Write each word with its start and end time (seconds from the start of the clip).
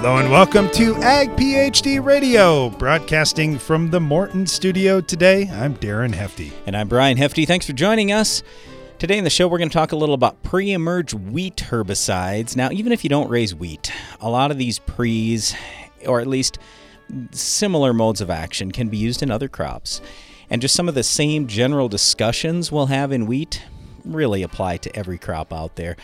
Hello 0.00 0.16
and 0.16 0.30
welcome 0.30 0.70
to 0.70 0.94
Ag 1.02 1.28
PhD 1.36 2.02
Radio, 2.02 2.70
broadcasting 2.70 3.58
from 3.58 3.90
the 3.90 4.00
Morton 4.00 4.46
studio 4.46 5.02
today. 5.02 5.46
I'm 5.52 5.76
Darren 5.76 6.14
Hefty. 6.14 6.54
And 6.64 6.74
I'm 6.74 6.88
Brian 6.88 7.18
Hefty. 7.18 7.44
Thanks 7.44 7.66
for 7.66 7.74
joining 7.74 8.10
us. 8.10 8.42
Today 8.98 9.18
in 9.18 9.24
the 9.24 9.30
show, 9.30 9.46
we're 9.46 9.58
going 9.58 9.68
to 9.68 9.74
talk 9.74 9.92
a 9.92 9.96
little 9.96 10.14
about 10.14 10.42
pre 10.42 10.72
emerge 10.72 11.12
wheat 11.12 11.56
herbicides. 11.56 12.56
Now, 12.56 12.70
even 12.70 12.92
if 12.92 13.04
you 13.04 13.10
don't 13.10 13.28
raise 13.28 13.54
wheat, 13.54 13.92
a 14.22 14.30
lot 14.30 14.50
of 14.50 14.56
these 14.56 14.78
pre's, 14.78 15.54
or 16.06 16.22
at 16.22 16.26
least 16.26 16.58
similar 17.32 17.92
modes 17.92 18.22
of 18.22 18.30
action, 18.30 18.72
can 18.72 18.88
be 18.88 18.96
used 18.96 19.22
in 19.22 19.30
other 19.30 19.48
crops. 19.48 20.00
And 20.48 20.62
just 20.62 20.74
some 20.74 20.88
of 20.88 20.94
the 20.94 21.02
same 21.02 21.46
general 21.46 21.90
discussions 21.90 22.72
we'll 22.72 22.86
have 22.86 23.12
in 23.12 23.26
wheat 23.26 23.62
really 24.06 24.42
apply 24.42 24.78
to 24.78 24.96
every 24.96 25.18
crop 25.18 25.52
out 25.52 25.76
there. 25.76 25.98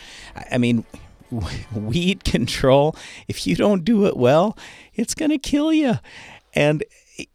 I 0.51 0.59
mean, 0.59 0.85
weed 1.73 2.23
control, 2.23 2.95
if 3.27 3.45
you 3.47 3.55
don't 3.55 3.83
do 3.83 4.05
it 4.05 4.17
well, 4.17 4.57
it's 4.93 5.13
going 5.13 5.31
to 5.31 5.37
kill 5.37 5.73
you. 5.73 5.95
And, 6.53 6.83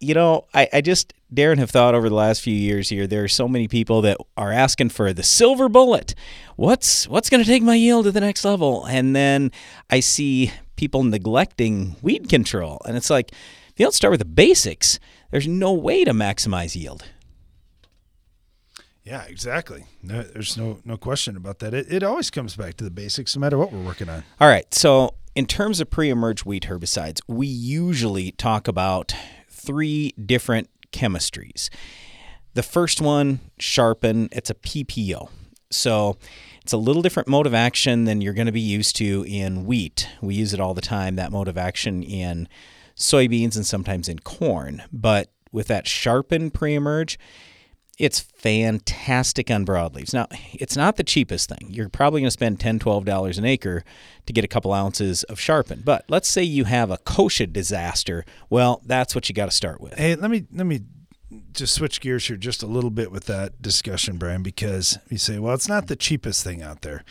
you 0.01 0.15
know, 0.15 0.47
I, 0.55 0.69
I 0.73 0.81
just, 0.81 1.15
Darren, 1.33 1.59
have 1.59 1.71
thought 1.71 1.95
over 1.95 2.09
the 2.09 2.15
last 2.15 2.43
few 2.43 2.55
years 2.55 2.89
here, 2.89 3.07
there 3.07 3.25
are 3.25 3.29
so 3.29 3.49
many 3.49 3.69
people 3.69 4.03
that 4.03 4.19
are 4.37 4.53
asking 4.53 4.91
for 4.91 5.13
the 5.13 5.23
silver 5.23 5.69
bullet. 5.69 6.15
What's 6.57 7.09
what's 7.09 7.31
going 7.31 7.43
to 7.43 7.49
take 7.49 7.63
my 7.63 7.75
yield 7.75 8.05
to 8.05 8.13
the 8.13 8.21
next 8.21 8.45
level? 8.45 8.85
And 8.85 9.17
then 9.17 9.51
I 9.91 10.01
see 10.01 10.53
people 10.77 11.05
neglecting 11.05 11.97
weed 12.03 12.29
control. 12.29 12.81
And 12.87 12.97
it's 12.97 13.11
like, 13.11 13.33
if 13.33 13.75
you 13.79 13.85
don't 13.85 13.95
start 13.95 14.11
with 14.11 14.21
the 14.21 14.27
basics, 14.27 14.99
there's 15.31 15.49
no 15.49 15.73
way 15.73 16.05
to 16.05 16.13
maximize 16.13 16.77
yield. 16.77 17.05
Yeah, 19.05 19.25
exactly. 19.25 19.85
No, 20.03 20.23
there's 20.23 20.57
no 20.57 20.79
no 20.85 20.97
question 20.97 21.37
about 21.37 21.59
that. 21.59 21.75
It, 21.75 21.93
it 21.93 22.03
always 22.03 22.31
comes 22.31 22.55
back 22.55 22.77
to 22.77 22.85
the 22.85 22.91
basics, 22.91 23.35
no 23.35 23.41
matter 23.41 23.59
what 23.59 23.73
we're 23.73 23.83
working 23.83 24.09
on. 24.09 24.23
All 24.41 24.49
right. 24.49 24.73
So, 24.73 25.15
in 25.35 25.47
terms 25.47 25.81
of 25.81 25.91
pre-emerge 25.91 26.45
wheat 26.45 26.65
herbicides, 26.65 27.21
we 27.27 27.47
usually 27.47 28.33
talk 28.33 28.69
about 28.69 29.13
three 29.49 30.13
different 30.13 30.69
chemistries. 30.93 31.69
The 32.55 32.63
first 32.63 33.01
one, 33.01 33.41
Sharpen, 33.59 34.29
it's 34.31 34.51
a 34.51 34.55
PPO. 34.55 35.31
So, 35.71 36.17
it's 36.63 36.73
a 36.73 36.77
little 36.77 37.03
different 37.03 37.29
mode 37.29 37.47
of 37.47 37.55
action 37.55 38.05
than 38.05 38.21
you're 38.21 38.35
going 38.35 38.47
to 38.47 38.53
be 38.53 38.61
used 38.61 38.95
to 38.97 39.25
in 39.27 39.65
wheat. 39.65 40.09
We 40.21 40.37
use 40.37 40.55
it 40.55 40.61
all 40.61 40.75
the 40.75 40.81
time, 40.81 41.17
that 41.17 41.33
mode 41.33 41.49
of 41.49 41.59
action 41.59 42.05
in 42.05 42.49
soybeans 42.95 43.57
and 43.57 43.67
sometimes 43.67 44.09
in 44.09 44.21
corn. 44.21 44.83
But 44.93 45.33
with 45.51 45.67
that 45.69 45.89
Sharpen 45.89 46.51
pre-emerge, 46.53 47.19
it's 47.99 48.21
fantastic 48.21 49.51
on 49.51 49.67
broadleaves. 49.67 50.15
Now, 50.15 50.27
it's 50.55 50.77
not 50.77 50.97
the 50.97 51.05
cheapest 51.05 51.49
thing. 51.49 51.69
You're 51.71 51.89
probably 51.89 52.21
going 52.21 52.29
to 52.29 52.31
spend 52.31 52.59
$10, 52.59 52.79
$12 52.79 53.39
an 53.39 53.45
acre 53.45 53.85
to 54.27 54.33
get 54.33 54.45
a 54.45 54.49
couple 54.49 54.73
ounces 54.73 55.25
of 55.25 55.39
sharpen. 55.39 55.83
But 55.85 56.05
let's 56.09 56.29
say 56.29 56.43
you 56.43 56.65
have 56.65 56.91
a 56.91 56.99
kochia 56.99 57.53
disaster. 57.53 58.25
Well, 58.49 58.81
that's 58.85 59.15
what 59.15 59.29
you 59.29 59.35
got 59.35 59.47
to 59.47 59.53
start 59.57 59.81
with. 59.81 59.95
Hey, 59.95 60.15
let 60.15 60.31
me 60.31 60.45
let 60.53 60.67
me 60.67 60.81
just 61.53 61.75
switch 61.75 62.01
gears 62.01 62.27
here 62.27 62.37
just 62.37 62.63
a 62.63 62.67
little 62.67 62.91
bit 62.91 63.11
with 63.11 63.25
that 63.27 63.61
discussion, 63.63 64.17
Brian, 64.17 64.43
because 64.43 64.99
you 65.09 65.19
say, 65.19 65.39
well, 65.39 65.55
it's 65.55 65.69
not 65.69 65.87
the 65.87 65.97
cheapest 65.97 66.45
thing 66.45 66.63
out 66.63 66.83
there. 66.83 67.05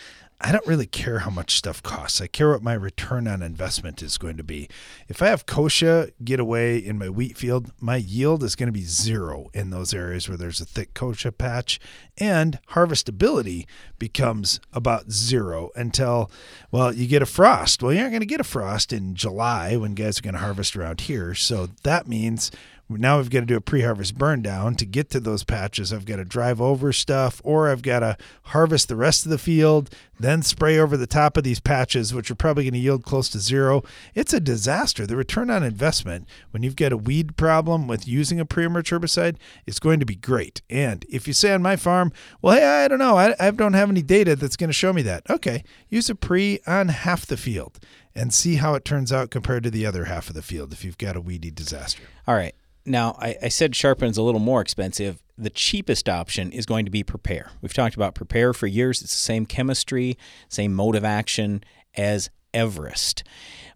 I 0.44 0.52
don't 0.52 0.66
really 0.66 0.88
care 0.88 1.20
how 1.20 1.30
much 1.30 1.56
stuff 1.56 1.84
costs. 1.84 2.20
I 2.20 2.28
care 2.28 2.50
what 2.50 2.64
my 2.64 2.73
return 2.73 3.28
on 3.28 3.44
investment 3.44 4.02
is 4.02 4.17
going 4.17 4.38
to 4.38 4.44
be. 4.44 4.67
If 5.08 5.22
I 5.22 5.28
have 5.28 5.45
kochia 5.45 6.11
get 6.23 6.39
away 6.39 6.78
in 6.78 6.98
my 6.98 7.09
wheat 7.09 7.38
field, 7.38 7.72
my 7.80 7.98
yield 7.98 8.44
is 8.44 8.56
going 8.56 8.67
to 8.67 8.73
be 8.73 8.83
zero 8.83 9.50
in 9.53 9.70
those 9.70 9.94
areas 9.94 10.28
where 10.28 10.38
there's 10.38 10.59
a 10.59 10.66
thick 10.66 10.95
kochia 10.95 11.38
patch, 11.38 11.80
and 12.17 12.59
harvestability 12.72 13.66
becomes 14.00 14.59
about 14.73 15.11
zero 15.11 15.70
until, 15.75 16.31
well, 16.72 16.94
you 16.94 17.08
get 17.08 17.22
a 17.22 17.28
frost. 17.28 17.83
Well, 17.83 17.94
you're 17.94 18.03
not 18.03 18.09
going 18.09 18.22
to 18.22 18.26
get 18.26 18.39
a 18.39 18.44
frost 18.44 18.92
in 18.92 19.14
July 19.16 19.76
when 19.78 19.94
guys 19.94 20.17
are 20.17 20.23
going 20.23 20.33
to 20.33 20.39
harvest 20.39 20.76
around 20.76 21.02
here. 21.02 21.36
So 21.36 21.67
that 21.83 22.08
means 22.08 22.49
now 22.97 23.17
we've 23.17 23.29
got 23.29 23.41
to 23.41 23.45
do 23.45 23.55
a 23.55 23.61
pre-harvest 23.61 24.17
burn 24.17 24.41
down 24.41 24.75
to 24.75 24.85
get 24.85 25.09
to 25.11 25.19
those 25.19 25.43
patches. 25.43 25.91
I've 25.91 26.05
got 26.05 26.17
to 26.17 26.25
drive 26.25 26.61
over 26.61 26.93
stuff 26.93 27.41
or 27.43 27.69
i've 27.69 27.81
got 27.81 27.99
to 27.99 28.17
harvest 28.43 28.87
the 28.87 28.95
rest 28.95 29.25
of 29.25 29.31
the 29.31 29.37
field 29.37 29.89
then 30.21 30.43
spray 30.43 30.77
over 30.77 30.95
the 30.95 31.07
top 31.07 31.35
of 31.35 31.43
these 31.43 31.59
patches 31.59 32.13
which 32.13 32.29
are 32.29 32.35
probably 32.35 32.63
going 32.63 32.73
to 32.73 32.79
yield 32.79 33.03
close 33.03 33.27
to 33.29 33.39
zero. 33.39 33.83
It's 34.13 34.33
a 34.33 34.39
disaster. 34.39 35.07
The 35.07 35.15
return 35.15 35.49
on 35.49 35.63
investment 35.63 36.27
when 36.52 36.61
you've 36.61 36.75
got 36.75 36.91
a 36.91 36.97
weed 36.97 37.37
problem 37.37 37.87
with 37.87 38.07
using 38.07 38.39
a 38.39 38.45
pre-emerge 38.45 38.91
herbicide 38.91 39.37
is 39.65 39.79
going 39.79 39.99
to 39.99 40.05
be 40.05 40.15
great. 40.15 40.61
And 40.69 41.05
if 41.09 41.27
you 41.27 41.33
say 41.33 41.53
on 41.53 41.61
my 41.61 41.75
farm 41.75 42.11
well 42.41 42.55
hey 42.55 42.83
i 42.83 42.87
don't 42.87 42.99
know. 42.99 43.17
I, 43.17 43.35
I 43.39 43.52
don't 43.52 43.73
have 43.73 43.89
any 43.89 44.02
data 44.02 44.35
that's 44.35 44.58
going 44.58 44.69
to 44.69 44.73
show 44.73 44.93
me 44.93 45.02
that. 45.03 45.29
Okay 45.29 45.63
use 45.89 46.09
a 46.09 46.15
pre 46.15 46.59
on 46.67 46.89
half 46.89 47.25
the 47.25 47.37
field 47.37 47.79
and 48.13 48.33
see 48.33 48.55
how 48.55 48.75
it 48.75 48.85
turns 48.85 49.11
out 49.11 49.31
compared 49.31 49.63
to 49.63 49.71
the 49.71 49.85
other 49.85 50.05
half 50.05 50.29
of 50.29 50.35
the 50.35 50.41
field 50.41 50.73
if 50.73 50.83
you've 50.85 50.97
got 50.97 51.15
a 51.15 51.21
weedy 51.21 51.52
disaster. 51.52 52.03
All 52.27 52.35
right 52.35 52.55
now, 52.86 53.15
I, 53.19 53.36
I 53.43 53.49
said 53.49 53.75
Sharpen's 53.75 54.11
is 54.11 54.17
a 54.17 54.23
little 54.23 54.39
more 54.39 54.61
expensive. 54.61 55.21
The 55.37 55.49
cheapest 55.49 56.09
option 56.09 56.52
is 56.52 56.65
going 56.65 56.86
to 56.86 56.92
be 56.92 57.03
Prepare. 57.03 57.52
We've 57.61 57.73
talked 57.73 57.95
about 57.95 58.15
Prepare 58.15 58.53
for 58.53 58.67
years. 58.67 59.02
It's 59.02 59.11
the 59.11 59.17
same 59.17 59.45
chemistry, 59.45 60.17
same 60.49 60.73
mode 60.73 60.95
of 60.95 61.03
action 61.03 61.64
as 61.95 62.30
Everest. 62.53 63.23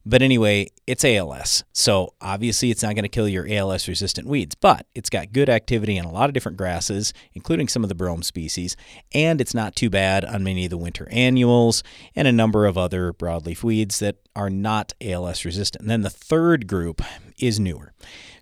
But 0.08 0.22
anyway, 0.22 0.68
it's 0.86 1.04
ALS. 1.04 1.64
So 1.74 2.14
obviously, 2.22 2.70
it's 2.70 2.84
not 2.84 2.94
going 2.94 3.04
to 3.04 3.10
kill 3.10 3.28
your 3.28 3.48
ALS 3.50 3.88
resistant 3.88 4.28
weeds, 4.28 4.54
but 4.54 4.86
it's 4.94 5.10
got 5.10 5.34
good 5.34 5.50
activity 5.50 5.98
in 5.98 6.06
a 6.06 6.12
lot 6.12 6.30
of 6.30 6.34
different 6.34 6.60
grasses, 6.60 7.12
including 7.34 7.68
some 7.68 7.84
of 7.84 7.90
the 7.90 7.96
brome 7.96 8.22
species. 8.22 8.78
And 9.14 9.42
it's 9.42 9.56
not 9.56 9.76
too 9.76 9.90
bad 9.90 10.24
on 10.24 10.44
many 10.44 10.66
of 10.66 10.70
the 10.70 10.78
winter 10.78 11.08
annuals 11.10 11.82
and 12.16 12.28
a 12.28 12.32
number 12.32 12.68
of 12.68 12.78
other 12.78 13.14
broadleaf 13.14 13.64
weeds 13.64 13.98
that 14.00 14.18
are 14.36 14.50
not 14.50 14.94
ALS 15.02 15.44
resistant. 15.44 15.82
And 15.82 15.90
then 15.90 16.02
the 16.02 16.12
third 16.12 16.68
group 16.68 17.02
is 17.40 17.60
newer. 17.60 17.94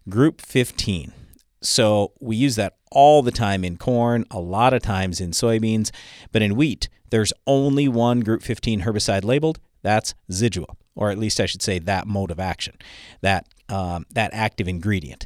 Group 0.09 0.41
15. 0.41 1.13
So 1.61 2.11
we 2.19 2.35
use 2.35 2.55
that 2.57 2.75
all 2.91 3.21
the 3.21 3.31
time 3.31 3.63
in 3.63 3.77
corn, 3.77 4.25
a 4.29 4.39
lot 4.39 4.73
of 4.73 4.81
times 4.81 5.21
in 5.21 5.31
soybeans, 5.31 5.91
but 6.31 6.41
in 6.41 6.55
wheat, 6.55 6.89
there's 7.09 7.33
only 7.47 7.87
one 7.87 8.19
Group 8.19 8.43
15 8.43 8.81
herbicide 8.81 9.23
labeled. 9.23 9.59
That's 9.81 10.13
Zidua, 10.31 10.75
or 10.95 11.09
at 11.09 11.17
least 11.17 11.39
I 11.39 11.45
should 11.45 11.61
say 11.61 11.79
that 11.79 12.07
mode 12.07 12.31
of 12.31 12.39
action, 12.39 12.75
that 13.21 13.47
um, 13.69 14.05
that 14.11 14.31
active 14.33 14.67
ingredient. 14.67 15.25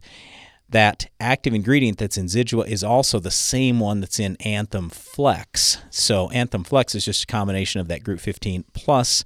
That 0.69 1.07
active 1.19 1.53
ingredient 1.53 1.97
that's 1.97 2.17
in 2.17 2.25
Zidua 2.25 2.67
is 2.67 2.83
also 2.83 3.19
the 3.19 3.31
same 3.31 3.79
one 3.79 4.01
that's 4.01 4.19
in 4.19 4.35
Anthem 4.41 4.89
Flex. 4.89 5.77
So 5.89 6.29
Anthem 6.31 6.65
Flex 6.65 6.93
is 6.93 7.05
just 7.05 7.23
a 7.23 7.27
combination 7.27 7.79
of 7.79 7.87
that 7.87 8.03
Group 8.03 8.19
15 8.19 8.65
plus 8.73 9.23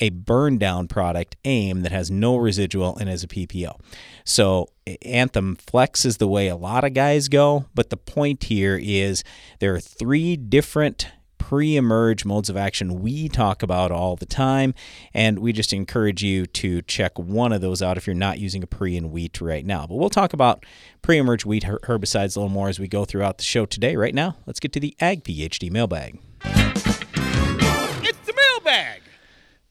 a 0.00 0.10
burn 0.10 0.58
down 0.58 0.88
product, 0.88 1.36
AIM, 1.44 1.82
that 1.82 1.92
has 1.92 2.10
no 2.10 2.36
residual 2.36 2.96
and 2.96 3.08
is 3.08 3.24
a 3.24 3.28
PPO. 3.28 3.78
So 4.24 4.68
Anthem 5.02 5.56
Flex 5.56 6.04
is 6.04 6.18
the 6.18 6.28
way 6.28 6.48
a 6.48 6.56
lot 6.56 6.84
of 6.84 6.94
guys 6.94 7.28
go, 7.28 7.66
but 7.74 7.90
the 7.90 7.96
point 7.96 8.44
here 8.44 8.78
is 8.80 9.24
there 9.60 9.74
are 9.74 9.80
three 9.80 10.36
different 10.36 11.08
pre-emerge 11.38 12.26
modes 12.26 12.50
of 12.50 12.58
action 12.58 13.00
we 13.00 13.26
talk 13.26 13.62
about 13.62 13.90
all 13.90 14.16
the 14.16 14.26
time 14.26 14.74
and 15.14 15.38
we 15.38 15.50
just 15.50 15.72
encourage 15.72 16.22
you 16.22 16.44
to 16.44 16.82
check 16.82 17.18
one 17.18 17.54
of 17.54 17.62
those 17.62 17.80
out 17.80 17.96
if 17.96 18.06
you're 18.06 18.14
not 18.14 18.38
using 18.38 18.62
a 18.62 18.66
pre 18.66 18.96
in 18.96 19.10
wheat 19.10 19.40
right 19.40 19.64
now. 19.64 19.86
But 19.86 19.94
we'll 19.94 20.10
talk 20.10 20.34
about 20.34 20.66
pre-emerge 21.00 21.46
wheat 21.46 21.62
herbicides 21.64 22.36
a 22.36 22.40
little 22.40 22.50
more 22.50 22.68
as 22.68 22.78
we 22.78 22.86
go 22.86 23.06
throughout 23.06 23.38
the 23.38 23.44
show 23.44 23.64
today. 23.64 23.96
Right 23.96 24.14
now 24.14 24.36
let's 24.46 24.60
get 24.60 24.72
to 24.74 24.80
the 24.80 24.94
ag 25.00 25.24
phd 25.24 25.70
mailbag 25.70 26.18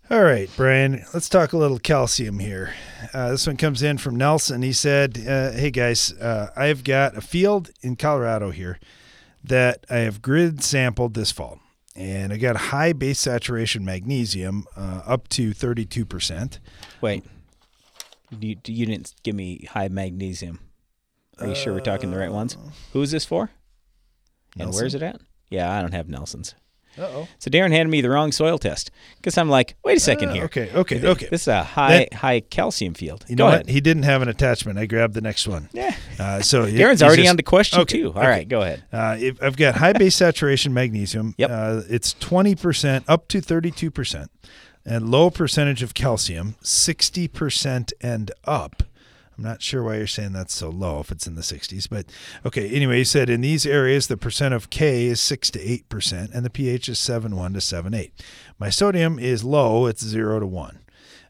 all 0.10 0.24
right, 0.24 0.50
Brian, 0.56 1.04
let's 1.14 1.28
talk 1.28 1.54
a 1.54 1.58
little 1.58 1.80
calcium 1.80 2.40
here. 2.40 2.74
Uh, 3.14 3.32
this 3.32 3.46
one 3.46 3.58
comes 3.58 3.84
in 3.84 3.98
from 3.98 4.16
Nelson. 4.16 4.62
He 4.62 4.74
said, 4.74 5.18
uh, 5.28 5.52
Hey 5.52 5.70
guys, 5.72 6.14
uh, 6.14 6.50
I've 6.56 6.84
got 6.84 7.18
a 7.18 7.22
field 7.22 7.72
in 7.82 7.96
Colorado 7.96 8.52
here 8.52 8.80
that 9.44 9.86
I 9.90 9.98
have 9.98 10.22
grid 10.22 10.64
sampled 10.64 11.14
this 11.14 11.32
fall. 11.32 11.60
And 11.96 12.32
I 12.32 12.38
got 12.38 12.56
high 12.56 12.94
base 12.94 13.20
saturation 13.20 13.84
magnesium 13.84 14.66
uh, 14.78 15.02
up 15.06 15.28
to 15.30 15.52
32%. 15.52 16.60
Wait, 17.02 17.26
you, 18.40 18.56
you 18.66 18.86
didn't 18.86 19.14
give 19.24 19.36
me 19.36 19.66
high 19.72 19.88
magnesium. 19.88 20.60
Are 21.40 21.48
you 21.48 21.56
sure 21.56 21.74
we're 21.74 21.80
talking 21.80 22.12
the 22.12 22.18
right 22.18 22.32
ones? 22.32 22.56
Uh, 22.56 22.70
Who 22.94 23.02
is 23.02 23.12
this 23.12 23.26
for? 23.26 23.50
And 24.54 24.66
Nelson. 24.66 24.82
where's 24.82 24.96
it 24.96 25.04
at? 25.04 25.22
Yeah, 25.50 25.76
I 25.76 25.82
don't 25.82 25.94
have 25.94 26.08
Nelson's. 26.08 26.56
Uh-oh. 26.98 27.28
So 27.40 27.50
Darren 27.52 27.72
handed 27.72 27.90
me 27.92 28.02
the 28.02 28.10
wrong 28.10 28.32
soil 28.32 28.58
test 28.58 28.92
because 29.18 29.38
I'm 29.38 29.50
like, 29.50 29.76
wait 29.84 29.98
a 29.98 30.00
second 30.00 30.30
Uh, 30.30 30.34
here. 30.34 30.44
okay, 30.46 30.72
okay, 30.74 31.06
okay. 31.06 31.28
This 31.30 31.42
is 31.44 31.48
a 31.50 31.64
high 31.64 31.98
That- 32.00 32.14
high 32.16 32.40
calcium 32.42 32.94
field. 32.94 33.26
You 33.28 33.36
Go 33.36 33.44
know 33.46 33.48
ahead. 33.50 33.66
what? 33.66 33.70
He 33.70 33.82
didn't 33.82 34.04
have 34.04 34.22
an 34.22 34.30
attachment. 34.30 34.80
I 34.80 34.86
grabbed 34.86 35.14
the 35.14 35.22
next 35.22 35.48
one. 35.48 35.70
Yeah. 35.74 35.96
Uh, 36.20 36.42
so 36.42 36.66
Darren's 36.68 37.04
already 37.04 37.24
just- 37.24 37.30
on 37.32 37.36
the 37.38 37.44
question 37.44 37.80
Okay, 37.82 38.00
two. 38.00 38.08
All 38.14 38.18
okay. 38.20 38.28
right, 38.28 38.48
go 38.50 38.62
ahead. 38.62 38.84
Uh, 38.92 39.16
if 39.20 39.42
I've 39.44 39.58
got 39.58 39.76
high 39.76 39.94
base 39.94 40.16
saturation 40.24 40.74
magnesium. 40.74 41.36
Yep. 41.38 41.50
Uh, 41.52 41.82
it's 41.90 42.14
20% 42.16 43.04
up 43.08 43.28
to 43.30 43.42
32%. 43.42 44.28
And 44.86 45.10
low 45.12 45.30
percentage 45.30 45.84
of 45.84 45.94
calcium, 45.94 46.56
60% 46.64 47.92
and 48.00 48.32
up. 48.46 48.84
I'm 49.38 49.44
not 49.44 49.62
sure 49.62 49.84
why 49.84 49.98
you're 49.98 50.08
saying 50.08 50.34
that's 50.34 50.54
so 50.54 50.70
low 50.70 51.00
if 51.00 51.12
it's 51.12 51.28
in 51.28 51.36
the 51.36 51.42
60s, 51.42 51.88
but 51.88 52.08
okay. 52.46 52.70
Anyway, 52.70 52.98
he 52.98 53.04
said 53.04 53.30
in 53.30 53.42
these 53.42 53.66
areas 53.66 54.08
the 54.08 54.18
percent 54.18 54.54
of 54.54 54.70
K 54.72 55.06
is 55.06 55.22
6 55.22 55.52
to 55.52 55.60
8%, 55.60 56.34
and 56.34 56.44
the 56.44 56.50
pH 56.50 56.90
is 56.90 56.98
7.1 56.98 57.54
to 57.54 57.60
7.8. 57.60 58.12
My 58.58 58.70
sodium 58.70 59.20
is 59.20 59.44
low, 59.44 59.86
it's 59.86 60.04
0 60.04 60.40
to 60.40 60.48
1. 60.48 60.80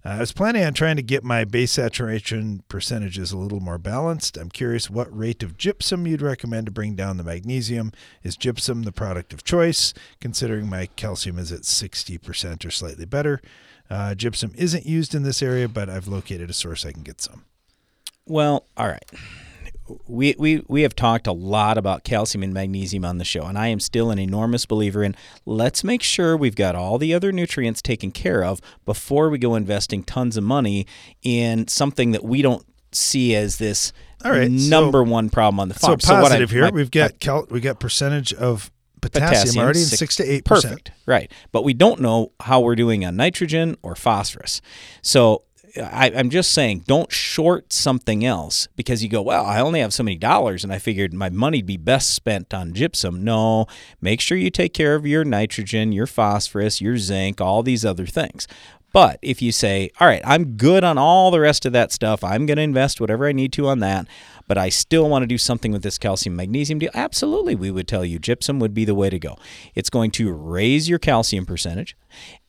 Uh, 0.06 0.10
I 0.10 0.20
was 0.20 0.32
planning 0.32 0.64
on 0.64 0.74
trying 0.74 0.96
to 0.96 1.02
get 1.02 1.26
my 1.26 1.44
base 1.44 1.74
saturation 1.74 2.64
percentages 2.70 3.34
a 3.34 3.38
little 3.38 3.60
more 3.60 3.78
balanced. 3.78 4.38
I'm 4.38 4.50
curious 4.50 4.90
what 4.90 5.16
rate 5.16 5.44
of 5.44 5.58
gypsum 5.58 6.08
you'd 6.08 6.22
recommend 6.22 6.68
to 6.68 6.72
bring 6.72 6.96
down 6.96 7.18
the 7.18 7.24
magnesium. 7.24 7.92
Is 8.24 8.38
gypsum 8.38 8.84
the 8.84 8.94
product 8.94 9.34
of 9.34 9.44
choice, 9.44 9.94
considering 10.22 10.70
my 10.70 10.86
calcium 10.96 11.38
is 11.38 11.52
at 11.52 11.64
60% 11.64 12.66
or 12.66 12.72
slightly 12.72 13.06
better? 13.06 13.42
Uh, 13.90 14.16
gypsum 14.16 14.54
isn't 14.56 14.86
used 14.86 15.14
in 15.14 15.24
this 15.24 15.42
area, 15.42 15.68
but 15.68 15.90
I've 15.90 16.08
located 16.08 16.50
a 16.50 16.54
source 16.54 16.86
I 16.86 16.94
can 16.94 17.04
get 17.04 17.20
some. 17.20 17.44
Well, 18.28 18.66
all 18.76 18.88
right. 18.88 19.06
We, 20.06 20.36
we, 20.38 20.64
we 20.68 20.82
have 20.82 20.96
talked 20.96 21.28
a 21.28 21.32
lot 21.32 21.78
about 21.78 22.04
calcium 22.04 22.44
and 22.44 22.54
magnesium 22.54 23.06
on 23.06 23.20
the 23.20 23.24
show, 23.24 23.44
and 23.44 23.58
I 23.58 23.68
am 23.68 23.80
still 23.80 24.12
an 24.12 24.20
enormous 24.20 24.66
believer 24.66 25.02
in 25.02 25.16
let's 25.46 25.82
make 25.82 26.04
sure 26.04 26.36
we've 26.36 26.56
got 26.58 26.76
all 26.76 26.98
the 26.98 27.14
other 27.14 27.32
nutrients 27.32 27.82
taken 27.82 28.12
care 28.12 28.44
of 28.44 28.60
before 28.86 29.30
we 29.30 29.38
go 29.38 29.56
investing 29.56 30.04
tons 30.04 30.36
of 30.36 30.44
money 30.44 30.86
in 31.24 31.70
something 31.70 32.12
that 32.12 32.24
we 32.26 32.42
don't 32.42 32.66
see 32.92 33.34
as 33.34 33.60
this 33.60 33.94
All 34.26 34.32
right, 34.32 34.52
so- 34.52 34.70
number 34.70 35.04
one 35.04 35.30
problem 35.30 35.60
on 35.62 35.70
the 35.70 35.76
farm. 35.76 36.02
So 36.02 36.16
what 36.16 36.20
I- 36.20 36.28
positive 36.30 36.52
here. 36.52 36.64
my- 36.64 36.72
we've 36.72 36.92
got 36.92 37.22
cal- 37.22 37.48
we 37.50 37.62
got 37.62 37.80
percentage 37.80 38.34
of 38.34 38.70
potassium, 39.00 39.30
potassium 39.30 39.64
already 39.64 39.80
in 39.80 39.86
six- 39.86 40.00
six 40.00 40.16
to 40.18 40.24
eight 40.30 40.44
percent. 40.44 40.72
Perfect. 40.84 40.92
Right. 41.06 41.32
But 41.54 41.64
we 41.64 41.74
don't 41.74 42.02
know 42.02 42.34
how 42.42 42.60
we're 42.60 42.76
doing 42.76 43.06
on 43.06 43.16
nitrogen 43.16 43.78
or 43.84 43.96
phosphorus. 43.96 44.62
So 45.02 45.44
I, 45.76 46.12
I'm 46.16 46.30
just 46.30 46.52
saying, 46.52 46.84
don't 46.88 47.12
short 47.12 47.74
something 47.74 48.24
else 48.26 48.68
because 48.76 49.04
you 49.04 49.10
go, 49.10 49.22
well, 49.22 49.46
I 49.46 49.60
only 49.60 49.80
have 49.82 49.94
so 49.94 50.04
many 50.04 50.18
dollars 50.18 50.64
and 50.64 50.72
I 50.72 50.80
figured 50.80 51.14
my 51.14 51.30
money'd 51.30 51.66
be 51.66 51.78
best 51.78 52.12
spent 52.12 52.54
on 52.54 52.74
gypsum. 52.74 53.24
No, 53.24 53.68
make 54.02 54.22
sure 54.22 54.38
you 54.38 54.50
take 54.50 54.74
care 54.74 54.96
of 54.96 55.06
your 55.06 55.24
nitrogen, 55.24 55.92
your 55.92 56.08
phosphorus, 56.08 56.82
your 56.82 56.98
zinc, 56.98 57.42
all 57.42 57.64
these 57.64 57.84
other 57.84 58.06
things. 58.06 58.48
But 58.94 59.20
if 59.22 59.42
you 59.42 59.52
say, 59.52 59.92
all 60.00 60.08
right, 60.08 60.22
I'm 60.26 60.56
good 60.56 60.84
on 60.84 60.98
all 60.98 61.30
the 61.30 61.42
rest 61.42 61.66
of 61.66 61.74
that 61.74 61.92
stuff, 61.92 62.24
I'm 62.24 62.46
going 62.46 62.58
to 62.58 62.64
invest 62.64 63.02
whatever 63.02 63.28
I 63.28 63.32
need 63.32 63.52
to 63.54 63.68
on 63.68 63.80
that, 63.80 64.08
but 64.48 64.58
I 64.58 64.70
still 64.70 65.10
want 65.10 65.24
to 65.24 65.28
do 65.28 65.38
something 65.38 65.72
with 65.72 65.84
this 65.84 65.98
calcium 65.98 66.36
magnesium 66.36 66.80
deal, 66.80 66.90
absolutely, 66.94 67.54
we 67.54 67.70
would 67.70 67.88
tell 67.88 68.06
you 68.06 68.18
gypsum 68.18 68.60
would 68.60 68.74
be 68.74 68.86
the 68.86 68.96
way 68.96 69.10
to 69.10 69.20
go. 69.20 69.38
It's 69.76 69.90
going 69.90 70.12
to 70.12 70.32
raise 70.32 70.88
your 70.88 71.00
calcium 71.00 71.46
percentage, 71.46 71.98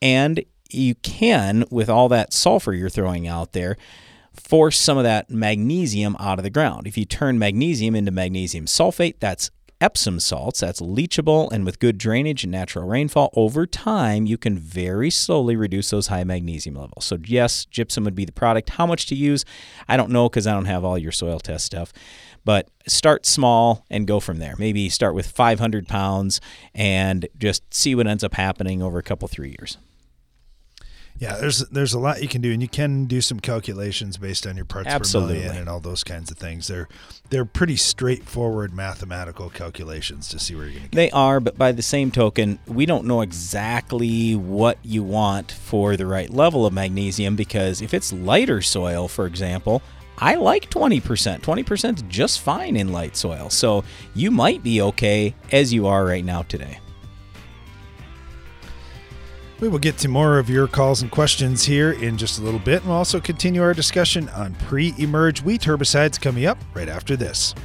and 0.00 0.43
you 0.70 0.94
can, 0.97 1.65
with 1.70 1.88
all 1.88 2.09
that 2.09 2.32
sulfur 2.32 2.73
you're 2.73 2.88
throwing 2.88 3.26
out 3.26 3.53
there, 3.53 3.76
force 4.32 4.79
some 4.79 4.99
of 4.99 5.05
that 5.05 5.31
magnesium 5.31 6.17
out 6.20 6.38
of 6.38 6.43
the 6.43 6.50
ground. 6.50 6.87
If 6.87 6.97
you 6.97 7.05
turn 7.05 7.38
magnesium 7.38 7.94
into 7.94 8.11
magnesium 8.11 8.67
sulfate, 8.67 9.17
that's 9.20 9.50
Epsom 9.81 10.19
salts, 10.19 10.61
that's 10.61 10.81
leachable 10.81 11.50
and 11.53 11.65
with 11.65 11.79
good 11.79 11.99
drainage 11.99 12.43
and 12.43 12.50
natural 12.50 12.87
rainfall, 12.87 13.31
over 13.35 13.65
time 13.65 14.26
you 14.26 14.37
can 14.37 14.59
very 14.59 15.09
slowly 15.09 15.55
reduce 15.55 15.91
those 15.91 16.09
high 16.09 16.25
magnesium 16.25 16.75
levels. 16.75 17.05
So, 17.05 17.19
yes, 17.25 17.64
gypsum 17.64 18.05
would 18.05 18.17
be 18.17 18.25
the 18.25 18.32
product. 18.32 18.71
How 18.71 18.87
much 18.87 19.06
to 19.06 19.14
use? 19.14 19.44
I 19.87 19.97
don't 19.97 20.11
know 20.11 20.29
because 20.29 20.49
I 20.49 20.53
don't 20.53 20.64
have 20.64 20.85
all 20.85 20.99
your 20.99 21.12
soil 21.12 21.38
test 21.38 21.64
stuff. 21.64 21.93
But 22.44 22.71
start 22.87 23.26
small 23.26 23.85
and 23.91 24.06
go 24.06 24.21
from 24.21 24.38
there. 24.38 24.55
Maybe 24.59 24.88
start 24.88 25.14
with 25.14 25.26
500 25.26 25.87
pounds 25.87 26.41
and 26.75 27.29
just 27.37 27.62
see 27.73 27.94
what 27.94 28.06
ends 28.06 28.25
up 28.25 28.35
happening 28.35 28.82
over 28.82 28.99
a 28.99 29.03
couple, 29.03 29.29
three 29.29 29.55
years. 29.59 29.76
Yeah, 31.19 31.37
there's 31.37 31.61
there's 31.69 31.94
a 31.94 31.99
lot 31.99 32.23
you 32.23 32.29
can 32.29 32.41
do, 32.41 32.53
and 32.53 32.62
you 32.62 32.69
can 32.69 33.06
do 33.06 33.20
some 33.20 33.41
calculations 33.41 34.17
based 34.17 34.47
on 34.47 34.56
your 34.56 34.65
parts 34.65 34.88
Absolutely. 34.88 35.35
per 35.35 35.41
million 35.41 35.56
and 35.62 35.69
all 35.69 35.81
those 35.81 36.05
kinds 36.05 36.31
of 36.31 36.38
things. 36.38 36.69
They're 36.69 36.88
they're 37.31 37.44
pretty 37.44 37.76
straightforward 37.76 38.73
mathematical 38.73 39.50
calculations 39.50 40.29
to 40.29 40.38
see 40.38 40.55
where 40.55 40.65
you're 40.65 40.75
going 40.75 40.85
to 40.85 40.91
get. 40.91 40.97
They 40.97 41.11
are, 41.11 41.41
but 41.41 41.59
by 41.59 41.73
the 41.73 41.82
same 41.82 42.11
token, 42.11 42.61
we 42.67 42.87
don't 42.87 43.05
know 43.05 43.23
exactly 43.23 44.37
what 44.37 44.79
you 44.82 45.03
want 45.03 45.50
for 45.50 45.97
the 45.97 46.06
right 46.06 46.31
level 46.31 46.67
of 46.67 46.73
magnesium 46.73 47.35
because 47.35 47.82
if 47.82 47.93
it's 47.93 48.12
lighter 48.12 48.62
soil, 48.62 49.09
for 49.09 49.26
example, 49.26 49.82
I 50.19 50.35
like 50.35 50.71
20%. 50.71 51.41
20% 51.41 51.97
is 51.97 52.03
just 52.09 52.41
fine 52.41 52.76
in 52.76 52.93
light 52.93 53.17
soil. 53.17 53.50
So 53.50 53.85
you 54.14 54.31
might 54.31 54.62
be 54.62 54.82
okay 54.82 55.35
as 55.53 55.73
you 55.73 55.87
are 55.87 56.05
right 56.05 56.25
now 56.25 56.43
today. 56.43 56.79
We 59.61 59.67
will 59.69 59.81
get 59.81 59.99
to 59.99 60.09
more 60.09 60.39
of 60.39 60.49
your 60.49 60.69
calls 60.69 61.03
and 61.03 61.11
questions 61.11 61.65
here 61.65 61.91
in 61.93 62.17
just 62.17 62.39
a 62.39 62.43
little 62.43 62.61
bit, 62.61 62.83
and 62.83 62.87
we'll 62.87 62.97
also 62.97 63.19
continue 63.19 63.61
our 63.61 63.75
discussion 63.75 64.29
on 64.29 64.55
pre-emerge 64.55 65.43
wheat 65.43 65.63
herbicides 65.63 66.21
coming 66.21 66.47
up 66.47 66.59
right 66.75 66.89
after 66.89 67.17
this. 67.17 67.57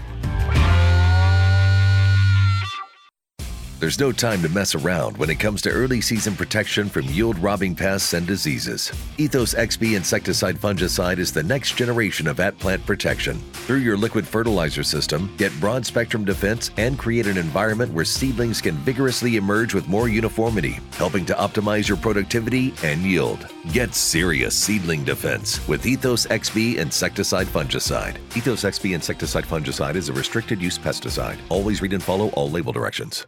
There's 3.84 4.00
no 4.00 4.14
time 4.14 4.42
to 4.44 4.48
mess 4.48 4.76
around 4.76 5.18
when 5.18 5.30
it 5.30 5.42
comes 5.42 5.62
to 5.64 5.70
early 5.70 6.00
season 6.00 6.38
protection 6.38 6.88
from 6.88 7.04
yield 7.08 7.38
robbing 7.40 7.76
pests 7.76 8.14
and 8.14 8.26
diseases. 8.26 8.94
Ethos 9.18 9.56
XB 9.56 9.98
insecticide 9.98 10.56
fungicide 10.56 11.18
is 11.18 11.34
the 11.34 11.44
next 11.44 11.76
generation 11.76 12.28
of 12.28 12.40
at 12.40 12.58
plant 12.60 12.86
protection. 12.86 13.38
Through 13.52 13.80
your 13.80 13.98
liquid 13.98 14.26
fertilizer 14.26 14.84
system, 14.84 15.36
get 15.36 15.52
broad 15.60 15.86
spectrum 15.86 16.24
defense 16.24 16.72
and 16.78 16.98
create 16.98 17.28
an 17.28 17.38
environment 17.38 17.92
where 17.92 18.06
seedlings 18.06 18.62
can 18.62 18.76
vigorously 18.76 19.36
emerge 19.36 19.74
with 19.74 19.90
more 19.90 20.08
uniformity, 20.08 20.80
helping 20.94 21.26
to 21.26 21.34
optimize 21.34 21.86
your 21.86 21.98
productivity 21.98 22.74
and 22.86 23.02
yield. 23.02 23.50
Get 23.74 23.94
serious 23.94 24.56
seedling 24.56 25.04
defense 25.04 25.60
with 25.68 25.86
Ethos 25.86 26.26
XB 26.28 26.78
insecticide 26.78 27.48
fungicide. 27.48 28.16
Ethos 28.38 28.64
XB 28.64 28.96
insecticide 28.96 29.44
fungicide 29.44 29.96
is 29.96 30.08
a 30.08 30.14
restricted 30.14 30.62
use 30.62 30.80
pesticide. 30.80 31.38
Always 31.50 31.82
read 31.82 31.92
and 31.92 32.02
follow 32.02 32.30
all 32.30 32.50
label 32.50 32.72
directions. 32.72 33.28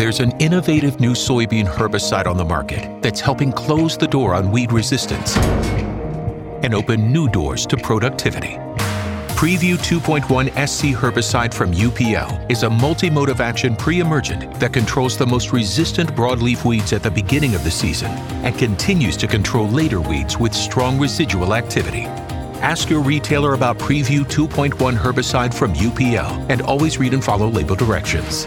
There's 0.00 0.20
an 0.20 0.32
innovative 0.38 0.98
new 0.98 1.12
soybean 1.12 1.66
herbicide 1.66 2.26
on 2.26 2.38
the 2.38 2.44
market 2.44 3.02
that's 3.02 3.20
helping 3.20 3.52
close 3.52 3.98
the 3.98 4.06
door 4.06 4.34
on 4.34 4.50
weed 4.50 4.72
resistance 4.72 5.36
and 5.36 6.74
open 6.74 7.12
new 7.12 7.28
doors 7.28 7.66
to 7.66 7.76
productivity. 7.76 8.54
Preview 9.36 9.76
2.1 9.76 10.48
SC 10.66 10.98
herbicide 10.98 11.52
from 11.52 11.74
UPL 11.74 12.50
is 12.50 12.62
a 12.62 12.70
multi-mode 12.70 13.38
action 13.42 13.76
pre-emergent 13.76 14.54
that 14.58 14.72
controls 14.72 15.18
the 15.18 15.26
most 15.26 15.52
resistant 15.52 16.08
broadleaf 16.14 16.64
weeds 16.64 16.94
at 16.94 17.02
the 17.02 17.10
beginning 17.10 17.54
of 17.54 17.62
the 17.62 17.70
season 17.70 18.10
and 18.42 18.56
continues 18.56 19.18
to 19.18 19.26
control 19.26 19.68
later 19.68 20.00
weeds 20.00 20.38
with 20.38 20.54
strong 20.54 20.98
residual 20.98 21.52
activity. 21.52 22.04
Ask 22.62 22.88
your 22.88 23.02
retailer 23.02 23.52
about 23.52 23.78
Preview 23.78 24.24
2.1 24.24 24.96
herbicide 24.96 25.52
from 25.52 25.74
UPL 25.74 26.46
and 26.48 26.62
always 26.62 26.96
read 26.96 27.12
and 27.12 27.22
follow 27.22 27.50
label 27.50 27.76
directions. 27.76 28.46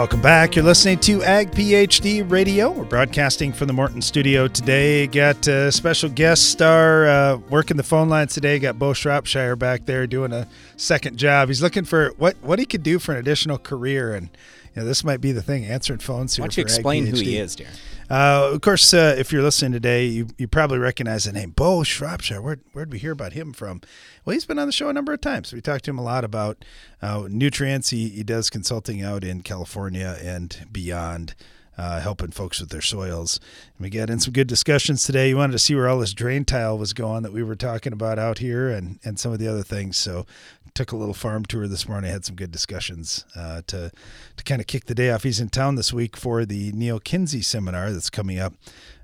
Welcome 0.00 0.22
back. 0.22 0.56
You're 0.56 0.64
listening 0.64 0.98
to 1.00 1.22
Ag 1.24 1.50
PhD 1.50 2.28
Radio. 2.30 2.70
We're 2.70 2.86
broadcasting 2.86 3.52
from 3.52 3.66
the 3.66 3.74
Morton 3.74 4.00
studio 4.00 4.48
today. 4.48 5.06
Got 5.06 5.46
a 5.46 5.70
special 5.70 6.08
guest 6.08 6.46
star 6.46 7.06
uh, 7.06 7.36
working 7.50 7.76
the 7.76 7.82
phone 7.82 8.08
lines 8.08 8.32
today. 8.32 8.58
Got 8.58 8.78
Bo 8.78 8.94
Shropshire 8.94 9.56
back 9.56 9.84
there 9.84 10.06
doing 10.06 10.32
a 10.32 10.48
second 10.78 11.18
job. 11.18 11.48
He's 11.48 11.62
looking 11.62 11.84
for 11.84 12.14
what 12.16 12.38
what 12.40 12.58
he 12.58 12.64
could 12.64 12.82
do 12.82 12.98
for 12.98 13.12
an 13.12 13.18
additional 13.18 13.58
career, 13.58 14.14
and 14.14 14.30
you 14.74 14.82
know, 14.82 14.86
this 14.86 15.02
might 15.02 15.20
be 15.20 15.32
the 15.32 15.42
thing 15.42 15.64
answering 15.64 15.98
phones 15.98 16.36
here. 16.36 16.42
Why 16.42 16.46
don't 16.46 16.56
you 16.56 16.62
explain 16.62 17.06
who 17.06 17.16
he 17.16 17.36
is, 17.36 17.56
Darren? 17.56 17.76
Uh, 18.08 18.50
of 18.52 18.60
course, 18.60 18.92
uh, 18.92 19.14
if 19.18 19.32
you're 19.32 19.42
listening 19.42 19.72
today, 19.72 20.06
you, 20.06 20.28
you 20.36 20.48
probably 20.48 20.78
recognize 20.78 21.24
the 21.24 21.32
name 21.32 21.50
Bo 21.50 21.82
Shropshire. 21.82 22.40
Where 22.40 22.58
where'd 22.72 22.92
we 22.92 22.98
hear 22.98 23.12
about 23.12 23.32
him 23.32 23.52
from? 23.52 23.80
Well, 24.24 24.34
he's 24.34 24.44
been 24.44 24.58
on 24.58 24.66
the 24.66 24.72
show 24.72 24.88
a 24.88 24.92
number 24.92 25.12
of 25.12 25.20
times. 25.20 25.52
We 25.52 25.60
talked 25.60 25.84
to 25.84 25.90
him 25.90 25.98
a 25.98 26.02
lot 26.02 26.24
about 26.24 26.64
uh, 27.02 27.26
nutrients. 27.28 27.90
He, 27.90 28.08
he 28.08 28.22
does 28.22 28.50
consulting 28.50 29.02
out 29.02 29.24
in 29.24 29.42
California 29.42 30.18
and 30.20 30.66
beyond. 30.70 31.34
Uh, 31.78 31.98
helping 32.00 32.30
folks 32.30 32.60
with 32.60 32.68
their 32.68 32.82
soils. 32.82 33.40
And 33.78 33.84
we 33.84 33.88
got 33.88 34.10
in 34.10 34.20
some 34.20 34.34
good 34.34 34.48
discussions 34.48 35.04
today. 35.04 35.30
You 35.30 35.38
wanted 35.38 35.52
to 35.52 35.58
see 35.58 35.74
where 35.74 35.88
all 35.88 36.00
this 36.00 36.12
drain 36.12 36.44
tile 36.44 36.76
was 36.76 36.92
going 36.92 37.22
that 37.22 37.32
we 37.32 37.42
were 37.42 37.54
talking 37.54 37.94
about 37.94 38.18
out 38.18 38.36
here 38.36 38.68
and, 38.68 38.98
and 39.02 39.18
some 39.18 39.32
of 39.32 39.38
the 39.38 39.48
other 39.48 39.62
things. 39.62 39.96
So 39.96 40.26
took 40.74 40.92
a 40.92 40.96
little 40.96 41.14
farm 41.14 41.44
tour 41.44 41.66
this 41.68 41.88
morning. 41.88 42.10
Had 42.10 42.24
some 42.24 42.36
good 42.36 42.50
discussions 42.50 43.24
uh, 43.34 43.62
to 43.68 43.90
to 44.36 44.44
kind 44.44 44.60
of 44.60 44.66
kick 44.66 44.86
the 44.86 44.94
day 44.94 45.10
off. 45.10 45.22
He's 45.22 45.40
in 45.40 45.48
town 45.48 45.76
this 45.76 45.92
week 45.92 46.16
for 46.16 46.44
the 46.44 46.72
Neal 46.72 47.00
Kinsey 47.00 47.42
seminar 47.42 47.92
that's 47.92 48.10
coming 48.10 48.38
up 48.38 48.54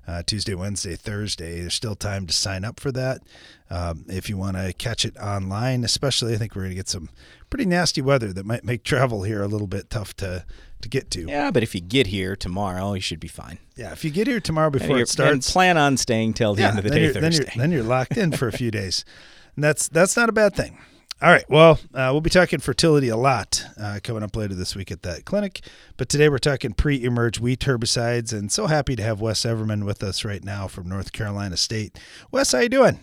uh, 0.07 0.23
Tuesday, 0.23 0.55
Wednesday, 0.55 0.95
Thursday. 0.95 1.61
There's 1.61 1.73
still 1.73 1.95
time 1.95 2.27
to 2.27 2.33
sign 2.33 2.63
up 2.63 2.79
for 2.79 2.91
that. 2.93 3.21
Um, 3.69 4.05
if 4.07 4.29
you 4.29 4.37
want 4.37 4.55
to 4.55 4.73
catch 4.73 5.03
it 5.03 5.17
online, 5.17 5.83
especially, 5.83 6.33
I 6.33 6.37
think 6.37 6.55
we're 6.55 6.63
going 6.63 6.71
to 6.71 6.75
get 6.75 6.89
some 6.89 7.09
pretty 7.49 7.65
nasty 7.65 8.01
weather 8.01 8.31
that 8.31 8.45
might 8.45 8.63
make 8.63 8.83
travel 8.83 9.23
here 9.23 9.43
a 9.43 9.47
little 9.47 9.67
bit 9.67 9.89
tough 9.89 10.15
to 10.17 10.45
to 10.81 10.89
get 10.89 11.09
to. 11.11 11.21
Yeah, 11.27 11.51
but 11.51 11.63
if 11.63 11.73
you 11.75 11.81
get 11.81 12.07
here 12.07 12.35
tomorrow, 12.35 12.93
you 12.93 13.01
should 13.01 13.19
be 13.19 13.27
fine. 13.27 13.57
Yeah, 13.75 13.91
if 13.91 14.03
you 14.05 14.11
get 14.11 14.27
here 14.27 14.39
tomorrow 14.39 14.69
before 14.69 14.89
you're- 14.89 15.01
it 15.01 15.09
starts, 15.09 15.33
and 15.33 15.43
plan 15.53 15.77
on 15.77 15.97
staying 15.97 16.33
till 16.33 16.53
the 16.55 16.61
yeah, 16.61 16.69
end 16.69 16.77
of 16.79 16.83
the 16.83 16.89
then 16.89 16.97
day 16.99 17.03
you're, 17.05 17.13
then 17.13 17.23
Thursday. 17.23 17.51
you're 17.55 17.61
then 17.61 17.71
you're 17.71 17.83
locked 17.83 18.17
in 18.17 18.31
for 18.31 18.47
a 18.47 18.51
few 18.51 18.71
days, 18.79 19.03
and 19.55 19.63
that's 19.63 19.87
that's 19.87 20.15
not 20.17 20.29
a 20.29 20.31
bad 20.33 20.55
thing. 20.55 20.77
All 21.19 21.31
right, 21.31 21.49
well, 21.49 21.79
uh, 21.95 22.09
we'll 22.11 22.21
be 22.21 22.29
talking 22.29 22.59
fertility 22.59 23.09
a 23.09 23.17
lot 23.17 23.65
uh, 23.81 23.99
coming 24.03 24.21
up 24.21 24.35
later 24.35 24.53
this 24.53 24.75
week 24.75 24.91
at 24.91 25.01
that 25.01 25.25
clinic, 25.25 25.61
but 25.97 26.09
today 26.09 26.29
we're 26.29 26.37
talking 26.37 26.73
pre-emerge 26.73 27.39
wheat 27.39 27.61
herbicides, 27.61 28.31
and 28.31 28.51
so 28.51 28.67
happy 28.67 28.95
to 28.95 29.01
have 29.01 29.19
Wes 29.19 29.41
Everman 29.41 29.83
with 29.83 30.03
us 30.03 30.23
right 30.23 30.43
now 30.43 30.67
from 30.67 30.87
North 30.87 31.13
Carolina 31.13 31.57
State. 31.57 31.97
Wes, 32.31 32.51
how 32.51 32.59
you 32.59 32.69
doing? 32.69 32.99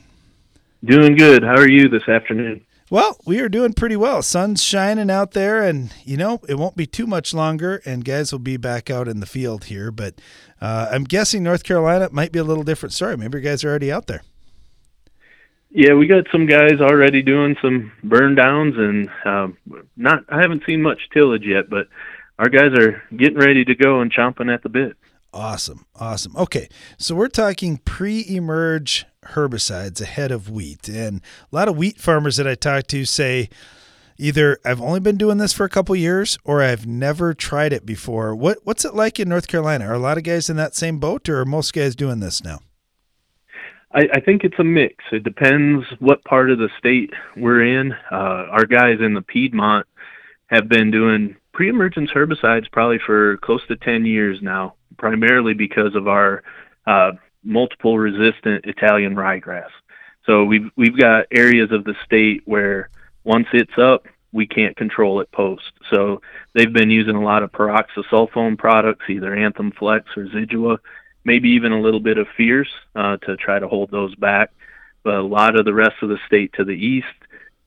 Doing 0.85 1.17
good. 1.17 1.43
How 1.43 1.57
are 1.57 1.69
you 1.69 1.89
this 1.89 2.09
afternoon? 2.09 2.61
Well, 2.95 3.19
we 3.27 3.41
are 3.41 3.49
doing 3.49 3.73
pretty 3.73 3.97
well. 3.97 4.23
Sun's 4.23 4.63
shining 4.63 5.11
out 5.11 5.33
there, 5.33 5.61
and 5.61 5.93
you 6.05 6.17
know 6.17 6.41
it 6.49 6.55
won't 6.55 6.77
be 6.77 6.87
too 6.87 7.09
much 7.09 7.35
longer, 7.35 7.83
and 7.85 8.05
guys 8.05 8.31
will 8.31 8.39
be 8.39 8.57
back 8.57 8.89
out 8.89 9.09
in 9.09 9.19
the 9.19 9.27
field 9.27 9.65
here. 9.65 9.91
But 9.91 10.21
uh, 10.61 10.91
I'm 10.93 11.03
guessing 11.03 11.43
North 11.43 11.65
Carolina 11.65 12.09
might 12.13 12.31
be 12.31 12.39
a 12.39 12.45
little 12.45 12.63
different 12.63 12.93
story. 12.93 13.17
Maybe 13.17 13.39
you 13.39 13.43
guys 13.43 13.65
are 13.65 13.71
already 13.71 13.91
out 13.91 14.07
there. 14.07 14.23
Yeah, 15.71 15.95
we 15.95 16.07
got 16.07 16.27
some 16.31 16.47
guys 16.47 16.75
already 16.81 17.21
doing 17.21 17.57
some 17.61 17.91
burn 18.05 18.37
downs, 18.37 18.77
and 18.77 19.11
um, 19.25 19.59
not. 19.97 20.23
I 20.29 20.41
haven't 20.41 20.63
seen 20.65 20.81
much 20.81 21.01
tillage 21.13 21.45
yet, 21.45 21.69
but 21.69 21.89
our 22.39 22.49
guys 22.49 22.79
are 22.79 23.03
getting 23.17 23.39
ready 23.39 23.65
to 23.65 23.75
go 23.75 24.03
and 24.03 24.15
chomping 24.15 24.55
at 24.55 24.63
the 24.63 24.69
bit. 24.69 24.97
Awesome. 25.33 25.85
Awesome. 25.97 26.37
Okay. 26.37 26.69
So 26.97 27.17
we're 27.17 27.27
talking 27.27 27.79
pre 27.79 28.25
emerge 28.29 29.05
herbicides 29.33 30.01
ahead 30.01 30.31
of 30.31 30.51
wheat. 30.51 30.89
And 30.89 31.21
a 31.53 31.57
lot 31.57 31.69
of 31.69 31.77
wheat 31.77 31.99
farmers 31.99 32.37
that 32.37 32.47
I 32.47 32.55
talk 32.55 32.87
to 32.89 33.05
say 33.05 33.49
either 34.19 34.59
I've 34.65 34.81
only 34.81 35.01
been 35.01 35.17
doing 35.17 35.39
this 35.39 35.53
for 35.53 35.65
a 35.65 35.69
couple 35.69 35.97
years 35.97 36.39
or 36.45 36.63
I've 36.63 36.87
never 36.87 37.35
tried 37.35 37.73
it 37.73 37.85
before. 37.85 38.35
What 38.35 38.59
what's 38.65 38.85
it 38.85 38.95
like 38.95 39.19
in 39.19 39.29
North 39.29 39.49
Carolina? 39.49 39.87
Are 39.87 39.95
a 39.95 39.99
lot 39.99 40.19
of 40.19 40.25
guys 40.25 40.49
in 40.49 40.57
that 40.57 40.75
same 40.75 40.99
boat 40.99 41.29
or 41.29 41.41
are 41.41 41.45
most 41.45 41.73
guys 41.73 41.97
doing 41.97 42.21
this 42.21 42.43
now? 42.43 42.61
I, 43.93 44.09
I 44.15 44.21
think 44.21 44.43
it's 44.45 44.59
a 44.59 44.65
mix. 44.65 45.05
It 45.13 45.23
depends 45.23 45.85
what 46.01 46.25
part 46.25 46.51
of 46.51 46.59
the 46.59 46.69
state 46.79 47.13
we're 47.37 47.65
in. 47.65 47.93
Uh, 48.11 48.47
our 48.51 48.67
guys 48.67 48.99
in 49.01 49.15
the 49.15 49.23
Piedmont 49.23 49.87
have 50.47 50.69
been 50.69 50.91
doing 50.91 51.37
pre-emergence 51.53 52.11
herbicides 52.11 52.71
probably 52.71 52.99
for 52.99 53.37
close 53.39 53.65
to 53.69 53.77
10 53.77 54.05
years 54.05 54.41
now, 54.43 54.75
primarily 54.99 55.55
because 55.55 55.95
of 55.95 56.09
our 56.09 56.43
uh, 56.87 57.13
multiple 57.45 57.99
resistant 57.99 58.65
Italian 58.65 59.15
ryegrass. 59.15 59.71
So 60.27 60.45
we've 60.45 60.71
we've 60.77 60.99
got 60.99 61.27
areas 61.31 61.71
of 61.71 61.85
the 61.85 61.95
state 62.05 62.43
where 62.45 62.89
once 63.25 63.47
it's 63.53 63.77
up, 63.79 64.07
we 64.33 64.47
can't 64.47 64.77
control 64.77 65.21
it 65.21 65.31
post. 65.31 65.73
So 65.91 66.21
they've 66.55 66.73
been 66.73 66.91
using 66.91 67.15
a 67.15 67.23
lot 67.23 67.43
of 67.43 67.53
pyroxasulfone 67.53 68.59
products, 68.59 69.05
either 69.09 69.35
Anthem 69.35 69.71
Flex 69.71 70.17
or 70.17 70.27
Zidua, 70.27 70.79
maybe 71.25 71.51
even 71.51 71.73
a 71.73 71.81
little 71.81 72.01
bit 72.01 72.19
of 72.19 72.27
Fierce 72.37 72.73
uh, 72.95 73.17
to 73.19 73.37
try 73.37 73.59
to 73.59 73.69
hold 73.69 73.91
those 73.91 74.15
back. 74.17 74.51
But 75.03 75.15
a 75.15 75.23
lot 75.23 75.57
of 75.59 75.65
the 75.65 75.75
rest 75.75 75.97
of 76.03 76.09
the 76.09 76.19
state 76.27 76.55
to 76.55 76.65
the 76.65 76.73
east, 76.73 77.07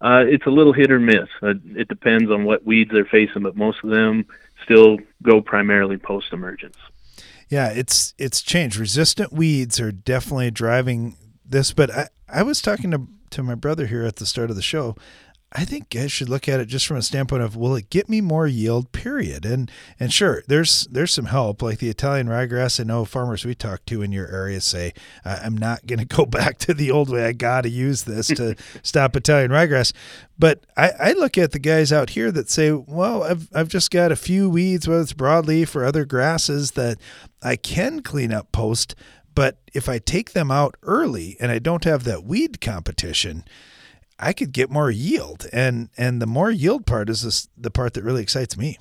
uh, 0.01 0.25
it's 0.27 0.45
a 0.45 0.51
little 0.51 0.73
hit 0.73 0.91
or 0.91 0.99
miss. 0.99 1.29
Uh, 1.41 1.53
it 1.75 1.87
depends 1.87 2.29
on 2.31 2.43
what 2.43 2.65
weeds 2.65 2.91
they're 2.91 3.05
facing, 3.05 3.43
but 3.43 3.55
most 3.55 3.83
of 3.83 3.89
them 3.89 4.25
still 4.63 4.97
go 5.23 5.41
primarily 5.41 5.97
post 5.97 6.33
emergence. 6.33 6.77
Yeah, 7.49 7.69
it's 7.69 8.13
it's 8.17 8.41
changed. 8.41 8.77
Resistant 8.77 9.31
weeds 9.31 9.79
are 9.79 9.91
definitely 9.91 10.51
driving 10.51 11.15
this, 11.45 11.71
but 11.71 11.89
I, 11.91 12.09
I 12.27 12.43
was 12.43 12.61
talking 12.61 12.91
to 12.91 13.07
to 13.29 13.43
my 13.43 13.55
brother 13.55 13.87
here 13.87 14.03
at 14.03 14.17
the 14.17 14.25
start 14.25 14.49
of 14.49 14.55
the 14.55 14.61
show. 14.61 14.95
I 15.53 15.63
think 15.63 15.95
I 15.95 16.07
should 16.07 16.27
look 16.27 16.49
at 16.49 16.59
it 16.59 16.65
just 16.65 16.85
from 16.85 16.97
a 16.97 17.01
standpoint 17.01 17.41
of 17.41 17.55
will 17.55 17.75
it 17.75 17.89
get 17.89 18.09
me 18.09 18.19
more 18.19 18.47
yield? 18.47 18.91
Period. 18.91 19.45
And 19.45 19.71
and 19.97 20.11
sure, 20.11 20.43
there's 20.47 20.87
there's 20.91 21.13
some 21.13 21.25
help 21.25 21.61
like 21.61 21.79
the 21.79 21.87
Italian 21.87 22.27
ryegrass. 22.27 22.81
I 22.81 22.83
know 22.83 23.05
farmers 23.05 23.45
we 23.45 23.55
talk 23.55 23.85
to 23.85 24.01
in 24.01 24.11
your 24.11 24.27
area 24.27 24.59
say 24.59 24.93
I'm 25.23 25.55
not 25.55 25.87
going 25.87 25.99
to 25.99 26.05
go 26.05 26.25
back 26.25 26.57
to 26.59 26.73
the 26.73 26.91
old 26.91 27.09
way. 27.09 27.25
I 27.25 27.31
got 27.31 27.61
to 27.61 27.69
use 27.69 28.03
this 28.03 28.27
to 28.27 28.55
stop 28.83 29.15
Italian 29.15 29.51
ryegrass. 29.51 29.93
But 30.37 30.65
I, 30.75 30.91
I 30.99 31.11
look 31.13 31.37
at 31.37 31.53
the 31.53 31.59
guys 31.59 31.93
out 31.93 32.11
here 32.11 32.29
that 32.33 32.49
say, 32.49 32.73
well, 32.73 33.23
I've 33.23 33.47
I've 33.55 33.69
just 33.69 33.89
got 33.89 34.11
a 34.11 34.17
few 34.17 34.49
weeds, 34.49 34.85
whether 34.85 35.01
it's 35.01 35.13
broadleaf 35.13 35.75
or 35.75 35.85
other 35.85 36.03
grasses 36.03 36.71
that 36.71 36.97
I 37.41 37.55
can 37.55 38.01
clean 38.01 38.33
up 38.33 38.51
post. 38.51 38.95
But 39.33 39.59
if 39.73 39.87
I 39.87 39.99
take 39.99 40.33
them 40.33 40.51
out 40.51 40.75
early 40.83 41.37
and 41.39 41.51
I 41.51 41.59
don't 41.59 41.85
have 41.85 42.03
that 42.03 42.25
weed 42.25 42.59
competition, 42.59 43.45
I 44.19 44.33
could 44.33 44.51
get 44.51 44.69
more 44.69 44.89
yield, 44.89 45.47
and 45.53 45.89
and 45.97 46.21
the 46.21 46.25
more 46.25 46.51
yield 46.51 46.85
part 46.85 47.09
is 47.09 47.21
this, 47.21 47.49
the 47.57 47.71
part 47.71 47.93
that 47.93 48.03
really 48.03 48.23
excites 48.23 48.57
me. 48.57 48.77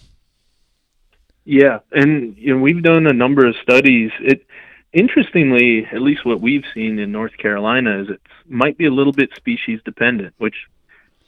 Yeah, 1.45 1.81
and 1.93 2.37
you 2.37 2.55
know 2.55 2.61
we've 2.61 2.83
done 2.83 3.07
a 3.07 3.13
number 3.13 3.47
of 3.47 3.55
studies. 3.63 4.11
It 4.21 4.47
interestingly, 4.93 5.87
at 5.87 6.01
least 6.01 6.25
what 6.25 6.41
we've 6.41 6.65
seen 6.73 6.99
in 6.99 7.13
North 7.13 7.37
Carolina, 7.37 8.01
is 8.01 8.09
it 8.09 8.21
might 8.49 8.79
be 8.79 8.87
a 8.87 8.91
little 8.91 9.13
bit 9.13 9.31
species 9.37 9.81
dependent, 9.85 10.35
which 10.39 10.57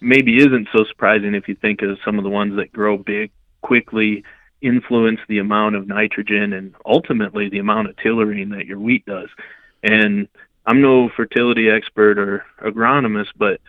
maybe 0.01 0.39
isn't 0.39 0.69
so 0.73 0.85
surprising 0.85 1.35
if 1.35 1.49
you 1.49 1.55
think 1.55 1.83
of 1.83 1.99
some 2.05 2.19
of 2.19 2.25
the 2.25 2.31
ones 2.31 2.57
that 2.57 2.73
grow 2.73 2.97
big 2.97 3.31
quickly, 3.61 4.25
influence 4.63 5.21
the 5.29 5.39
amount 5.39 5.77
of 5.77 5.87
nitrogen, 5.87 6.53
and 6.53 6.75
ultimately 6.87 7.49
the 7.49 7.59
amount 7.59 7.89
of 7.89 7.97
tillering 7.97 8.49
that 8.51 8.67
your 8.67 8.79
wheat 8.79 9.05
does. 9.05 9.29
And 9.83 10.29
I'm 10.67 10.81
no 10.81 11.09
fertility 11.11 11.69
expert 11.71 12.19
or 12.19 12.45
agronomist, 12.63 13.33
but 13.37 13.61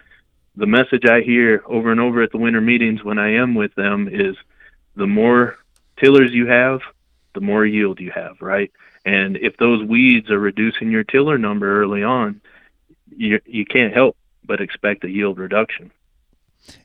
the 0.55 0.65
message 0.65 1.05
I 1.05 1.21
hear 1.21 1.63
over 1.65 1.91
and 1.91 1.99
over 1.99 2.21
at 2.21 2.31
the 2.31 2.37
winter 2.37 2.61
meetings 2.61 3.03
when 3.03 3.19
I 3.19 3.35
am 3.35 3.55
with 3.55 3.73
them 3.75 4.07
is 4.11 4.35
the 4.95 5.07
more 5.07 5.57
tillers 5.97 6.31
you 6.31 6.47
have, 6.47 6.81
the 7.33 7.41
more 7.41 7.65
yield 7.65 7.99
you 7.99 8.11
have, 8.11 8.41
right? 8.41 8.71
And 9.05 9.37
if 9.37 9.57
those 9.57 9.83
weeds 9.83 10.29
are 10.29 10.39
reducing 10.39 10.91
your 10.91 11.03
tiller 11.03 11.37
number 11.37 11.81
early 11.81 12.03
on, 12.03 12.41
you 13.15 13.39
you 13.45 13.65
can't 13.65 13.93
help 13.93 14.17
but 14.43 14.61
expect 14.61 15.03
a 15.03 15.09
yield 15.09 15.37
reduction. 15.37 15.91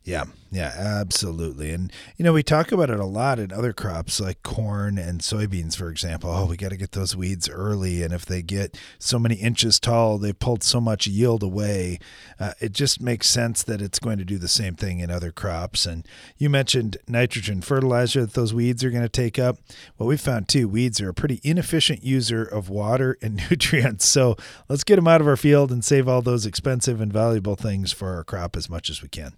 Yeah, 0.02 0.24
yeah, 0.50 0.72
absolutely. 0.76 1.70
And 1.70 1.90
you 2.16 2.24
know, 2.24 2.32
we 2.32 2.42
talk 2.42 2.72
about 2.72 2.90
it 2.90 3.00
a 3.00 3.06
lot 3.06 3.38
in 3.38 3.52
other 3.52 3.72
crops 3.72 4.20
like 4.20 4.42
corn 4.42 4.98
and 4.98 5.20
soybeans, 5.20 5.76
for 5.76 5.90
example. 5.90 6.30
Oh, 6.30 6.46
we 6.46 6.56
got 6.56 6.70
to 6.70 6.76
get 6.76 6.92
those 6.92 7.16
weeds 7.16 7.48
early, 7.48 8.02
and 8.02 8.12
if 8.12 8.24
they 8.24 8.42
get 8.42 8.78
so 8.98 9.18
many 9.18 9.36
inches 9.36 9.80
tall, 9.80 10.18
they 10.18 10.32
pulled 10.32 10.62
so 10.62 10.80
much 10.80 11.06
yield 11.06 11.42
away. 11.42 11.98
Uh, 12.38 12.52
it 12.60 12.72
just 12.72 13.00
makes 13.00 13.28
sense 13.28 13.62
that 13.62 13.82
it's 13.82 13.98
going 13.98 14.18
to 14.18 14.24
do 14.24 14.38
the 14.38 14.48
same 14.48 14.74
thing 14.74 15.00
in 15.00 15.10
other 15.10 15.32
crops. 15.32 15.86
And 15.86 16.06
you 16.38 16.50
mentioned 16.50 16.98
nitrogen 17.08 17.60
fertilizer 17.62 18.20
that 18.22 18.34
those 18.34 18.54
weeds 18.54 18.84
are 18.84 18.90
going 18.90 19.02
to 19.02 19.08
take 19.08 19.38
up. 19.38 19.58
Well, 19.98 20.08
we 20.08 20.16
found 20.16 20.48
too, 20.48 20.68
weeds 20.68 21.00
are 21.00 21.08
a 21.08 21.14
pretty 21.14 21.40
inefficient 21.42 22.04
user 22.04 22.42
of 22.42 22.68
water 22.68 23.16
and 23.22 23.36
nutrients. 23.50 24.06
So 24.06 24.36
let's 24.68 24.84
get 24.84 24.96
them 24.96 25.08
out 25.08 25.20
of 25.20 25.28
our 25.28 25.36
field 25.36 25.72
and 25.72 25.84
save 25.84 26.08
all 26.08 26.22
those 26.22 26.46
expensive 26.46 27.00
and 27.00 27.12
valuable 27.12 27.56
things 27.56 27.92
for 27.92 28.14
our 28.14 28.24
crop 28.24 28.56
as 28.56 28.68
much 28.68 28.90
as 28.90 29.02
we 29.02 29.08
can. 29.08 29.32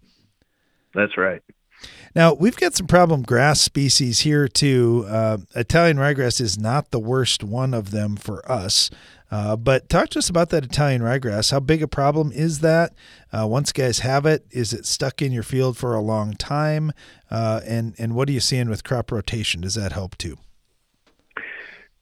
That's 0.97 1.17
right. 1.17 1.43
Now 2.15 2.33
we've 2.33 2.57
got 2.57 2.75
some 2.75 2.87
problem 2.87 3.23
grass 3.23 3.61
species 3.61 4.21
here 4.21 4.49
too. 4.49 5.05
Uh, 5.07 5.39
Italian 5.55 5.99
ryegrass 5.99 6.41
is 6.41 6.59
not 6.59 6.91
the 6.91 6.99
worst 6.99 7.45
one 7.45 7.75
of 7.75 7.91
them 7.91 8.17
for 8.17 8.51
us. 8.51 8.91
Uh, 9.31 9.57
but 9.57 9.89
talk 9.89 10.09
to 10.09 10.21
us 10.21 10.31
about 10.31 10.51
that 10.51 10.65
Italian 10.65 11.03
ryegrass. 11.03 11.51
How 11.51 11.61
big 11.61 11.83
a 11.83 11.89
problem 11.89 12.31
is 12.33 12.61
that? 12.61 12.95
Uh, 13.33 13.47
once 13.47 13.73
guys 13.73 13.99
have 13.99 14.25
it, 14.25 14.47
is 14.51 14.73
it 14.73 14.87
stuck 14.87 15.21
in 15.21 15.33
your 15.33 15.43
field 15.43 15.77
for 15.77 15.95
a 15.95 16.01
long 16.01 16.33
time? 16.35 16.93
Uh, 17.31 17.61
and 17.67 17.95
and 17.99 18.15
what 18.15 18.29
are 18.29 18.33
you 18.33 18.41
seeing 18.41 18.71
with 18.71 18.83
crop 18.83 19.13
rotation? 19.13 19.61
Does 19.61 19.75
that 19.75 19.93
help 19.93 20.17
too? 20.17 20.37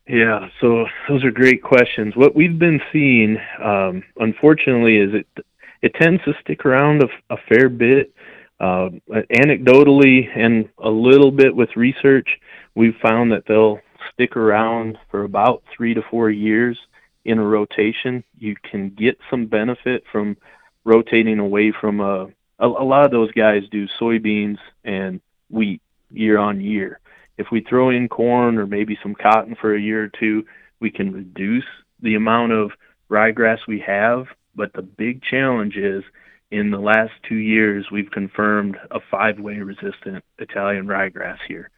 Yeah, 0.07 0.51
so 0.61 0.85
those 1.09 1.25
are 1.25 1.31
great 1.31 1.63
questions. 1.63 2.15
What 2.15 2.37
we've 2.37 2.59
been 2.59 2.81
seeing, 2.93 3.39
um, 3.63 4.03
unfortunately, 4.19 4.99
is 4.99 5.15
it 5.15 5.45
it 5.83 5.95
tends 5.95 6.23
to 6.25 6.35
stick 6.41 6.65
around 6.65 7.03
a, 7.03 7.35
a 7.35 7.39
fair 7.49 7.69
bit 7.69 8.15
Uh, 8.61 8.89
anecdotally 9.11 10.29
and 10.37 10.69
a 10.79 10.91
little 10.91 11.31
bit 11.31 11.55
with 11.55 11.77
research, 11.77 12.29
we've 12.75 12.97
found 13.03 13.33
that 13.33 13.45
they'll 13.47 13.81
stick 14.13 14.37
around 14.37 14.97
for 15.11 15.25
about 15.25 15.63
three 15.77 15.95
to 15.95 16.03
four 16.11 16.31
years 16.31 16.79
in 17.25 17.39
a 17.39 17.45
rotation. 17.45 18.23
You 18.39 18.57
can 18.71 18.91
get 18.91 19.19
some 19.31 19.47
benefit 19.47 20.05
from 20.11 20.37
rotating 20.85 21.39
away 21.39 21.73
from 21.79 22.01
a, 22.01 22.27
a, 22.59 22.67
a 22.67 22.85
lot 22.85 23.05
of 23.05 23.11
those 23.11 23.33
guys 23.33 23.63
do 23.71 23.89
soybeans 24.01 24.59
and 24.85 25.21
wheat 25.51 25.83
year 26.11 26.39
on 26.39 26.61
year. 26.61 27.01
If 27.37 27.49
we 27.51 27.61
throw 27.63 27.91
in 27.91 28.09
corn 28.09 28.59
or 28.59 28.67
maybe 28.67 28.99
some 29.03 29.15
cotton 29.15 29.57
for 29.61 29.75
a 29.75 29.81
year 29.81 30.05
or 30.05 30.09
two, 30.09 30.45
we 30.81 30.91
can 30.91 31.13
reduce 31.13 31.65
the 32.01 32.15
amount 32.15 32.53
of 32.53 32.71
ryegrass 33.11 33.59
we 33.67 33.81
have. 33.81 34.27
But 34.55 34.73
the 34.73 34.83
big 34.83 35.23
challenge 35.23 35.77
is 35.77 36.05
in 36.51 36.71
the 36.71 36.79
last 36.79 37.13
two 37.29 37.37
years, 37.37 37.91
we've 37.91 38.11
confirmed 38.11 38.79
a 38.91 39.01
five 39.11 39.39
way 39.39 39.59
resistant 39.59 40.25
Italian 40.39 40.87
ryegrass 40.87 41.39
here. 41.49 41.71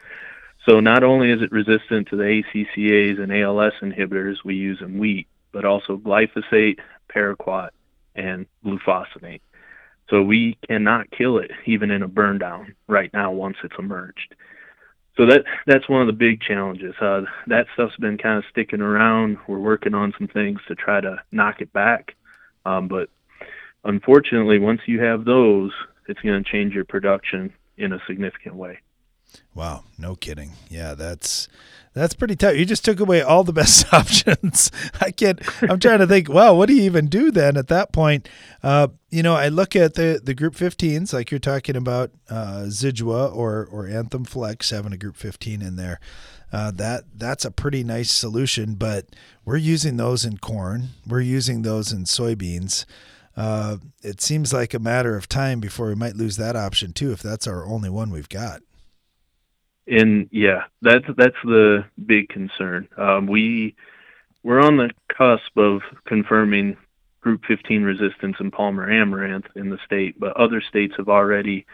So 0.69 0.81
not 0.81 1.05
only 1.05 1.31
is 1.31 1.43
it 1.43 1.53
resistant 1.53 2.09
to 2.09 2.17
the 2.17 2.43
ACCase 2.55 3.21
and 3.21 3.33
ALS 3.33 3.73
inhibitors 3.81 4.45
we 4.45 4.57
use 4.57 4.81
in 4.81 4.99
wheat, 4.99 5.29
but 5.53 5.65
also 5.65 5.97
glyphosate, 5.97 6.81
paraquat, 7.09 7.71
and 8.15 8.47
glufosinate. 8.65 9.41
So 10.11 10.23
we 10.23 10.59
cannot 10.69 11.11
kill 11.11 11.39
it 11.39 11.51
even 11.65 11.91
in 11.91 12.03
a 12.03 12.09
burn 12.09 12.39
down 12.39 12.75
right 12.89 13.13
now 13.13 13.33
once 13.33 13.57
it's 13.65 13.75
emerged. 13.79 14.35
So 15.17 15.27
that 15.27 15.45
that's 15.67 15.89
one 15.89 16.03
of 16.03 16.07
the 16.07 16.13
big 16.13 16.43
challenges. 16.43 16.95
Uh, 17.01 17.23
that 17.47 17.67
stuff's 17.75 17.97
been 17.97 18.19
kind 18.19 18.39
of 18.39 18.45
sticking 18.51 18.83
around. 18.83 19.39
We're 19.47 19.59
working 19.59 19.95
on 19.95 20.13
some 20.19 20.29
things 20.29 20.61
to 20.69 20.75
try 20.75 21.01
to 21.01 21.23
knock 21.33 21.61
it 21.61 21.73
back, 21.73 22.15
um, 22.67 22.87
but 22.89 23.09
unfortunately, 23.87 24.59
once 24.59 24.81
you 24.87 25.01
have 25.01 25.25
those, 25.25 25.73
it's 26.09 26.21
going 26.21 26.43
to 26.43 26.51
change 26.51 26.75
your 26.75 26.85
production 26.85 27.53
in 27.77 27.93
a 27.93 28.01
significant 28.07 28.55
way. 28.55 28.79
Wow, 29.55 29.85
no 29.99 30.15
kidding. 30.15 30.53
Yeah, 30.69 30.95
that's 30.95 31.49
that's 31.93 32.15
pretty 32.15 32.37
tough. 32.37 32.57
You 32.57 32.65
just 32.65 32.85
took 32.85 33.01
away 33.01 33.23
all 33.23 33.43
the 33.43 33.53
best 33.55 33.93
options. 33.93 34.71
I 35.01 35.11
can't. 35.11 35.41
I'm 35.63 35.81
trying 35.81 35.99
to 36.01 36.07
think. 36.07 36.29
Wow, 36.29 36.55
what 36.55 36.69
do 36.69 36.75
you 36.75 36.83
even 36.83 37.07
do 37.07 37.31
then 37.31 37.57
at 37.57 37.69
that 37.69 37.93
point? 37.93 38.29
Uh, 38.63 38.89
you 39.11 39.23
know, 39.23 39.35
I 39.35 39.49
look 39.49 39.75
at 39.75 39.95
the 39.95 40.21
the 40.23 40.35
Group 40.35 40.55
15s, 40.55 41.13
like 41.13 41.31
you're 41.31 41.41
talking 41.41 41.77
about 41.77 42.11
uh, 42.29 42.65
Zidua 42.67 43.35
or 43.35 43.67
or 43.71 43.87
Anthem 43.87 44.25
Flex 44.25 44.71
having 44.71 44.93
a 44.93 44.99
Group 44.99 45.17
15 45.17 45.63
in 45.63 45.77
there. 45.77 46.01
Uh, 46.53 46.71
that 46.71 47.05
that's 47.15 47.45
a 47.45 47.51
pretty 47.51 47.83
nice 47.83 48.13
solution, 48.13 48.75
but 48.75 49.07
we're 49.45 49.57
using 49.57 49.97
those 49.97 50.25
in 50.25 50.39
corn. 50.39 50.91
We're 51.07 51.21
using 51.21 51.63
those 51.63 51.93
in 51.93 52.05
soybeans. 52.05 52.85
Uh, 53.37 53.77
it 54.03 54.21
seems 54.21 54.53
like 54.53 54.73
a 54.73 54.79
matter 54.79 55.17
of 55.17 55.29
time 55.29 55.61
before 55.61 55.89
we 55.89 55.95
might 55.95 56.17
lose 56.17 56.37
that 56.37 56.57
option 56.57 56.93
too, 56.93 57.13
if 57.13 57.23
that's 57.23 57.47
our 57.47 57.67
only 57.67 57.91
one 57.91 58.11
we've 58.11 58.29
got 58.29 58.63
and 59.87 60.29
yeah, 60.33 60.65
that's 60.83 61.07
that's 61.17 61.37
the 61.45 61.85
big 62.05 62.29
concern. 62.29 62.89
Um, 62.97 63.27
we 63.27 63.77
we're 64.43 64.61
on 64.61 64.77
the 64.77 64.91
cusp 65.09 65.57
of 65.57 65.83
confirming 66.07 66.77
Group 67.21 67.45
15 67.47 67.83
resistance 67.83 68.37
in 68.39 68.51
Palmer 68.53 68.89
amaranth 68.89 69.47
in 69.57 69.71
the 69.71 69.79
state, 69.85 70.19
but 70.19 70.37
other 70.37 70.61
states 70.61 70.95
have 70.97 71.09
already 71.09 71.67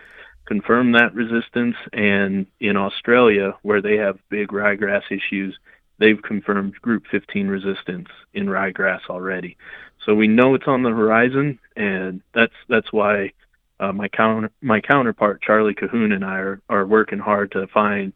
confirmed 0.46 0.94
that 0.94 1.14
resistance. 1.14 1.76
And 1.92 2.46
in 2.58 2.76
Australia, 2.76 3.54
where 3.60 3.82
they 3.82 3.98
have 3.98 4.18
big 4.30 4.48
ryegrass 4.48 5.02
issues, 5.10 5.58
they've 5.98 6.22
confirmed 6.22 6.80
Group 6.80 7.04
15 7.10 7.48
resistance 7.48 8.08
in 8.32 8.46
ryegrass 8.46 9.00
already. 9.10 9.58
So 10.04 10.14
we 10.14 10.28
know 10.28 10.54
it's 10.54 10.66
on 10.66 10.82
the 10.82 10.90
horizon, 10.90 11.58
and 11.76 12.22
that's 12.34 12.54
that's 12.68 12.92
why 12.92 13.32
uh, 13.80 13.92
my 13.92 14.08
counter 14.08 14.50
my 14.60 14.80
counterpart 14.80 15.42
Charlie 15.42 15.74
Cahoon 15.74 16.12
and 16.12 16.24
I 16.24 16.38
are, 16.38 16.60
are 16.68 16.86
working 16.86 17.18
hard 17.18 17.52
to 17.52 17.66
find 17.68 18.12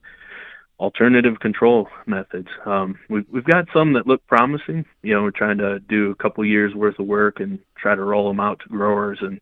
alternative 0.78 1.40
control 1.40 1.88
methods. 2.06 2.48
Um, 2.64 2.98
we've 3.08 3.26
we've 3.30 3.44
got 3.44 3.66
some 3.72 3.92
that 3.94 4.06
look 4.06 4.26
promising. 4.26 4.84
You 5.02 5.14
know, 5.14 5.22
we're 5.22 5.30
trying 5.30 5.58
to 5.58 5.78
do 5.80 6.10
a 6.10 6.14
couple 6.16 6.44
years 6.44 6.74
worth 6.74 6.98
of 6.98 7.06
work 7.06 7.40
and 7.40 7.58
try 7.76 7.94
to 7.94 8.02
roll 8.02 8.28
them 8.28 8.40
out 8.40 8.60
to 8.60 8.68
growers 8.68 9.18
and 9.20 9.40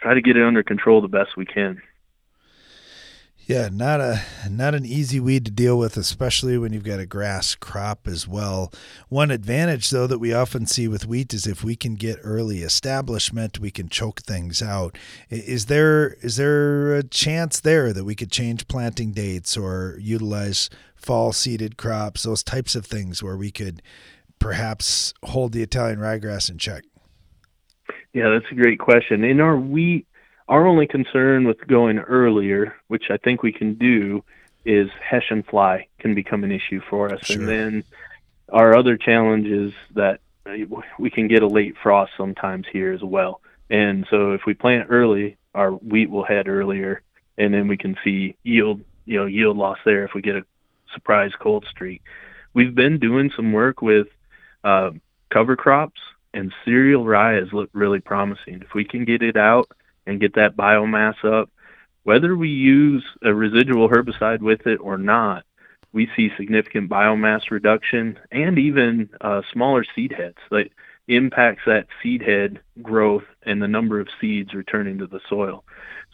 try 0.00 0.14
to 0.14 0.22
get 0.22 0.36
it 0.36 0.44
under 0.44 0.62
control 0.62 1.00
the 1.00 1.08
best 1.08 1.36
we 1.36 1.46
can. 1.46 1.80
Yeah, 3.48 3.70
not 3.72 4.02
a 4.02 4.20
not 4.50 4.74
an 4.74 4.84
easy 4.84 5.18
weed 5.18 5.46
to 5.46 5.50
deal 5.50 5.78
with, 5.78 5.96
especially 5.96 6.58
when 6.58 6.74
you've 6.74 6.84
got 6.84 7.00
a 7.00 7.06
grass 7.06 7.54
crop 7.54 8.06
as 8.06 8.28
well. 8.28 8.70
One 9.08 9.30
advantage 9.30 9.88
though 9.88 10.06
that 10.06 10.18
we 10.18 10.34
often 10.34 10.66
see 10.66 10.86
with 10.86 11.06
wheat 11.06 11.32
is 11.32 11.46
if 11.46 11.64
we 11.64 11.74
can 11.74 11.94
get 11.94 12.18
early 12.22 12.58
establishment, 12.58 13.58
we 13.58 13.70
can 13.70 13.88
choke 13.88 14.20
things 14.20 14.60
out. 14.60 14.98
Is 15.30 15.64
there 15.64 16.18
is 16.20 16.36
there 16.36 16.96
a 16.96 17.02
chance 17.02 17.58
there 17.58 17.94
that 17.94 18.04
we 18.04 18.14
could 18.14 18.30
change 18.30 18.68
planting 18.68 19.12
dates 19.12 19.56
or 19.56 19.96
utilize 19.98 20.68
fall 20.94 21.32
seeded 21.32 21.78
crops, 21.78 22.24
those 22.24 22.42
types 22.42 22.76
of 22.76 22.84
things 22.84 23.22
where 23.22 23.38
we 23.38 23.50
could 23.50 23.80
perhaps 24.38 25.14
hold 25.22 25.52
the 25.52 25.62
Italian 25.62 26.00
ryegrass 26.00 26.50
in 26.50 26.58
check? 26.58 26.84
Yeah, 28.12 28.28
that's 28.28 28.52
a 28.52 28.54
great 28.54 28.78
question. 28.78 29.24
In 29.24 29.40
our 29.40 29.56
wheat 29.56 30.06
our 30.48 30.66
only 30.66 30.86
concern 30.86 31.46
with 31.46 31.66
going 31.66 31.98
earlier, 31.98 32.74
which 32.88 33.10
I 33.10 33.18
think 33.18 33.42
we 33.42 33.52
can 33.52 33.74
do, 33.74 34.24
is 34.64 34.88
Hessian 35.02 35.42
fly 35.42 35.88
can 35.98 36.14
become 36.14 36.44
an 36.44 36.52
issue 36.52 36.80
for 36.88 37.12
us. 37.12 37.26
Sure. 37.26 37.38
And 37.38 37.48
then 37.48 37.84
our 38.50 38.76
other 38.76 38.96
challenge 38.96 39.46
is 39.46 39.72
that 39.94 40.20
we 40.98 41.10
can 41.10 41.28
get 41.28 41.42
a 41.42 41.46
late 41.46 41.74
frost 41.82 42.12
sometimes 42.16 42.66
here 42.72 42.92
as 42.92 43.02
well. 43.02 43.40
And 43.70 44.06
so 44.10 44.32
if 44.32 44.42
we 44.46 44.54
plant 44.54 44.88
early, 44.90 45.36
our 45.54 45.72
wheat 45.72 46.10
will 46.10 46.24
head 46.24 46.48
earlier, 46.48 47.02
and 47.36 47.52
then 47.52 47.68
we 47.68 47.76
can 47.76 47.96
see 48.02 48.34
yield, 48.42 48.80
you 49.04 49.18
know, 49.18 49.26
yield 49.26 49.56
loss 49.58 49.78
there 49.84 50.04
if 50.04 50.14
we 50.14 50.22
get 50.22 50.36
a 50.36 50.44
surprise 50.94 51.32
cold 51.38 51.66
streak. 51.70 52.02
We've 52.54 52.74
been 52.74 52.98
doing 52.98 53.30
some 53.36 53.52
work 53.52 53.82
with 53.82 54.08
uh, 54.64 54.92
cover 55.30 55.56
crops, 55.56 56.00
and 56.32 56.52
cereal 56.64 57.04
rye 57.04 57.34
has 57.34 57.52
looked 57.52 57.74
really 57.74 58.00
promising. 58.00 58.62
If 58.62 58.74
we 58.74 58.84
can 58.84 59.04
get 59.04 59.22
it 59.22 59.36
out 59.36 59.70
and 60.08 60.20
get 60.20 60.34
that 60.34 60.56
biomass 60.56 61.24
up. 61.24 61.50
Whether 62.02 62.36
we 62.36 62.48
use 62.48 63.04
a 63.22 63.34
residual 63.34 63.88
herbicide 63.88 64.40
with 64.40 64.66
it 64.66 64.76
or 64.76 64.96
not, 64.96 65.44
we 65.92 66.08
see 66.16 66.30
significant 66.36 66.90
biomass 66.90 67.50
reduction 67.50 68.18
and 68.30 68.58
even 68.58 69.10
uh, 69.20 69.42
smaller 69.52 69.84
seed 69.94 70.12
heads 70.16 70.38
that 70.50 70.70
impacts 71.08 71.62
that 71.66 71.86
seed 72.02 72.22
head 72.22 72.60
growth 72.82 73.24
and 73.42 73.62
the 73.62 73.68
number 73.68 74.00
of 74.00 74.08
seeds 74.20 74.54
returning 74.54 74.98
to 74.98 75.06
the 75.06 75.20
soil. 75.28 75.64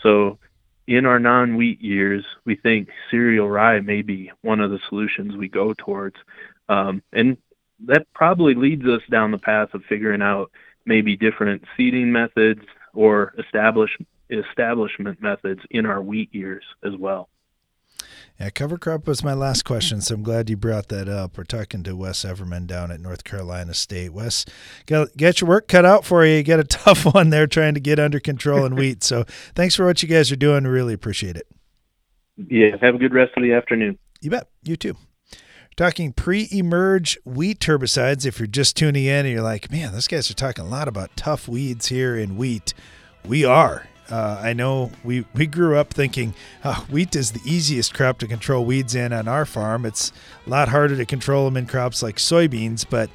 So 0.03 0.39
in 0.87 1.07
our 1.07 1.19
non-wheat 1.19 1.81
years, 1.81 2.25
we 2.45 2.57
think 2.57 2.89
cereal 3.11 3.49
rye 3.49 3.81
may 3.81 4.03
be 4.03 4.31
one 4.43 4.61
of 4.61 4.71
the 4.71 4.81
solutions 4.89 5.37
we 5.37 5.49
go 5.49 5.75
towards. 5.75 6.17
Um, 6.69 7.03
and 7.13 7.37
that 7.87 8.07
probably 8.15 8.55
leads 8.55 8.85
us 8.87 9.03
down 9.11 9.31
the 9.31 9.39
path 9.39 9.75
of 9.75 9.83
figuring 9.89 10.23
out 10.23 10.51
maybe 10.87 11.17
different 11.17 11.65
seeding 11.77 12.13
methods, 12.13 12.63
or 12.95 13.35
establish 13.39 13.91
establishment 14.31 15.21
methods 15.21 15.61
in 15.71 15.87
our 15.87 16.03
wheat 16.03 16.35
years 16.35 16.65
as 16.85 16.93
well. 16.99 17.29
Yeah, 18.41 18.51
cover 18.51 18.77
crop 18.79 19.07
was 19.07 19.23
my 19.23 19.33
last 19.33 19.65
question, 19.65 20.01
so 20.01 20.17
I'm 20.17 20.23
glad 20.25 20.51
you 20.51 20.57
brought 20.57 20.89
that 20.89 21.09
up. 21.09 21.39
We're 21.39 21.45
talking 21.45 21.85
to 21.85 21.95
Wes 21.95 22.25
Everman 22.25 22.67
down 22.67 22.91
at 22.91 23.01
North 23.01 23.23
Carolina 23.23 23.75
State. 23.75 24.13
Wes, 24.13 24.45
get, 24.87 25.41
your 25.41 25.49
work 25.49 25.69
cut 25.69 25.85
out 25.85 26.05
for 26.05 26.25
you. 26.25 26.37
You 26.37 26.43
got 26.43 26.59
a 26.59 26.65
tough 26.65 27.05
one 27.15 27.31
there 27.31 27.47
trying 27.47 27.75
to 27.75 27.81
get 27.81 28.01
under 28.01 28.19
control 28.19 28.65
in 28.65 28.75
wheat. 28.75 29.05
So 29.05 29.25
thanks 29.55 29.77
for 29.77 29.87
what 29.87 30.03
you 30.03 30.09
guys 30.09 30.33
are 30.33 30.37
doing. 30.37 30.65
Really 30.65 30.95
appreciate 30.95 31.37
it. 31.37 31.47
Yeah, 32.37 32.77
have 32.83 32.97
a 32.97 32.99
good 32.99 33.15
rest 33.15 33.33
of 33.37 33.45
the 33.45 33.53
afternoon. 33.53 33.99
You 34.21 34.31
bet. 34.31 34.49
You 34.65 34.77
too 34.77 34.97
talking 35.77 36.13
pre-emerge 36.13 37.19
wheat 37.25 37.61
herbicides. 37.61 38.27
If 38.27 38.39
you're 38.39 38.47
just 38.47 38.77
tuning 38.77 39.05
in 39.05 39.27
and 39.27 39.31
you're 39.31 39.43
like, 39.43 39.71
man, 39.71 39.93
those 39.93 40.09
guys 40.09 40.31
are 40.31 40.35
talking 40.35 40.65
a 40.65 40.69
lot 40.69 40.89
about 40.89 41.17
tough 41.17 41.49
weeds 41.49 41.87
here 41.87 42.17
in 42.17 42.37
wheat, 42.37 42.75
we 43.25 43.45
are. 43.45 43.89
Uh, 44.11 44.39
I 44.43 44.53
know 44.53 44.91
we, 45.03 45.25
we 45.35 45.47
grew 45.47 45.77
up 45.77 45.93
thinking 45.93 46.35
oh, 46.65 46.87
wheat 46.91 47.17
is 47.17 47.33
the 47.33 47.41
easiest 47.45 47.95
crop 47.95 48.19
to 48.19 48.27
control 48.27 48.65
weeds 48.65 48.95
in 48.95 49.13
on 49.13 49.29
our 49.29 49.47
farm. 49.47 49.87
It's 49.87 50.13
a 50.47 50.51
lot 50.51 50.69
harder 50.69 50.97
to 50.97 51.07
control 51.07 51.47
them 51.47 51.57
in 51.57 51.67
crops 51.67 52.03
like 52.03 52.17
soybeans, 52.17 52.85
but 52.89 53.11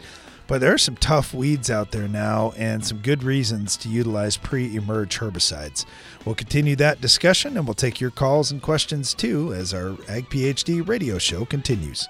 but 0.47 0.61
there 0.61 0.73
are 0.73 0.79
some 0.79 0.95
tough 0.95 1.31
weeds 1.31 1.69
out 1.69 1.91
there 1.91 2.07
now 2.07 2.53
and 2.57 2.83
some 2.83 2.97
good 2.97 3.21
reasons 3.21 3.77
to 3.77 3.87
utilize 3.87 4.35
pre 4.35 4.75
emerge 4.75 5.19
herbicides. 5.19 5.85
We'll 6.25 6.33
continue 6.33 6.75
that 6.77 7.01
discussion 7.01 7.55
and 7.55 7.67
we'll 7.67 7.75
take 7.75 8.01
your 8.01 8.09
calls 8.09 8.51
and 8.51 8.59
questions 8.59 9.13
too 9.13 9.53
as 9.53 9.75
our 9.75 9.91
Ag 10.09 10.27
PhD 10.31 10.85
radio 10.87 11.19
show 11.19 11.45
continues. 11.45 12.09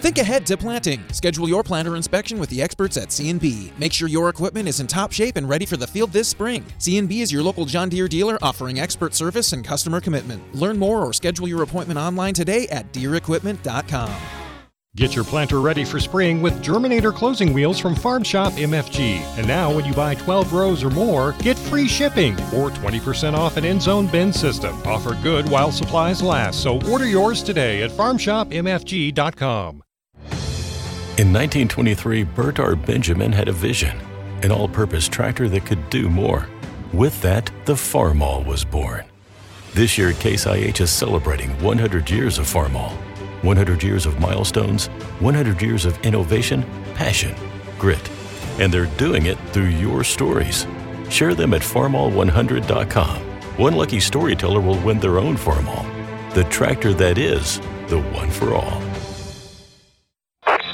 Think 0.00 0.18
ahead 0.18 0.46
to 0.46 0.56
planting. 0.56 1.02
Schedule 1.12 1.48
your 1.48 1.62
planter 1.62 1.96
inspection 1.96 2.38
with 2.38 2.50
the 2.50 2.60
experts 2.60 2.96
at 2.96 3.12
C&B. 3.12 3.72
Make 3.78 3.92
sure 3.92 4.08
your 4.08 4.28
equipment 4.28 4.68
is 4.68 4.80
in 4.80 4.86
top 4.86 5.12
shape 5.12 5.36
and 5.36 5.48
ready 5.48 5.66
for 5.66 5.76
the 5.76 5.86
field 5.86 6.12
this 6.12 6.28
spring. 6.28 6.64
C&B 6.78 7.22
is 7.22 7.32
your 7.32 7.42
local 7.42 7.64
John 7.64 7.88
Deere 7.88 8.08
dealer 8.08 8.38
offering 8.42 8.78
expert 8.78 9.14
service 9.14 9.52
and 9.52 9.64
customer 9.64 10.00
commitment. 10.00 10.42
Learn 10.54 10.78
more 10.78 11.02
or 11.04 11.12
schedule 11.12 11.48
your 11.48 11.62
appointment 11.62 11.98
online 11.98 12.34
today 12.34 12.68
at 12.68 12.92
deerequipment.com. 12.92 14.14
Get 14.96 15.14
your 15.14 15.24
planter 15.24 15.60
ready 15.60 15.84
for 15.84 16.00
spring 16.00 16.40
with 16.40 16.64
Germinator 16.64 17.14
closing 17.14 17.52
wheels 17.52 17.78
from 17.78 17.94
Farm 17.94 18.22
Shop 18.22 18.54
MFG. 18.54 19.18
And 19.36 19.46
now, 19.46 19.70
when 19.70 19.84
you 19.84 19.92
buy 19.92 20.14
12 20.14 20.54
rows 20.54 20.82
or 20.82 20.88
more, 20.88 21.32
get 21.40 21.58
free 21.58 21.86
shipping 21.86 22.32
or 22.54 22.70
20% 22.70 23.34
off 23.34 23.58
an 23.58 23.66
end 23.66 23.82
zone 23.82 24.06
bin 24.06 24.32
system. 24.32 24.74
Offer 24.86 25.18
good 25.22 25.50
while 25.50 25.70
supplies 25.70 26.22
last, 26.22 26.62
so 26.62 26.80
order 26.90 27.06
yours 27.06 27.42
today 27.42 27.82
at 27.82 27.90
farmshopmfg.com. 27.90 29.82
In 31.18 31.32
1923, 31.32 32.24
Bert 32.24 32.60
R. 32.60 32.76
Benjamin 32.76 33.32
had 33.32 33.48
a 33.48 33.52
vision 33.52 33.98
an 34.42 34.52
all 34.52 34.68
purpose 34.68 35.08
tractor 35.08 35.48
that 35.48 35.64
could 35.64 35.88
do 35.88 36.10
more. 36.10 36.46
With 36.92 37.18
that, 37.22 37.50
the 37.64 37.72
Farmall 37.72 38.44
was 38.44 38.66
born. 38.66 39.02
This 39.72 39.96
year, 39.96 40.12
Case 40.12 40.44
IH 40.44 40.82
is 40.82 40.90
celebrating 40.90 41.48
100 41.62 42.10
years 42.10 42.38
of 42.38 42.44
Farmall. 42.44 42.90
100 43.42 43.82
years 43.82 44.04
of 44.04 44.20
milestones, 44.20 44.88
100 45.20 45.62
years 45.62 45.86
of 45.86 45.98
innovation, 46.04 46.62
passion, 46.94 47.34
grit. 47.78 48.10
And 48.58 48.70
they're 48.70 48.94
doing 48.98 49.24
it 49.24 49.38
through 49.52 49.70
your 49.70 50.04
stories. 50.04 50.66
Share 51.08 51.34
them 51.34 51.54
at 51.54 51.62
farmall100.com. 51.62 53.22
One 53.56 53.74
lucky 53.74 54.00
storyteller 54.00 54.60
will 54.60 54.78
win 54.80 55.00
their 55.00 55.18
own 55.18 55.38
Farmall. 55.38 55.86
The 56.34 56.44
tractor 56.44 56.92
that 56.92 57.16
is 57.16 57.58
the 57.88 58.00
one 58.12 58.30
for 58.30 58.52
all. 58.52 58.82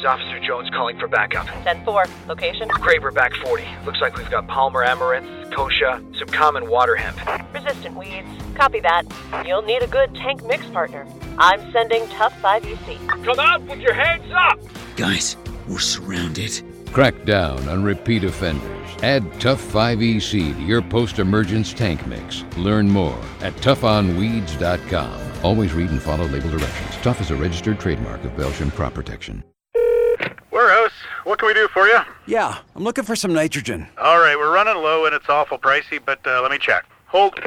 This 0.03 0.09
is 0.09 0.21
Officer 0.21 0.41
Jones 0.41 0.69
calling 0.71 0.99
for 0.99 1.07
backup. 1.07 1.47
10-4. 1.47 2.27
Location? 2.27 2.69
Craver 2.69 3.15
back 3.15 3.33
40. 3.35 3.65
Looks 3.87 4.01
like 4.01 4.17
we've 4.17 4.29
got 4.29 4.49
Palmer 4.49 4.83
amaranth, 4.83 5.29
kochia, 5.53 6.03
some 6.19 6.27
common 6.27 6.69
water 6.69 6.97
hemp. 6.97 7.21
Resistant 7.55 7.97
weeds. 7.97 8.27
Copy 8.57 8.81
that. 8.81 9.05
You'll 9.47 9.63
need 9.63 9.81
a 9.81 9.87
good 9.87 10.13
tank 10.17 10.45
mix 10.45 10.67
partner. 10.67 11.07
I'm 11.39 11.71
sending 11.71 12.09
Tough 12.09 12.35
5EC. 12.43 13.25
Come 13.25 13.39
out 13.39 13.63
with 13.63 13.79
your 13.79 13.95
hands 13.95 14.25
up! 14.35 14.59
Guys, 14.97 15.37
we're 15.69 15.79
surrounded. 15.79 16.65
Crack 16.93 17.25
down 17.25 17.69
on 17.69 17.85
repeat 17.85 18.25
offenders. 18.25 18.89
Add 19.05 19.23
Tough 19.41 19.63
5EC 19.63 20.57
to 20.57 20.63
your 20.63 20.83
post 20.83 21.21
emergence 21.21 21.73
tank 21.73 22.05
mix. 22.09 22.43
Learn 22.57 22.91
more 22.91 23.21
at 23.41 23.55
tougfonweeds.com. 23.55 25.45
Always 25.45 25.73
read 25.75 25.91
and 25.91 26.03
follow 26.03 26.27
label 26.27 26.51
directions. 26.51 26.97
Tough 27.03 27.21
is 27.21 27.31
a 27.31 27.37
registered 27.37 27.79
trademark 27.79 28.25
of 28.25 28.33
Belchim 28.33 28.73
Crop 28.75 28.95
Protection. 28.95 29.45
Warehouse, 31.23 31.27
what 31.27 31.39
can 31.39 31.49
we 31.49 31.55
do 31.55 31.69
for 31.69 31.87
you? 31.87 32.01
Yeah, 32.27 32.59
I'm 32.75 32.85
looking 32.85 33.05
for 33.05 33.17
some 33.17 33.33
nitrogen. 33.33 33.89
All 33.99 34.19
right, 34.19 34.37
we're 34.37 34.53
running 34.53 34.77
low 34.83 35.07
and 35.07 35.15
it's 35.15 35.29
awful 35.29 35.59
pricey, 35.59 36.01
but 36.05 36.25
uh, 36.27 36.43
let 36.43 36.51
me 36.51 36.59
check. 36.59 36.85
Hold. 37.07 37.39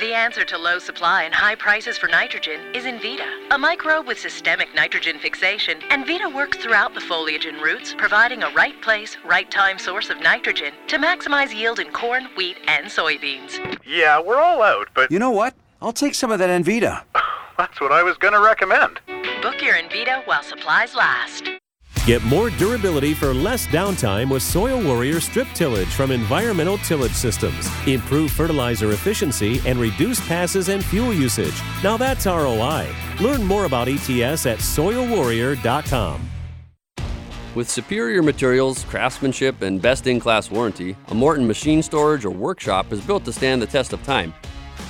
The 0.00 0.12
answer 0.12 0.44
to 0.44 0.58
low 0.58 0.78
supply 0.78 1.22
and 1.22 1.32
high 1.32 1.54
prices 1.54 1.96
for 1.96 2.08
nitrogen 2.08 2.60
is 2.74 2.84
Envita, 2.84 3.26
a 3.50 3.58
microbe 3.58 4.06
with 4.06 4.18
systemic 4.18 4.74
nitrogen 4.74 5.18
fixation. 5.18 5.80
Envita 5.90 6.34
works 6.34 6.58
throughout 6.58 6.94
the 6.94 7.00
foliage 7.00 7.46
and 7.46 7.62
roots, 7.62 7.94
providing 7.96 8.42
a 8.42 8.50
right 8.50 8.80
place, 8.82 9.16
right 9.24 9.50
time 9.50 9.78
source 9.78 10.10
of 10.10 10.20
nitrogen 10.20 10.72
to 10.88 10.98
maximize 10.98 11.54
yield 11.54 11.78
in 11.78 11.92
corn, 11.92 12.26
wheat, 12.36 12.56
and 12.66 12.86
soybeans. 12.86 13.78
Yeah, 13.86 14.20
we're 14.20 14.40
all 14.40 14.62
out, 14.62 14.88
but. 14.94 15.10
You 15.12 15.18
know 15.18 15.30
what? 15.30 15.54
I'll 15.80 15.92
take 15.92 16.14
some 16.14 16.32
of 16.32 16.38
that 16.40 16.50
Envita. 16.50 17.02
That's 17.58 17.80
what 17.80 17.92
I 17.92 18.02
was 18.02 18.16
going 18.16 18.34
to 18.34 18.40
recommend. 18.40 18.98
Book 19.42 19.62
your 19.62 19.74
Envita 19.74 20.26
while 20.26 20.42
supplies 20.42 20.94
last. 20.96 21.44
Get 22.06 22.22
more 22.24 22.50
durability 22.50 23.14
for 23.14 23.32
less 23.32 23.66
downtime 23.66 24.28
with 24.28 24.42
Soil 24.42 24.82
Warrior 24.82 25.20
strip 25.20 25.48
tillage 25.54 25.88
from 25.88 26.10
Environmental 26.10 26.76
Tillage 26.78 27.14
Systems. 27.14 27.66
Improve 27.86 28.30
fertilizer 28.30 28.92
efficiency 28.92 29.62
and 29.64 29.78
reduce 29.78 30.20
passes 30.28 30.68
and 30.68 30.84
fuel 30.84 31.14
usage. 31.14 31.54
Now 31.82 31.96
that's 31.96 32.26
ROI. 32.26 32.88
Learn 33.20 33.42
more 33.42 33.64
about 33.64 33.88
ETS 33.88 34.44
at 34.44 34.58
soilwarrior.com. 34.58 36.28
With 37.54 37.70
superior 37.70 38.22
materials, 38.22 38.84
craftsmanship, 38.84 39.62
and 39.62 39.80
best 39.80 40.06
in 40.06 40.20
class 40.20 40.50
warranty, 40.50 40.96
a 41.08 41.14
Morton 41.14 41.46
machine 41.46 41.82
storage 41.82 42.26
or 42.26 42.30
workshop 42.30 42.92
is 42.92 43.00
built 43.00 43.24
to 43.24 43.32
stand 43.32 43.62
the 43.62 43.66
test 43.66 43.94
of 43.94 44.02
time. 44.02 44.34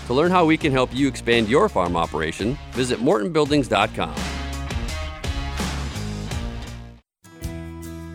To 0.08 0.14
learn 0.14 0.32
how 0.32 0.44
we 0.44 0.56
can 0.56 0.72
help 0.72 0.92
you 0.92 1.06
expand 1.06 1.48
your 1.48 1.68
farm 1.68 1.94
operation, 1.94 2.58
visit 2.72 2.98
mortonbuildings.com. 2.98 4.33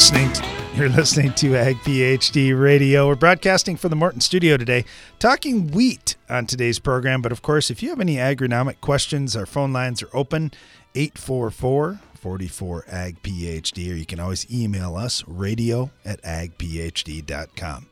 listening. 0.00 0.32
To, 0.32 0.46
you're 0.76 0.88
listening 0.88 1.34
to 1.34 1.56
Ag 1.56 1.76
PhD 1.80 2.58
Radio. 2.58 3.06
We're 3.06 3.16
broadcasting 3.16 3.76
from 3.76 3.90
the 3.90 3.96
Morton 3.96 4.22
Studio 4.22 4.56
today, 4.56 4.86
talking 5.18 5.72
wheat 5.72 6.16
on 6.26 6.46
today's 6.46 6.78
program. 6.78 7.20
But 7.20 7.32
of 7.32 7.42
course, 7.42 7.70
if 7.70 7.82
you 7.82 7.90
have 7.90 8.00
any 8.00 8.16
agronomic 8.16 8.80
questions, 8.80 9.36
our 9.36 9.44
phone 9.44 9.74
lines 9.74 10.02
are 10.02 10.08
open 10.14 10.52
844 10.94 12.00
44 12.14 12.84
Ag 12.88 13.22
PhD, 13.22 13.92
or 13.92 13.94
you 13.94 14.06
can 14.06 14.20
always 14.20 14.50
email 14.50 14.96
us 14.96 15.22
radio 15.26 15.90
at 16.02 16.22
agphd.com. 16.22 17.86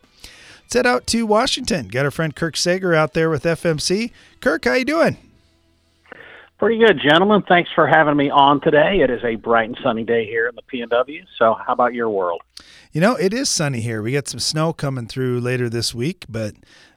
Let's 0.63 0.75
head 0.75 0.87
out 0.87 1.07
to 1.09 1.27
Washington. 1.27 1.89
Got 1.89 2.07
our 2.07 2.11
friend 2.11 2.35
Kirk 2.35 2.57
Sager 2.57 2.95
out 2.95 3.13
there 3.13 3.29
with 3.29 3.45
FMC. 3.45 4.13
Kirk, 4.41 4.65
how 4.65 4.73
you 4.73 4.87
doing? 4.87 5.28
Pretty 6.59 6.79
good, 6.79 6.99
gentlemen. 7.01 7.45
Thanks 7.49 7.71
for 7.73 7.87
having 7.87 8.17
me 8.17 8.31
on 8.31 8.61
today. 8.61 8.99
It 9.01 9.11
is 9.11 9.23
a 9.23 9.37
bright 9.37 9.69
and 9.69 9.79
sunny 9.81 10.03
day 10.03 10.27
here 10.27 10.49
in 10.49 10.57
the 10.57 10.63
PNW. 10.63 11.25
So, 11.39 11.55
how 11.55 11.73
about 11.73 11.95
your 11.95 12.11
world? 12.11 12.41
You 12.91 13.01
know, 13.01 13.15
it 13.15 13.33
is 13.33 13.49
sunny 13.49 13.81
here. 13.81 14.03
We 14.03 14.11
got 14.11 14.27
some 14.27 14.41
snow 14.41 14.73
coming 14.73 15.07
through 15.07 15.39
later 15.39 15.69
this 15.69 15.95
week, 15.95 16.25
but 16.29 16.55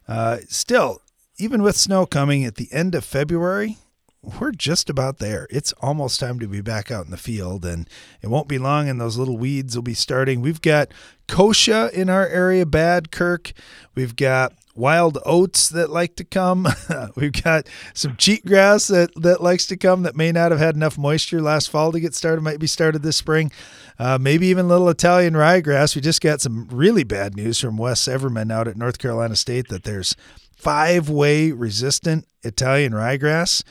uh, 0.07 0.37
still, 0.49 1.03
even 1.37 1.61
with 1.61 1.75
snow 1.75 2.07
coming 2.07 2.43
at 2.43 2.55
the 2.55 2.69
end 2.71 2.95
of 2.95 3.05
February, 3.05 3.77
we're 4.23 4.51
just 4.51 4.89
about 4.89 5.19
there. 5.19 5.47
It's 5.51 5.73
almost 5.73 6.19
time 6.19 6.39
to 6.39 6.47
be 6.47 6.61
back 6.61 6.89
out 6.89 7.05
in 7.05 7.11
the 7.11 7.17
field, 7.17 7.63
and 7.63 7.87
it 8.23 8.29
won't 8.29 8.47
be 8.47 8.57
long, 8.57 8.89
and 8.89 8.99
those 8.99 9.17
little 9.17 9.37
weeds 9.37 9.75
will 9.75 9.83
be 9.83 9.93
starting. 9.93 10.41
We've 10.41 10.61
got 10.61 10.91
kochia 11.27 11.91
in 11.91 12.09
our 12.09 12.27
area 12.27 12.65
bad, 12.65 13.11
Kirk. 13.11 13.53
We've 13.93 14.15
got 14.15 14.53
wild 14.75 15.17
oats 15.25 15.69
that 15.69 15.89
like 15.89 16.15
to 16.15 16.23
come. 16.23 16.67
We've 17.15 17.31
got 17.31 17.67
some 17.93 18.15
cheatgrass 18.15 18.89
that, 18.89 19.11
that 19.21 19.41
likes 19.41 19.65
to 19.67 19.77
come 19.77 20.03
that 20.03 20.15
may 20.15 20.31
not 20.31 20.51
have 20.51 20.59
had 20.59 20.75
enough 20.75 20.97
moisture 20.97 21.41
last 21.41 21.69
fall 21.69 21.91
to 21.91 21.99
get 21.99 22.13
started, 22.13 22.41
might 22.41 22.59
be 22.59 22.67
started 22.67 23.03
this 23.03 23.17
spring. 23.17 23.51
Uh, 23.99 24.17
maybe 24.19 24.47
even 24.47 24.67
little 24.67 24.89
Italian 24.89 25.33
ryegrass. 25.33 25.95
We 25.95 26.01
just 26.01 26.21
got 26.21 26.41
some 26.41 26.67
really 26.71 27.03
bad 27.03 27.35
news 27.35 27.59
from 27.59 27.77
Wes 27.77 28.07
Everman 28.07 28.51
out 28.51 28.67
at 28.67 28.77
North 28.77 28.97
Carolina 28.97 29.35
State 29.35 29.67
that 29.69 29.83
there's 29.83 30.15
five 30.55 31.09
way 31.09 31.51
resistant 31.51 32.27
Italian 32.43 32.93
ryegrass. 32.93 33.63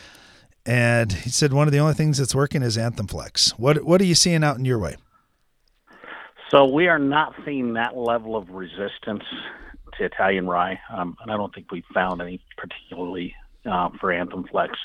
And 0.67 1.13
he 1.13 1.31
said 1.31 1.53
one 1.53 1.67
of 1.67 1.73
the 1.73 1.79
only 1.79 1.95
things 1.95 2.19
that's 2.19 2.35
working 2.35 2.63
is 2.63 2.77
Anthem 2.77 3.07
Flex. 3.07 3.59
What 3.59 3.85
what 3.85 4.01
are 4.01 4.05
you 4.05 4.15
seeing 4.15 4.45
out 4.45 4.59
in 4.59 4.65
your 4.65 4.79
way? 4.79 4.97
So 6.51 6.65
we 6.65 6.89
are 6.89 6.99
not 6.99 7.35
seeing 7.45 7.75
that 7.75 7.97
level 7.97 8.37
of 8.37 8.51
resistance 8.51 9.23
Italian 10.05 10.47
rye, 10.47 10.81
um, 10.93 11.17
and 11.23 11.31
I 11.31 11.37
don't 11.37 11.55
think 11.55 11.71
we've 11.71 11.85
found 11.93 12.21
any 12.21 12.41
particularly 12.57 13.35
uh, 13.65 13.91
for 14.01 14.13
Anthem 14.13 14.45
Flex 14.45 14.77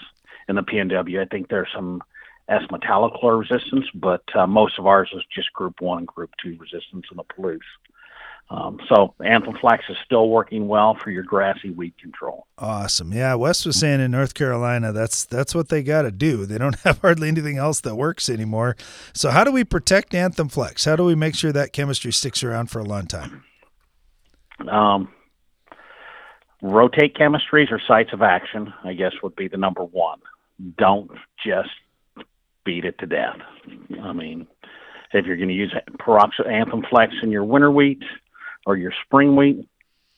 in 0.47 0.55
the 0.55 0.63
PNW. 0.63 1.21
I 1.21 1.25
think 1.25 1.49
there's 1.49 1.69
some 1.73 2.03
S 2.47 2.63
metolachlor 2.71 3.39
resistance, 3.39 3.85
but 3.93 4.23
uh, 4.35 4.45
most 4.47 4.77
of 4.77 4.85
ours 4.85 5.09
is 5.13 5.23
just 5.33 5.51
Group 5.53 5.81
One 5.81 5.99
and 5.99 6.07
Group 6.07 6.31
Two 6.41 6.57
resistance 6.59 7.05
in 7.09 7.17
the 7.17 7.23
Palouse. 7.23 7.59
Um, 8.51 8.79
so 8.87 9.15
Anthem 9.23 9.57
Flex 9.57 9.85
is 9.89 9.97
still 10.05 10.29
working 10.29 10.67
well 10.67 10.93
for 10.93 11.09
your 11.09 11.23
grassy 11.23 11.71
weed 11.71 11.97
control. 11.99 12.45
Awesome. 12.59 13.11
Yeah, 13.11 13.33
Wes 13.33 13.65
was 13.65 13.79
saying 13.79 14.01
in 14.01 14.11
North 14.11 14.35
Carolina 14.35 14.93
that's 14.93 15.25
that's 15.25 15.55
what 15.55 15.69
they 15.69 15.81
got 15.81 16.03
to 16.03 16.11
do. 16.11 16.45
They 16.45 16.59
don't 16.59 16.79
have 16.83 16.99
hardly 16.99 17.27
anything 17.27 17.57
else 17.57 17.81
that 17.81 17.95
works 17.95 18.29
anymore. 18.29 18.75
So 19.13 19.31
how 19.31 19.43
do 19.43 19.51
we 19.51 19.63
protect 19.63 20.13
Anthem 20.13 20.49
Flex? 20.49 20.85
How 20.85 20.95
do 20.95 21.03
we 21.03 21.15
make 21.15 21.33
sure 21.33 21.51
that 21.51 21.73
chemistry 21.73 22.13
sticks 22.13 22.43
around 22.43 22.69
for 22.69 22.79
a 22.79 22.83
long 22.83 23.07
time? 23.07 23.43
Um, 24.59 25.09
rotate 26.61 27.15
chemistries 27.15 27.71
or 27.71 27.81
sites 27.87 28.13
of 28.13 28.21
action, 28.21 28.73
I 28.83 28.93
guess, 28.93 29.13
would 29.21 29.35
be 29.35 29.47
the 29.47 29.57
number 29.57 29.83
one. 29.83 30.19
Don't 30.77 31.11
just 31.45 31.69
beat 32.63 32.85
it 32.85 32.97
to 32.99 33.05
death. 33.05 33.37
I 34.01 34.13
mean, 34.13 34.47
if 35.13 35.25
you're 35.25 35.37
going 35.37 35.49
to 35.49 35.55
use 35.55 35.73
peroxide 35.99 36.47
Anthem 36.47 36.83
Flex 36.89 37.13
in 37.21 37.31
your 37.31 37.43
winter 37.43 37.71
wheat 37.71 38.03
or 38.65 38.75
your 38.75 38.93
spring 39.05 39.35
wheat, 39.35 39.67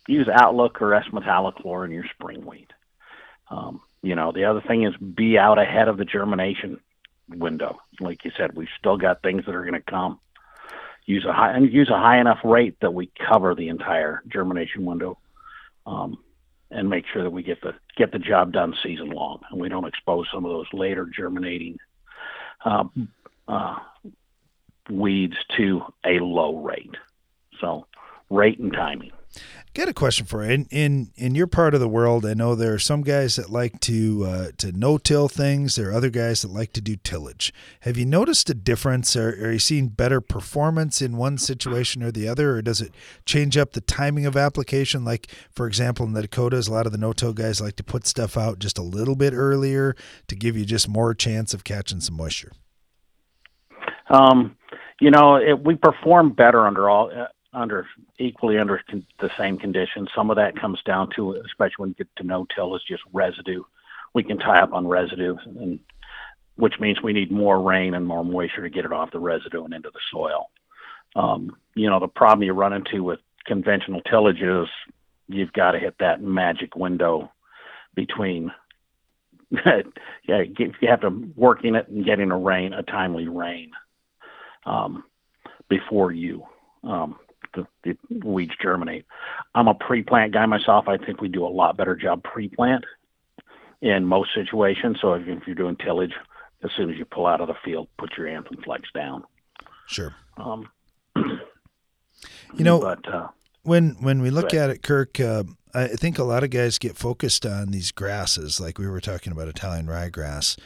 use 0.08 0.28
Outlook 0.32 0.82
or 0.82 0.93
S 0.93 1.06
metolachlor 1.12 1.86
in 1.86 1.91
your 1.91 2.06
spring 2.13 2.45
wheat. 2.45 2.71
Um, 3.50 3.82
You 4.04 4.15
know, 4.15 4.32
the 4.32 4.45
other 4.45 4.62
thing 4.62 4.84
is 4.84 4.95
be 4.95 5.38
out 5.38 5.60
ahead 5.60 5.88
of 5.88 5.97
the 5.97 6.06
germination 6.06 6.80
window. 7.28 7.80
Like 8.00 8.23
you 8.23 8.32
said, 8.38 8.56
we've 8.56 8.69
still 8.78 8.97
got 8.97 9.21
things 9.21 9.45
that 9.45 9.56
are 9.56 9.63
going 9.63 9.73
to 9.73 9.91
come. 9.91 10.19
Use 11.08 11.26
a 11.26 11.34
high 11.34 11.54
and 11.54 11.72
use 11.72 11.89
a 11.89 11.98
high 11.98 12.20
enough 12.20 12.39
rate 12.43 12.76
that 12.82 12.93
we 12.93 13.10
cover 13.28 13.56
the 13.56 13.70
entire 13.70 14.22
germination 14.28 14.86
window, 14.86 15.17
um, 15.86 16.17
and 16.70 16.89
make 16.89 17.06
sure 17.12 17.24
that 17.24 17.30
we 17.32 17.41
get 17.41 17.62
the 17.62 17.74
get 17.96 18.12
the 18.12 18.20
job 18.20 18.52
done 18.52 18.76
season 18.84 19.10
long, 19.10 19.39
and 19.50 19.60
we 19.60 19.70
don't 19.70 19.88
expose 19.88 20.28
some 20.32 20.46
of 20.46 20.52
those 20.52 20.67
later 20.74 21.06
germinating 21.06 21.78
uh, 22.65 22.84
uh, 23.48 23.78
weeds 24.89 25.38
to 25.56 25.82
a 26.06 26.20
low 26.20 26.58
rate. 26.58 26.96
So, 27.62 27.88
rate 28.30 28.60
and 28.60 28.74
timing. 28.74 29.12
Got 29.74 29.90
a 29.90 29.94
question 29.94 30.26
for 30.26 30.44
you. 30.44 30.52
In, 30.52 30.68
in 30.72 31.12
in 31.16 31.36
your 31.36 31.46
part 31.46 31.76
of 31.76 31.80
the 31.80 31.88
world, 31.88 32.26
I 32.26 32.34
know 32.34 32.56
there 32.56 32.74
are 32.74 32.80
some 32.80 33.04
guys 33.04 33.36
that 33.36 33.52
like 33.52 33.80
to 33.82 34.26
uh, 34.26 34.48
to 34.58 34.72
no 34.72 34.98
till 34.98 35.28
things. 35.28 35.76
There 35.76 35.90
are 35.90 35.94
other 35.94 36.10
guys 36.10 36.42
that 36.42 36.50
like 36.50 36.74
to 36.74 36.82
do 36.82 36.96
tillage. 36.96 37.54
Have 37.82 37.96
you 37.96 38.06
noticed 38.06 38.50
a 38.50 38.56
difference? 38.56 39.16
Are, 39.16 39.30
are 39.30 39.52
you 39.52 39.60
seeing 39.60 39.90
better 39.90 40.20
performance 40.20 41.00
in 41.00 41.16
one 41.16 41.38
situation 41.38 42.02
or 42.02 42.12
the 42.12 42.28
other, 42.28 42.56
or 42.56 42.62
does 42.63 42.82
it 42.82 42.96
change 43.26 43.56
up 43.56 43.74
the 43.74 43.82
timing 43.82 44.26
of 44.26 44.36
application? 44.36 45.06
Like 45.06 45.28
for 45.52 45.68
example, 45.68 46.08
in 46.08 46.13
the 46.13 46.22
Dakotas, 46.24 46.68
a 46.68 46.74
lot 46.74 46.88
of 46.88 46.92
the 46.92 46.98
no 46.98 47.13
till 47.13 47.34
guys 47.34 47.62
like 47.62 47.76
to 47.76 47.84
put 47.84 48.08
stuff 48.08 48.36
out 48.36 48.58
just 48.58 48.80
a 48.80 48.84
little 48.84 49.16
bit 49.16 49.34
earlier 49.34 49.96
to 50.28 50.36
give 50.36 50.58
you 50.58 50.66
just 50.66 50.90
more 50.90 51.13
chance 51.13 51.54
of 51.54 51.63
catching 51.63 52.00
some 52.00 52.18
moisture. 52.18 52.54
Um, 54.10 54.56
you 55.00 55.12
know, 55.12 55.36
it, 55.36 55.63
we 55.63 55.76
perform 55.76 56.32
better 56.32 56.66
under 56.66 56.90
all 56.90 57.12
uh, 57.16 57.28
under 57.58 57.88
equally 58.20 58.58
under 58.58 58.82
con- 58.89 59.06
the 59.20 59.32
same 59.38 59.58
conditions. 59.58 60.10
Some 60.15 60.30
of 60.30 60.38
that 60.38 60.60
comes 60.60 60.82
down 60.86 61.10
to, 61.15 61.34
especially 61.46 61.76
when 61.78 61.89
you 61.89 61.96
get 61.96 62.15
to 62.17 62.24
no-till, 62.24 62.76
is 62.76 62.84
just 62.88 63.04
residue. 63.13 63.63
We 64.13 64.24
can 64.24 64.38
tie 64.38 64.62
up 64.62 64.74
on 64.74 64.88
residue, 64.88 65.36
and 65.46 65.80
which 66.56 66.80
means 66.80 67.02
we 67.02 67.13
need 67.13 67.32
more 67.32 67.62
rain 67.62 67.93
and 67.93 68.06
more 68.06 68.24
moisture 68.24 68.62
to 68.62 68.70
get 68.70 68.86
it 68.86 68.93
off 68.93 69.12
the 69.12 69.20
residue 69.20 69.63
and 69.63 69.74
into 69.74 69.89
the 69.89 70.00
soil. 70.12 70.50
Um, 71.15 71.56
you 71.76 71.89
know, 71.89 72.00
the 72.00 72.08
problem 72.08 72.43
you 72.43 72.54
run 72.54 72.74
into 72.74 73.04
with 73.04 73.20
conventional 73.46 74.02
tillage 74.02 74.41
is 74.41 74.67
you've 75.28 75.54
got 75.54 75.72
to 75.72 75.80
hit 75.80 75.96
that 76.00 76.22
magic 76.22 76.76
window 76.76 77.32
between 77.96 78.52
yeah, 79.65 80.41
you 80.58 80.74
have 80.89 81.02
to 81.02 81.10
working 81.38 81.76
it 81.76 81.88
and 81.88 82.04
getting 82.04 82.32
a 82.32 82.38
rain, 82.38 82.74
a 82.74 82.84
timely 82.84 83.30
rain, 83.30 83.72
um, 84.65 85.06
before 85.70 86.12
you 86.12 86.43
um, 86.84 87.17
the, 87.54 87.68
the 87.84 87.98
weeds 88.24 88.54
germinate. 88.62 89.06
I'm 89.56 89.68
a 89.68 89.74
pre-plant 89.74 90.34
guy 90.34 90.46
myself. 90.46 90.88
I 90.88 90.98
think 90.98 91.22
we 91.22 91.30
do 91.30 91.46
a 91.46 91.50
lot 91.50 91.78
better 91.78 91.96
job 91.96 92.24
pre-plant 92.24 92.86
in 93.82 94.06
most 94.06 94.30
situations. 94.34 94.98
So 95.02 95.14
if, 95.14 95.28
if 95.28 95.44
you're 95.46 95.56
doing 95.56 95.76
tillage, 95.78 96.14
as 96.64 96.72
soon 96.76 96.90
as 96.90 96.98
you 96.98 97.06
pull 97.06 97.28
out 97.28 97.42
of 97.42 97.48
the 97.48 97.56
field, 97.64 97.88
put 97.98 98.18
your 98.18 98.28
anthem 98.28 98.58
flex 98.64 98.90
down. 98.94 99.24
Sure. 99.88 100.16
Um, 100.38 100.70
you 101.16 102.64
know, 102.64 102.80
but 102.80 103.08
uh, 103.08 103.28
when 103.64 103.98
when 104.00 104.22
we 104.22 104.30
look 104.30 104.54
at 104.54 104.70
it, 104.70 104.82
Kirk, 104.82 105.20
uh, 105.20 105.44
I 105.74 105.88
think 105.88 106.18
a 106.18 106.24
lot 106.24 106.44
of 106.44 106.50
guys 106.50 106.80
get 106.80 106.98
focused 106.98 107.46
on 107.46 107.72
these 107.72 107.92
grasses, 107.92 108.60
like 108.60 108.78
we 108.78 108.88
were 108.88 109.02
talking 109.02 109.32
about 109.32 109.48
Italian 109.48 109.86
ryegrass. 109.86 110.58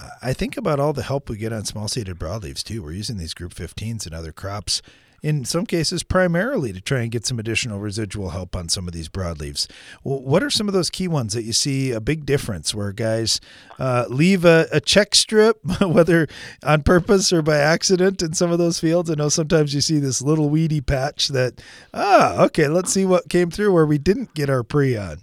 Uh, 0.00 0.08
I 0.22 0.32
think 0.32 0.56
about 0.56 0.78
all 0.78 0.92
the 0.92 1.02
help 1.02 1.28
we 1.28 1.36
get 1.36 1.52
on 1.52 1.64
small 1.64 1.88
seeded 1.88 2.18
broadleaves 2.18 2.62
too. 2.62 2.82
We're 2.82 2.92
using 2.92 3.16
these 3.16 3.34
group 3.34 3.54
15s 3.54 4.06
and 4.06 4.14
other 4.14 4.32
crops 4.32 4.80
in 5.22 5.44
some 5.44 5.66
cases 5.66 6.02
primarily 6.02 6.72
to 6.72 6.80
try 6.80 7.00
and 7.00 7.10
get 7.10 7.26
some 7.26 7.38
additional 7.38 7.78
residual 7.78 8.30
help 8.30 8.56
on 8.56 8.68
some 8.68 8.86
of 8.86 8.94
these 8.94 9.08
broadleaves. 9.08 9.66
Well, 10.02 10.20
what 10.20 10.42
are 10.42 10.50
some 10.50 10.68
of 10.68 10.74
those 10.74 10.90
key 10.90 11.08
ones 11.08 11.34
that 11.34 11.44
you 11.44 11.52
see 11.52 11.92
a 11.92 12.00
big 12.00 12.26
difference 12.26 12.74
where 12.74 12.92
guys 12.92 13.40
uh, 13.78 14.06
leave 14.08 14.44
a, 14.44 14.66
a 14.72 14.80
check 14.80 15.14
strip, 15.14 15.58
whether 15.80 16.26
on 16.64 16.82
purpose 16.82 17.32
or 17.32 17.42
by 17.42 17.58
accident, 17.58 18.22
in 18.22 18.32
some 18.32 18.50
of 18.50 18.58
those 18.58 18.80
fields? 18.80 19.10
I 19.10 19.14
know 19.14 19.28
sometimes 19.28 19.74
you 19.74 19.80
see 19.80 19.98
this 19.98 20.22
little 20.22 20.48
weedy 20.48 20.80
patch 20.80 21.28
that, 21.28 21.60
ah, 21.92 22.44
okay, 22.44 22.68
let's 22.68 22.92
see 22.92 23.04
what 23.04 23.28
came 23.28 23.50
through 23.50 23.72
where 23.72 23.86
we 23.86 23.98
didn't 23.98 24.34
get 24.34 24.50
our 24.50 24.62
pre 24.62 24.96
on. 24.96 25.22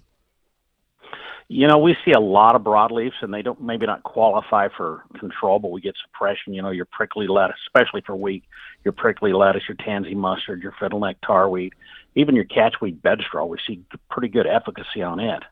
You 1.49 1.65
know, 1.67 1.77
we 1.77 1.95
see 2.03 2.12
a 2.12 2.19
lot 2.19 2.55
of 2.55 2.62
broadleaves, 2.62 3.13
and 3.21 3.33
they 3.33 3.41
don't 3.41 3.62
maybe 3.62 3.86
not 3.86 4.03
qualify 4.03 4.67
for 4.75 5.03
control, 5.17 5.60
but 5.60 5.71
we 5.71 5.79
get 5.79 5.95
suppression. 6.05 6.53
You 6.53 6.62
know, 6.62 6.71
your 6.71 6.88
prickly 6.91 7.25
lettuce, 7.25 7.55
especially 7.67 8.01
for 8.05 8.17
wheat, 8.17 8.43
your 8.83 8.91
prickly 8.93 9.33
lettuce, 9.33 9.63
your 9.67 9.77
tansy 9.77 10.15
mustard, 10.15 10.61
your 10.61 10.73
fiddleneck 10.73 11.15
tarweed, 11.23 11.71
even 12.15 12.35
your 12.35 12.45
catchweed 12.45 13.01
bedstraw. 13.01 13.47
We 13.47 13.57
see 13.67 13.83
pretty 14.09 14.29
good 14.29 14.47
efficacy 14.47 15.01
on 15.01 15.19
it 15.19 15.43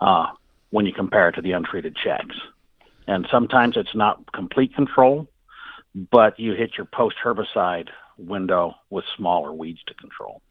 uh, 0.00 0.26
when 0.70 0.86
you 0.86 0.92
compare 0.92 1.28
it 1.28 1.32
to 1.32 1.42
the 1.42 1.52
untreated 1.52 1.96
checks. 1.96 2.36
And 3.06 3.26
sometimes 3.30 3.76
it's 3.76 3.94
not 3.94 4.32
complete 4.32 4.74
control, 4.74 5.28
but 6.10 6.38
you 6.38 6.52
hit 6.52 6.72
your 6.76 6.86
post 6.86 7.16
herbicide 7.24 7.88
window 8.18 8.74
with 8.90 9.04
smaller 9.16 9.52
weeds 9.52 9.80
to 9.86 9.94
control. 9.94 10.42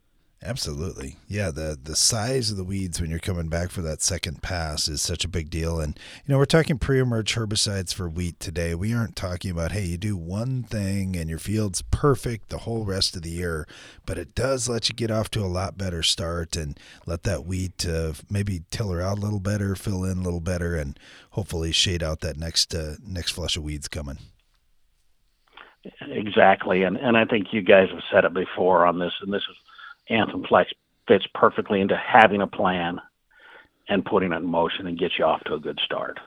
Absolutely. 0.46 1.16
Yeah, 1.28 1.50
the 1.50 1.78
the 1.82 1.96
size 1.96 2.52
of 2.52 2.58
the 2.58 2.64
weeds 2.64 3.02
when 3.02 3.10
you're 3.10 3.18
coming 3.18 3.48
back 3.48 3.72
for 3.72 3.82
that 3.82 4.04
second 4.04 4.44
pass 4.44 4.88
is 4.88 5.02
such 5.02 5.26
a 5.26 5.28
big 5.30 5.50
deal. 5.50 5.80
And 5.80 6.00
you 6.24 6.32
know, 6.32 6.38
we're 6.38 6.46
talking 6.46 6.78
pre-emerge 6.78 7.34
herbicides 7.34 7.96
for 7.96 8.08
wheat 8.08 8.40
today. 8.40 8.76
We 8.76 8.94
aren't 8.94 9.16
talking 9.16 9.50
about 9.50 9.72
hey, 9.72 9.86
you 9.86 9.98
do 9.98 10.16
one 10.16 10.62
thing 10.62 11.16
and 11.16 11.32
your 11.32 11.40
field's 11.40 11.82
perfect 11.82 12.50
the 12.50 12.60
whole 12.60 12.86
rest 12.86 13.16
of 13.16 13.24
the 13.24 13.32
year, 13.32 13.68
but 14.06 14.20
it 14.20 14.36
does 14.36 14.70
let 14.70 14.88
you 14.88 14.94
get 14.94 15.10
off 15.10 15.32
to 15.32 15.40
a 15.40 15.48
lot 15.48 15.80
better 15.80 16.04
start 16.04 16.56
and 16.56 16.80
let 17.08 17.24
that 17.24 17.46
wheat 17.46 17.84
uh, 17.88 18.14
maybe 18.30 18.62
tiller 18.70 19.02
out 19.02 19.18
a 19.18 19.22
little 19.22 19.40
better, 19.40 19.76
fill 19.76 20.04
in 20.04 20.20
a 20.20 20.24
little 20.24 20.42
better, 20.42 20.76
and 20.76 21.00
hopefully 21.32 21.72
shade 21.72 22.04
out 22.04 22.22
that 22.22 22.38
next 22.38 22.76
uh, 22.76 22.96
next 23.04 23.32
flush 23.32 23.58
of 23.58 23.64
weeds 23.64 23.88
coming. 23.88 24.20
Exactly, 26.02 26.84
and 26.84 26.98
and 26.98 27.18
I 27.18 27.26
think 27.26 27.48
you 27.52 27.64
guys 27.64 27.90
have 27.90 28.04
said 28.12 28.26
it 28.26 28.34
before 28.34 28.86
on 28.86 29.00
this, 29.00 29.14
and 29.22 29.34
this 29.34 29.44
is 29.50 29.58
Anthem 30.10 30.44
Flex 30.48 30.72
fits 31.08 31.26
perfectly 31.34 31.82
into 31.82 31.98
having 31.98 32.42
a 32.42 32.48
plan 32.48 33.00
and 33.88 34.04
putting 34.04 34.32
it 34.32 34.38
in 34.38 34.46
motion 34.46 34.88
and 34.88 34.98
get 34.98 35.12
you 35.18 35.26
off 35.26 35.44
to 35.46 35.54
a 35.54 35.60
good 35.60 35.80
start. 35.84 36.20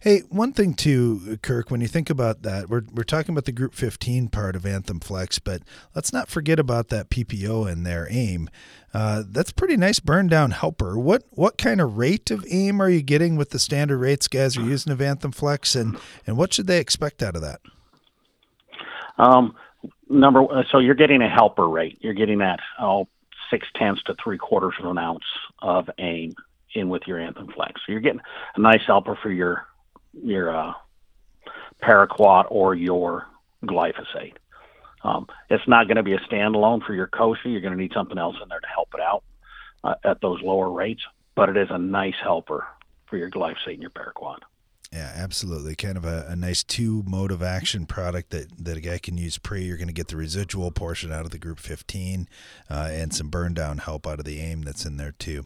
Hey, 0.00 0.20
one 0.28 0.52
thing 0.52 0.74
too, 0.74 1.38
Kirk, 1.42 1.70
when 1.70 1.80
you 1.80 1.88
think 1.88 2.10
about 2.10 2.42
that, 2.42 2.68
we're, 2.68 2.82
we're 2.92 3.02
talking 3.02 3.34
about 3.34 3.44
the 3.44 3.52
Group 3.52 3.74
15 3.74 4.28
part 4.28 4.54
of 4.54 4.64
Anthem 4.64 5.00
Flex, 5.00 5.40
but 5.40 5.62
let's 5.94 6.12
not 6.12 6.28
forget 6.28 6.60
about 6.60 6.88
that 6.88 7.10
PPO 7.10 7.70
and 7.70 7.84
their 7.84 8.06
AIM. 8.10 8.48
Uh, 8.94 9.24
that's 9.28 9.50
pretty 9.50 9.76
nice 9.76 9.98
burn 9.98 10.28
down 10.28 10.52
helper. 10.52 10.96
What 10.98 11.24
what 11.30 11.58
kind 11.58 11.80
of 11.80 11.98
rate 11.98 12.30
of 12.30 12.46
AIM 12.48 12.80
are 12.80 12.88
you 12.88 13.02
getting 13.02 13.36
with 13.36 13.50
the 13.50 13.58
standard 13.58 13.98
rates 13.98 14.28
guys 14.28 14.56
are 14.56 14.62
using 14.62 14.92
of 14.92 15.02
Anthem 15.02 15.32
Flex, 15.32 15.74
and, 15.74 15.98
and 16.26 16.36
what 16.36 16.54
should 16.54 16.68
they 16.68 16.78
expect 16.78 17.22
out 17.22 17.36
of 17.36 17.42
that? 17.42 17.60
Um, 19.18 19.56
number 20.08 20.64
so 20.70 20.78
you're 20.78 20.94
getting 20.94 21.22
a 21.22 21.28
helper 21.28 21.68
rate. 21.68 21.98
You're 22.00 22.14
getting 22.14 22.38
that 22.38 22.60
oh 22.80 23.08
six 23.50 23.66
tenths 23.74 24.02
to 24.04 24.14
three 24.22 24.38
quarters 24.38 24.74
of 24.78 24.90
an 24.90 24.98
ounce 24.98 25.24
of 25.60 25.88
AIM 25.98 26.34
in 26.74 26.88
with 26.88 27.02
your 27.06 27.18
Anthem 27.18 27.48
Flex. 27.48 27.80
So 27.86 27.92
you're 27.92 28.00
getting 28.00 28.20
a 28.56 28.60
nice 28.60 28.82
helper 28.86 29.18
for 29.22 29.30
your 29.30 29.66
your 30.12 30.54
uh, 30.54 30.72
paraquat 31.82 32.46
or 32.50 32.74
your 32.74 33.26
glyphosate. 33.64 34.34
Um, 35.02 35.26
it's 35.48 35.66
not 35.68 35.86
going 35.86 35.96
to 35.96 36.02
be 36.02 36.14
a 36.14 36.18
standalone 36.20 36.84
for 36.84 36.92
your 36.92 37.06
kochia. 37.06 37.44
You're 37.44 37.60
going 37.60 37.76
to 37.76 37.80
need 37.80 37.92
something 37.92 38.18
else 38.18 38.36
in 38.42 38.48
there 38.48 38.60
to 38.60 38.66
help 38.66 38.88
it 38.94 39.00
out 39.00 39.22
uh, 39.84 39.94
at 40.04 40.20
those 40.20 40.42
lower 40.42 40.70
rates, 40.70 41.02
but 41.34 41.48
it 41.48 41.56
is 41.56 41.68
a 41.70 41.78
nice 41.78 42.16
helper 42.20 42.66
for 43.06 43.16
your 43.16 43.30
glyphosate 43.30 43.74
and 43.74 43.82
your 43.82 43.90
paraquat. 43.90 44.38
Yeah, 44.92 45.12
absolutely. 45.14 45.74
Kind 45.74 45.98
of 45.98 46.06
a, 46.06 46.24
a, 46.30 46.34
nice 46.34 46.64
two 46.64 47.02
mode 47.06 47.30
of 47.30 47.42
action 47.42 47.84
product 47.84 48.30
that, 48.30 48.64
that 48.64 48.78
a 48.78 48.80
guy 48.80 48.96
can 48.96 49.18
use 49.18 49.36
pre. 49.36 49.64
You're 49.64 49.76
going 49.76 49.88
to 49.88 49.92
get 49.92 50.08
the 50.08 50.16
residual 50.16 50.70
portion 50.70 51.12
out 51.12 51.26
of 51.26 51.30
the 51.30 51.38
group 51.38 51.58
15 51.58 52.26
uh, 52.70 52.88
and 52.90 53.12
some 53.12 53.28
burn 53.28 53.52
down 53.52 53.78
help 53.78 54.06
out 54.06 54.18
of 54.18 54.24
the 54.24 54.40
aim 54.40 54.62
that's 54.62 54.86
in 54.86 54.96
there 54.96 55.12
too. 55.18 55.44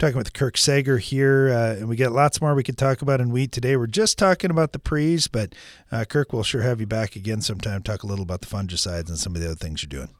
Talking 0.00 0.16
with 0.16 0.32
Kirk 0.32 0.58
Sager 0.58 0.98
here, 0.98 1.50
uh, 1.50 1.76
and 1.76 1.88
we 1.88 1.94
got 1.94 2.10
lots 2.10 2.40
more 2.40 2.52
we 2.52 2.64
could 2.64 2.78
talk 2.78 3.00
about 3.00 3.20
in 3.20 3.30
wheat 3.30 3.52
today. 3.52 3.76
We're 3.76 3.86
just 3.86 4.18
talking 4.18 4.50
about 4.50 4.72
the 4.72 4.80
pre's, 4.80 5.28
but 5.28 5.54
uh, 5.92 6.04
Kirk, 6.04 6.32
we'll 6.32 6.42
sure 6.42 6.62
have 6.62 6.80
you 6.80 6.86
back 6.88 7.14
again 7.14 7.42
sometime. 7.42 7.84
Talk 7.84 8.02
a 8.02 8.08
little 8.08 8.24
about 8.24 8.40
the 8.40 8.48
fungicides 8.48 9.08
and 9.08 9.18
some 9.18 9.36
of 9.36 9.40
the 9.40 9.46
other 9.46 9.54
things 9.54 9.84
you're 9.84 9.88
doing. 9.88 10.12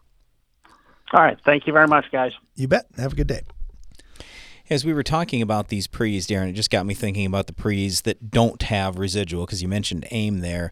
All 1.13 1.25
right. 1.25 1.37
Thank 1.45 1.67
you 1.67 1.73
very 1.73 1.89
much, 1.89 2.05
guys. 2.13 2.31
You 2.55 2.69
bet. 2.69 2.87
Have 2.97 3.15
a 3.15 3.17
good 3.17 3.27
day. 3.27 3.43
As 4.71 4.85
we 4.85 4.93
were 4.93 5.03
talking 5.03 5.43
about 5.43 5.67
these 5.67 5.89
pre's, 5.89 6.29
Darren, 6.29 6.51
it 6.51 6.53
just 6.53 6.71
got 6.71 6.87
me 6.87 6.95
thinking 6.95 7.27
about 7.27 7.49
the 7.49 7.53
pre's 7.53 8.03
that 8.03 8.31
don't 8.31 8.63
have 8.63 9.01
residual 9.01 9.45
because 9.45 9.61
you 9.61 9.67
mentioned 9.67 10.07
AIM 10.13 10.43
there. 10.43 10.71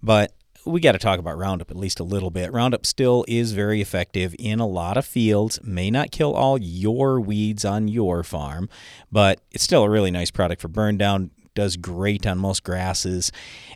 But 0.00 0.32
we 0.64 0.80
got 0.80 0.92
to 0.92 1.00
talk 1.00 1.18
about 1.18 1.36
Roundup 1.36 1.68
at 1.68 1.76
least 1.76 1.98
a 1.98 2.04
little 2.04 2.30
bit. 2.30 2.52
Roundup 2.52 2.86
still 2.86 3.24
is 3.26 3.50
very 3.50 3.80
effective 3.80 4.36
in 4.38 4.60
a 4.60 4.68
lot 4.68 4.96
of 4.96 5.04
fields, 5.04 5.58
may 5.64 5.90
not 5.90 6.12
kill 6.12 6.32
all 6.32 6.58
your 6.58 7.20
weeds 7.20 7.64
on 7.64 7.88
your 7.88 8.22
farm, 8.22 8.68
but 9.10 9.40
it's 9.50 9.64
still 9.64 9.82
a 9.82 9.90
really 9.90 10.12
nice 10.12 10.30
product 10.30 10.62
for 10.62 10.68
burn 10.68 10.96
down. 10.96 11.32
Does 11.56 11.76
great 11.76 12.28
on 12.28 12.38
most 12.38 12.62
grasses, 12.62 13.32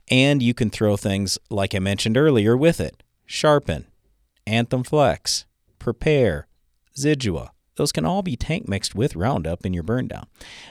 and 0.08 0.40
you 0.40 0.54
can 0.54 0.70
throw 0.70 0.96
things 0.96 1.36
like 1.50 1.74
I 1.74 1.80
mentioned 1.80 2.16
earlier 2.16 2.56
with 2.56 2.80
it 2.80 3.02
Sharpen, 3.26 3.88
Anthem 4.46 4.84
Flex, 4.84 5.46
Prepare, 5.80 6.46
Zidua 6.96 7.50
those 7.76 7.92
can 7.92 8.04
all 8.04 8.22
be 8.22 8.36
tank 8.36 8.68
mixed 8.68 8.94
with 8.94 9.16
Roundup 9.16 9.64
in 9.66 9.74
your 9.74 9.82
burn 9.82 10.08
down. 10.08 10.26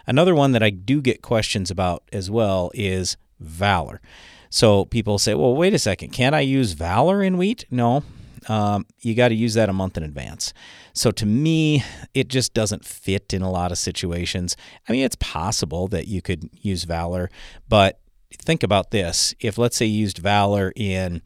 Another 0.07 0.35
one 0.35 0.51
that 0.53 0.63
I 0.63 0.69
do 0.69 1.01
get 1.01 1.21
questions 1.21 1.69
about 1.69 2.03
as 2.11 2.29
well 2.31 2.71
is 2.73 3.17
Valor. 3.39 4.01
So 4.49 4.85
people 4.85 5.17
say, 5.17 5.33
well, 5.33 5.55
wait 5.55 5.73
a 5.73 5.79
second, 5.79 6.11
can't 6.11 6.35
I 6.35 6.41
use 6.41 6.73
Valor 6.73 7.23
in 7.23 7.37
wheat? 7.37 7.65
No, 7.71 8.03
um, 8.47 8.85
you 8.99 9.15
got 9.15 9.29
to 9.29 9.35
use 9.35 9.53
that 9.55 9.69
a 9.69 9.73
month 9.73 9.97
in 9.97 10.03
advance. 10.03 10.53
So 10.93 11.11
to 11.11 11.25
me, 11.25 11.83
it 12.13 12.27
just 12.27 12.53
doesn't 12.53 12.85
fit 12.85 13.33
in 13.33 13.41
a 13.41 13.51
lot 13.51 13.71
of 13.71 13.77
situations. 13.77 14.55
I 14.87 14.91
mean, 14.91 15.03
it's 15.03 15.15
possible 15.15 15.87
that 15.89 16.07
you 16.07 16.21
could 16.21 16.49
use 16.53 16.83
Valor, 16.83 17.29
but 17.67 17.99
think 18.31 18.63
about 18.63 18.91
this. 18.91 19.33
If 19.39 19.57
let's 19.57 19.77
say 19.77 19.85
you 19.85 19.99
used 20.01 20.19
Valor 20.19 20.73
in 20.75 21.21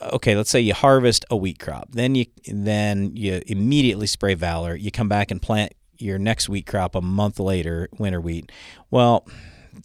okay, 0.00 0.36
let's 0.36 0.50
say 0.50 0.60
you 0.60 0.74
harvest 0.74 1.24
a 1.30 1.36
wheat 1.36 1.58
crop, 1.58 1.88
then 1.92 2.14
you 2.14 2.26
then 2.46 3.14
you 3.16 3.42
immediately 3.46 4.06
spray 4.06 4.34
Valor. 4.34 4.74
You 4.74 4.90
come 4.90 5.08
back 5.08 5.30
and 5.30 5.40
plant 5.40 5.72
your 5.98 6.18
next 6.18 6.48
wheat 6.48 6.66
crop 6.66 6.94
a 6.94 7.00
month 7.00 7.38
later, 7.38 7.88
winter 7.98 8.20
wheat. 8.20 8.52
Well, 8.90 9.26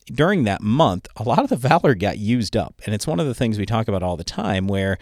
during 0.06 0.44
that 0.46 0.62
month, 0.62 1.08
a 1.16 1.24
lot 1.24 1.40
of 1.40 1.50
the 1.50 1.56
Valor 1.56 1.96
got 1.96 2.18
used 2.18 2.56
up. 2.56 2.82
And 2.86 2.96
it's 2.96 3.08
one 3.08 3.20
of 3.20 3.28
the 3.28 3.34
things 3.34 3.58
we 3.58 3.66
talk 3.66 3.88
about 3.88 4.04
all 4.04 4.18
the 4.18 4.24
time 4.24 4.68
where 4.68 4.98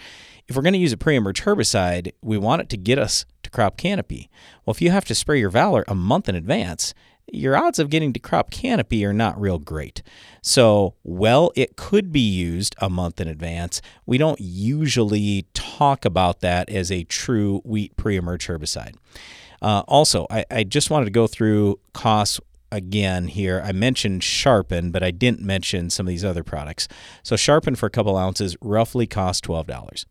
if 0.47 0.55
we're 0.55 0.61
going 0.63 0.73
to 0.73 0.79
use 0.79 0.93
a 0.93 0.97
pre 0.97 1.15
emerge 1.15 1.43
herbicide, 1.43 2.11
we 2.21 2.37
want 2.37 2.61
it 2.61 2.69
to 2.69 2.77
get 2.77 2.97
us 2.97 3.25
to 3.43 3.49
crop 3.49 3.77
canopy. 3.77 4.29
Well, 4.65 4.73
if 4.73 4.81
you 4.81 4.91
have 4.91 5.05
to 5.05 5.15
spray 5.15 5.39
your 5.39 5.49
Valor 5.49 5.85
a 5.87 5.95
month 5.95 6.27
in 6.27 6.35
advance, 6.35 6.93
your 7.33 7.57
odds 7.57 7.79
of 7.79 7.89
getting 7.89 8.13
to 8.13 8.19
crop 8.19 8.51
canopy 8.51 9.05
are 9.05 9.13
not 9.13 9.39
real 9.39 9.59
great. 9.59 10.01
So, 10.41 10.95
well, 11.03 11.51
it 11.55 11.75
could 11.75 12.11
be 12.11 12.19
used 12.19 12.75
a 12.79 12.89
month 12.89 13.19
in 13.19 13.27
advance. 13.27 13.81
We 14.05 14.17
don't 14.17 14.39
usually 14.39 15.45
talk 15.53 16.05
about 16.05 16.41
that 16.41 16.69
as 16.69 16.91
a 16.91 17.03
true 17.03 17.61
wheat 17.63 17.95
pre 17.97 18.15
emerge 18.15 18.47
herbicide. 18.47 18.95
Uh, 19.61 19.83
also, 19.87 20.25
I, 20.29 20.45
I 20.49 20.63
just 20.63 20.89
wanted 20.89 21.05
to 21.05 21.11
go 21.11 21.27
through 21.27 21.79
costs 21.93 22.39
again 22.71 23.27
here. 23.27 23.61
I 23.63 23.71
mentioned 23.71 24.23
Sharpen, 24.23 24.91
but 24.91 25.03
I 25.03 25.11
didn't 25.11 25.41
mention 25.41 25.89
some 25.89 26.05
of 26.05 26.09
these 26.09 26.25
other 26.25 26.43
products. 26.43 26.87
So 27.23 27.35
Sharpen 27.35 27.75
for 27.75 27.87
a 27.87 27.91
couple 27.91 28.15
ounces 28.15 28.55
roughly 28.61 29.07
costs 29.07 29.41
twelve 29.41 29.67
dollars. 29.67 30.05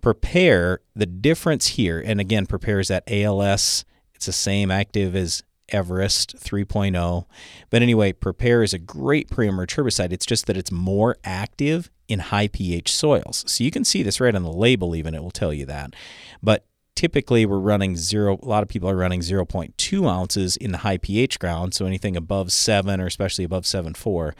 Prepare 0.00 0.80
the 0.96 1.06
difference 1.06 1.68
here, 1.68 2.02
and 2.04 2.20
again, 2.20 2.46
Prepare 2.46 2.80
is 2.80 2.88
that 2.88 3.04
ALS. 3.06 3.84
It's 4.14 4.26
the 4.26 4.32
same 4.32 4.70
active 4.70 5.14
as 5.14 5.42
Everest 5.72 6.36
3.0. 6.36 7.26
But 7.70 7.82
anyway, 7.82 8.12
Prepare 8.12 8.62
is 8.62 8.72
a 8.72 8.78
great 8.78 9.30
pre-emerge 9.30 9.74
herbicide. 9.74 10.12
It's 10.12 10.26
just 10.26 10.46
that 10.46 10.56
it's 10.56 10.70
more 10.70 11.16
active 11.24 11.90
in 12.08 12.18
high 12.18 12.48
pH 12.48 12.92
soils. 12.92 13.44
So 13.46 13.64
you 13.64 13.70
can 13.70 13.84
see 13.84 14.02
this 14.02 14.20
right 14.20 14.34
on 14.34 14.42
the 14.42 14.52
label, 14.52 14.94
even 14.94 15.14
it 15.14 15.22
will 15.22 15.30
tell 15.30 15.52
you 15.52 15.66
that. 15.66 15.94
But 16.42 16.66
typically 16.94 17.46
we're 17.46 17.58
running 17.58 17.96
zero 17.96 18.38
a 18.42 18.46
lot 18.46 18.62
of 18.62 18.68
people 18.68 18.88
are 18.88 18.96
running 18.96 19.20
0.2 19.20 20.10
ounces 20.10 20.56
in 20.56 20.72
the 20.72 20.78
high 20.78 20.98
ph 20.98 21.38
ground 21.38 21.74
so 21.74 21.86
anything 21.86 22.16
above 22.16 22.52
7 22.52 23.00
or 23.00 23.06
especially 23.06 23.44
above 23.44 23.64
7.4 23.64 24.34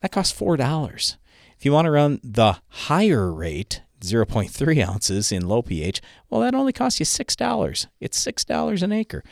that 0.00 0.12
costs 0.12 0.38
$4 0.38 1.16
if 1.56 1.64
you 1.64 1.72
want 1.72 1.84
to 1.84 1.90
run 1.90 2.20
the 2.24 2.56
higher 2.68 3.32
rate 3.32 3.82
0.3 4.00 4.88
ounces 4.88 5.30
in 5.30 5.46
low 5.46 5.62
ph 5.62 6.00
well 6.30 6.40
that 6.40 6.54
only 6.54 6.72
costs 6.72 7.00
you 7.00 7.06
$6 7.06 7.86
it's 8.00 8.24
$6 8.24 8.82
an 8.82 8.92
acre 8.92 9.22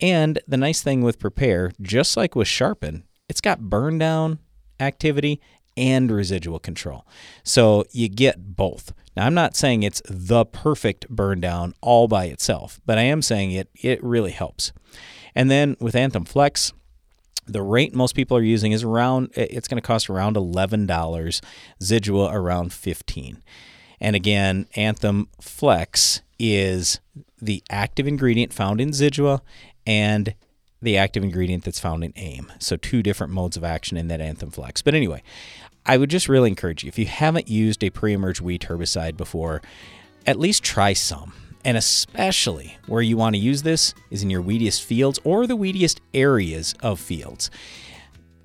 and 0.00 0.38
the 0.46 0.56
nice 0.56 0.82
thing 0.82 1.02
with 1.02 1.18
prepare 1.18 1.72
just 1.80 2.16
like 2.16 2.34
with 2.34 2.48
sharpen 2.48 3.04
it's 3.28 3.40
got 3.40 3.60
burn 3.60 3.98
down 3.98 4.38
activity 4.80 5.40
and 5.76 6.10
residual 6.10 6.58
control 6.58 7.06
so 7.42 7.84
you 7.92 8.08
get 8.08 8.56
both 8.56 8.92
now, 9.16 9.24
I'm 9.24 9.34
not 9.34 9.56
saying 9.56 9.82
it's 9.82 10.02
the 10.08 10.44
perfect 10.44 11.08
burn 11.08 11.40
down 11.40 11.74
all 11.80 12.06
by 12.06 12.26
itself, 12.26 12.80
but 12.84 12.98
I 12.98 13.02
am 13.02 13.22
saying 13.22 13.52
it 13.52 13.68
it 13.74 14.02
really 14.04 14.30
helps. 14.30 14.72
And 15.34 15.50
then 15.50 15.76
with 15.80 15.96
Anthem 15.96 16.24
Flex, 16.24 16.72
the 17.46 17.62
rate 17.62 17.94
most 17.94 18.14
people 18.14 18.36
are 18.36 18.42
using 18.42 18.72
is 18.72 18.82
around 18.82 19.30
it's 19.32 19.68
going 19.68 19.80
to 19.80 19.86
cost 19.86 20.10
around 20.10 20.36
$11, 20.36 21.40
Zidua 21.80 22.32
around 22.32 22.72
15. 22.72 23.42
And 24.00 24.14
again, 24.14 24.66
Anthem 24.76 25.28
Flex 25.40 26.20
is 26.38 27.00
the 27.40 27.62
active 27.70 28.06
ingredient 28.06 28.52
found 28.52 28.80
in 28.80 28.90
Zidua 28.90 29.40
and 29.86 30.34
the 30.82 30.96
active 30.96 31.24
ingredient 31.24 31.64
that's 31.64 31.80
found 31.80 32.04
in 32.04 32.12
AIM. 32.16 32.52
So 32.58 32.76
two 32.76 33.02
different 33.02 33.32
modes 33.32 33.56
of 33.56 33.64
action 33.64 33.96
in 33.96 34.08
that 34.08 34.20
Anthem 34.20 34.50
Flex. 34.50 34.82
But 34.82 34.94
anyway, 34.94 35.22
I 35.84 35.96
would 35.96 36.10
just 36.10 36.28
really 36.28 36.48
encourage 36.48 36.84
you 36.84 36.88
if 36.88 36.98
you 36.98 37.06
haven't 37.06 37.48
used 37.48 37.82
a 37.82 37.90
pre-emerge 37.90 38.40
wheat 38.40 38.62
herbicide 38.62 39.16
before, 39.16 39.62
at 40.26 40.38
least 40.38 40.62
try 40.62 40.92
some. 40.92 41.32
And 41.64 41.76
especially 41.76 42.76
where 42.86 43.02
you 43.02 43.16
want 43.16 43.34
to 43.34 43.40
use 43.40 43.62
this 43.62 43.94
is 44.10 44.22
in 44.22 44.30
your 44.30 44.42
weediest 44.42 44.84
fields 44.84 45.18
or 45.24 45.46
the 45.46 45.56
weediest 45.56 45.98
areas 46.14 46.74
of 46.80 47.00
fields. 47.00 47.50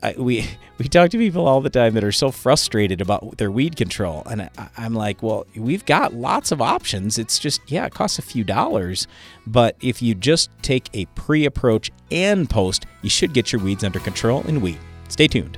I, 0.02 0.16
we 0.18 0.48
we 0.78 0.88
talk 0.88 1.10
to 1.12 1.18
people 1.18 1.48
all 1.48 1.62
the 1.62 1.70
time 1.70 1.94
that 1.94 2.04
are 2.04 2.12
so 2.12 2.32
frustrated 2.32 3.02
about 3.02 3.38
their 3.38 3.52
weed 3.52 3.76
control, 3.76 4.24
and 4.30 4.44
I, 4.44 4.50
I'm 4.78 4.94
like, 4.94 5.22
well, 5.22 5.46
we've 5.56 5.86
got 5.86 6.14
lots 6.14 6.52
of 6.52 6.62
options. 6.62 7.18
It's 7.18 7.40
just 7.40 7.62
yeah, 7.68 7.86
it 7.86 7.94
costs 7.94 8.20
a 8.20 8.24
few 8.24 8.44
dollars, 8.44 9.08
but 9.46 9.76
if 9.82 10.02
you 10.02 10.16
just 10.16 10.50
take 10.62 10.90
a 10.94 11.06
pre-approach 11.16 11.92
and 12.12 12.50
post, 12.50 12.86
you 13.02 13.10
should 13.10 13.34
get 13.34 13.52
your 13.52 13.62
weeds 13.62 13.84
under 13.84 14.00
control 14.00 14.42
in 14.48 14.62
wheat. 14.62 14.80
Stay 15.10 15.28
tuned. 15.28 15.58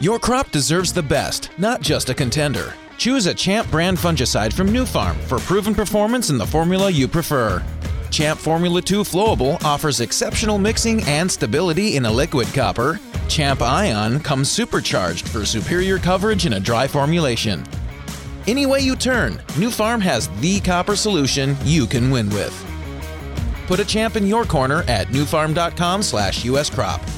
Your 0.00 0.20
crop 0.20 0.52
deserves 0.52 0.92
the 0.92 1.02
best, 1.02 1.50
not 1.58 1.80
just 1.80 2.08
a 2.08 2.14
contender. 2.14 2.72
Choose 2.98 3.26
a 3.26 3.34
Champ 3.34 3.68
brand 3.68 3.98
fungicide 3.98 4.52
from 4.52 4.68
Nufarm 4.68 5.16
for 5.24 5.40
proven 5.40 5.74
performance 5.74 6.30
in 6.30 6.38
the 6.38 6.46
formula 6.46 6.88
you 6.88 7.08
prefer. 7.08 7.60
Champ 8.08 8.38
Formula 8.38 8.80
2 8.80 9.00
Flowable 9.00 9.60
offers 9.64 9.98
exceptional 9.98 10.56
mixing 10.56 11.02
and 11.02 11.28
stability 11.28 11.96
in 11.96 12.06
a 12.06 12.12
liquid 12.12 12.46
copper. 12.54 13.00
Champ 13.28 13.60
Ion 13.60 14.20
comes 14.20 14.48
supercharged 14.48 15.28
for 15.28 15.44
superior 15.44 15.98
coverage 15.98 16.46
in 16.46 16.52
a 16.52 16.60
dry 16.60 16.86
formulation. 16.86 17.64
Any 18.46 18.66
way 18.66 18.78
you 18.78 18.94
turn, 18.94 19.38
Nufarm 19.58 20.00
has 20.00 20.28
the 20.40 20.60
copper 20.60 20.94
solution 20.94 21.56
you 21.64 21.88
can 21.88 22.12
win 22.12 22.30
with. 22.30 22.54
Put 23.66 23.80
a 23.80 23.84
champ 23.84 24.14
in 24.14 24.28
your 24.28 24.44
corner 24.44 24.84
at 24.84 25.08
nufarm.com/uscrop. 25.08 27.17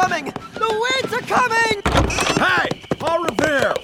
coming! 0.00 0.26
The 0.26 0.88
weeds 1.02 1.12
are 1.12 1.26
coming! 1.26 1.82
Hey, 2.36 2.68
Paul 3.00 3.24
Revere! 3.24 3.74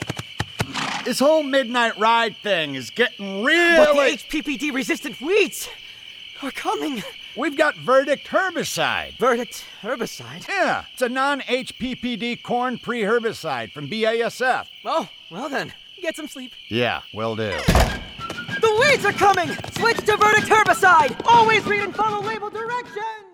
This 1.04 1.18
whole 1.18 1.42
midnight 1.42 1.98
ride 1.98 2.36
thing 2.36 2.76
is 2.76 2.90
getting 2.90 3.42
But 3.42 3.48
really. 3.48 4.12
the 4.12 4.16
HPPD 4.18 4.72
resistant 4.72 5.20
weeds 5.20 5.68
are 6.40 6.52
coming. 6.52 7.02
We've 7.36 7.56
got 7.56 7.74
Verdict 7.78 8.28
herbicide. 8.28 9.18
Verdict 9.18 9.64
herbicide? 9.82 10.46
Yeah, 10.46 10.84
it's 10.92 11.02
a 11.02 11.08
non 11.08 11.40
HPPD 11.40 12.44
corn 12.44 12.78
pre 12.78 13.02
herbicide 13.02 13.72
from 13.72 13.88
BASF. 13.88 14.66
Oh, 14.84 15.08
well 15.32 15.48
then, 15.48 15.72
get 16.00 16.14
some 16.14 16.28
sleep. 16.28 16.52
Yeah, 16.68 17.02
will 17.12 17.34
do. 17.34 17.50
The 17.66 18.78
weeds 18.80 19.04
are 19.04 19.12
coming! 19.12 19.48
Switch 19.72 19.96
to 19.96 20.16
Verdict 20.16 20.46
herbicide! 20.46 21.20
Always 21.26 21.64
read 21.66 21.82
and 21.82 21.94
follow 21.94 22.22
label 22.22 22.50
directions! 22.50 23.33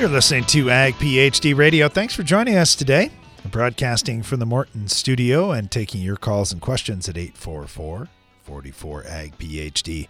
You're 0.00 0.08
listening 0.08 0.44
to 0.44 0.70
Ag 0.70 0.94
PhD 0.94 1.54
Radio. 1.54 1.86
Thanks 1.90 2.14
for 2.14 2.22
joining 2.22 2.56
us 2.56 2.74
today. 2.74 3.10
We're 3.44 3.50
broadcasting 3.50 4.22
from 4.22 4.40
the 4.40 4.46
Morton 4.46 4.88
studio 4.88 5.50
and 5.50 5.70
taking 5.70 6.00
your 6.00 6.16
calls 6.16 6.52
and 6.52 6.60
questions 6.62 7.06
at 7.06 7.18
844 7.18 8.08
44 8.44 9.06
Ag 9.06 9.36
PhD. 9.36 10.08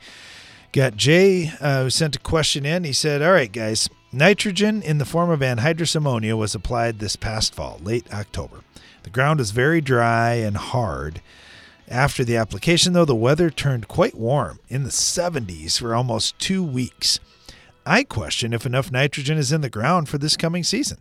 Got 0.70 0.97
Jay 0.97 1.51
uh, 1.61 1.82
who 1.82 1.91
sent 1.91 2.14
a 2.14 2.20
question 2.20 2.64
in. 2.64 2.84
He 2.84 2.93
said, 2.93 3.20
All 3.20 3.32
right, 3.32 3.51
guys, 3.51 3.91
nitrogen 4.12 4.80
in 4.80 4.99
the 4.99 5.05
form 5.05 5.28
of 5.28 5.41
anhydrous 5.41 5.97
ammonia 5.97 6.36
was 6.36 6.55
applied 6.55 7.01
this 7.01 7.16
past 7.16 7.53
fall, 7.53 7.80
late 7.82 8.07
October. 8.14 8.61
The 9.03 9.11
ground 9.11 9.41
is 9.41 9.51
very 9.51 9.80
dry 9.80 10.34
and 10.34 10.57
hard. 10.57 11.20
After 11.88 12.22
the 12.22 12.36
application, 12.36 12.93
though, 12.93 13.05
the 13.05 13.16
weather 13.16 13.51
turned 13.51 13.88
quite 13.88 14.14
warm 14.14 14.61
in 14.68 14.84
the 14.84 14.91
70s 14.91 15.80
for 15.80 15.97
almost 15.97 16.38
two 16.38 16.62
weeks. 16.62 17.18
I 17.91 18.05
question 18.05 18.53
if 18.53 18.64
enough 18.64 18.93
nitrogen 18.93 19.36
is 19.36 19.51
in 19.51 19.62
the 19.62 19.68
ground 19.68 20.09
for 20.09 20.16
this 20.16 20.36
coming 20.36 20.62
season. 20.62 20.99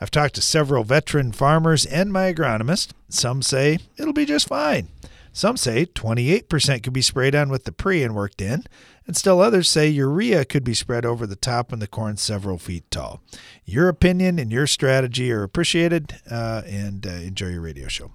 I've 0.00 0.10
talked 0.10 0.36
to 0.36 0.40
several 0.40 0.84
veteran 0.84 1.32
farmers 1.32 1.84
and 1.84 2.10
my 2.10 2.32
agronomist. 2.32 2.92
Some 3.10 3.42
say 3.42 3.78
it'll 3.98 4.14
be 4.14 4.24
just 4.24 4.48
fine. 4.48 4.88
Some 5.34 5.58
say 5.58 5.84
28% 5.84 6.82
could 6.82 6.94
be 6.94 7.02
sprayed 7.02 7.34
on 7.34 7.50
with 7.50 7.64
the 7.64 7.72
pre 7.72 8.02
and 8.02 8.14
worked 8.14 8.40
in, 8.40 8.64
and 9.06 9.18
still 9.18 9.42
others 9.42 9.68
say 9.68 9.86
urea 9.90 10.46
could 10.46 10.64
be 10.64 10.72
spread 10.72 11.04
over 11.04 11.26
the 11.26 11.36
top 11.36 11.72
when 11.72 11.80
the 11.80 11.86
corn's 11.86 12.22
several 12.22 12.56
feet 12.56 12.90
tall. 12.90 13.20
Your 13.66 13.90
opinion 13.90 14.38
and 14.38 14.50
your 14.50 14.66
strategy 14.66 15.30
are 15.30 15.42
appreciated, 15.42 16.22
uh, 16.30 16.62
and 16.64 17.06
uh, 17.06 17.10
enjoy 17.10 17.48
your 17.48 17.60
radio 17.60 17.86
show. 17.86 18.12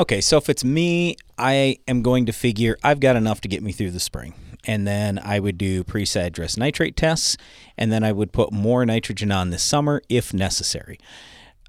Okay, 0.00 0.22
so 0.22 0.38
if 0.38 0.48
it's 0.48 0.64
me, 0.64 1.18
I 1.36 1.80
am 1.86 2.00
going 2.00 2.24
to 2.24 2.32
figure 2.32 2.78
I've 2.82 3.00
got 3.00 3.14
enough 3.14 3.42
to 3.42 3.48
get 3.48 3.62
me 3.62 3.72
through 3.72 3.90
the 3.90 4.00
spring. 4.00 4.32
And 4.64 4.86
then 4.86 5.18
I 5.18 5.40
would 5.40 5.58
do 5.58 5.84
pre 5.84 6.04
side 6.04 6.32
dress 6.32 6.56
nitrate 6.56 6.96
tests, 6.96 7.36
and 7.76 7.92
then 7.92 8.02
I 8.04 8.12
would 8.12 8.32
put 8.32 8.52
more 8.52 8.84
nitrogen 8.84 9.32
on 9.32 9.50
this 9.50 9.62
summer 9.62 10.02
if 10.08 10.32
necessary. 10.32 10.98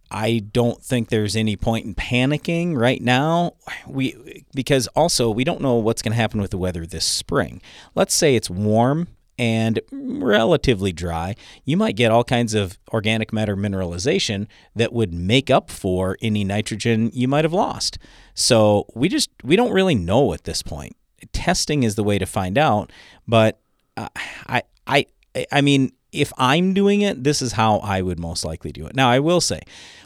I 0.10 0.40
don't 0.40 0.82
think 0.82 1.10
there's 1.10 1.36
any 1.36 1.56
point 1.58 1.86
in 1.86 1.94
panicking 1.94 2.78
right 2.78 3.02
now. 3.02 3.54
We 3.86 4.46
because 4.56 4.88
also 4.88 5.30
we 5.30 5.44
don't 5.44 5.62
know 5.62 5.76
what's 5.76 6.02
going 6.02 6.14
to 6.14 6.18
happen 6.18 6.42
with 6.42 6.52
the 6.52 6.58
weather 6.58 6.86
this 6.86 7.06
spring. 7.06 7.62
Let's 7.94 8.14
say 8.14 8.36
it's 8.36 8.50
warm 8.50 9.08
and 9.40 9.80
relatively 9.92 10.92
dry, 10.92 11.36
you 11.64 11.78
might 11.78 11.96
get 11.96 12.12
all 12.12 12.24
kinds 12.24 12.54
of 12.54 12.80
organic 12.92 13.32
matter 13.32 13.56
mineralization 13.56 14.48
that 14.76 14.94
would 14.94 15.14
make 15.14 15.50
up 15.50 15.70
for 15.70 16.18
any 16.22 16.44
nitrogen 16.44 17.12
you 17.14 17.28
might 17.28 17.46
have 17.46 17.54
lost. 17.54 17.98
So 18.34 18.88
we 18.96 19.10
just 19.10 19.30
we 19.44 19.56
don't 19.56 19.72
really 19.72 19.96
know 19.96 20.34
at 20.34 20.46
this 20.46 20.62
point. 20.64 20.96
Testing 21.34 21.84
is 21.84 21.96
the 21.96 22.04
way 22.04 22.18
to 22.18 22.26
find 22.26 22.58
out, 22.58 22.92
but 23.28 23.60
uh, 23.96 24.10
I 24.48 24.64
I 24.86 25.06
I 25.52 25.62
mean 25.62 25.92
if 26.12 26.32
I'm 26.38 26.74
doing 26.74 27.02
it, 27.02 27.24
this 27.24 27.42
is 27.42 27.54
how 27.54 27.78
I 27.78 28.02
would 28.02 28.20
most 28.20 28.46
likely 28.46 28.72
do 28.72 28.88
it. 28.88 28.96
Now, 28.96 29.10
I 29.10 29.20
will 29.20 29.42
say, 29.42 29.62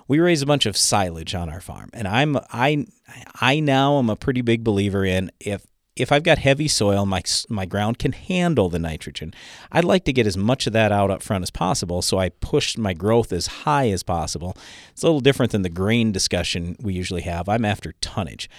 we 0.07 0.19
raise 0.19 0.41
a 0.41 0.45
bunch 0.45 0.65
of 0.65 0.75
silage 0.75 1.35
on 1.35 1.49
our 1.49 1.61
farm, 1.61 1.89
and 1.93 2.07
I'm 2.07 2.37
I 2.51 2.85
I 3.39 3.59
now 3.59 3.99
am 3.99 4.09
a 4.09 4.15
pretty 4.15 4.41
big 4.41 4.63
believer 4.63 5.05
in 5.05 5.31
if 5.39 5.65
if 5.95 6.11
I've 6.11 6.23
got 6.23 6.37
heavy 6.37 6.67
soil, 6.67 7.05
my 7.05 7.21
my 7.49 7.65
ground 7.65 7.99
can 7.99 8.13
handle 8.13 8.69
the 8.69 8.79
nitrogen. 8.79 9.33
I'd 9.71 9.85
like 9.85 10.05
to 10.05 10.13
get 10.13 10.25
as 10.25 10.37
much 10.37 10.65
of 10.67 10.73
that 10.73 10.91
out 10.91 11.11
up 11.11 11.21
front 11.21 11.43
as 11.43 11.51
possible, 11.51 12.01
so 12.01 12.17
I 12.17 12.29
push 12.29 12.77
my 12.77 12.93
growth 12.93 13.31
as 13.31 13.47
high 13.47 13.89
as 13.89 14.03
possible. 14.03 14.55
It's 14.91 15.03
a 15.03 15.05
little 15.05 15.21
different 15.21 15.51
than 15.51 15.61
the 15.61 15.69
grain 15.69 16.11
discussion 16.11 16.75
we 16.81 16.93
usually 16.93 17.21
have. 17.21 17.47
I'm 17.47 17.65
after 17.65 17.93
tonnage. 18.01 18.49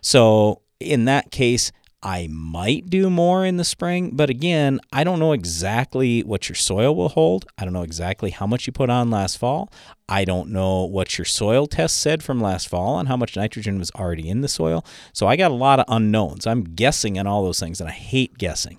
So 0.00 0.62
in 0.80 1.04
that 1.06 1.30
case, 1.30 1.72
I 2.02 2.28
might 2.30 2.88
do 2.88 3.10
more 3.10 3.44
in 3.44 3.56
the 3.56 3.64
spring, 3.64 4.10
but 4.12 4.30
again, 4.30 4.78
I 4.92 5.02
don't 5.02 5.18
know 5.18 5.32
exactly 5.32 6.22
what 6.22 6.48
your 6.48 6.54
soil 6.54 6.94
will 6.94 7.08
hold. 7.08 7.46
I 7.58 7.64
don't 7.64 7.72
know 7.72 7.82
exactly 7.82 8.30
how 8.30 8.46
much 8.46 8.68
you 8.68 8.72
put 8.72 8.88
on 8.88 9.10
last 9.10 9.36
fall. 9.36 9.72
I 10.08 10.24
don't 10.24 10.50
know 10.50 10.84
what 10.84 11.18
your 11.18 11.24
soil 11.24 11.66
test 11.66 12.00
said 12.00 12.22
from 12.22 12.40
last 12.40 12.68
fall 12.68 13.00
and 13.00 13.08
how 13.08 13.16
much 13.16 13.36
nitrogen 13.36 13.78
was 13.80 13.90
already 13.92 14.28
in 14.28 14.42
the 14.42 14.48
soil. 14.48 14.84
So 15.12 15.26
I 15.26 15.34
got 15.34 15.50
a 15.50 15.54
lot 15.54 15.80
of 15.80 15.86
unknowns. 15.88 16.46
I'm 16.46 16.62
guessing 16.62 17.18
on 17.18 17.26
all 17.26 17.44
those 17.44 17.58
things, 17.58 17.80
and 17.80 17.90
I 17.90 17.94
hate 17.94 18.38
guessing. 18.38 18.78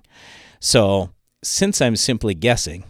So 0.58 1.10
since 1.42 1.82
I'm 1.82 1.96
simply 1.96 2.34
guessing, 2.34 2.84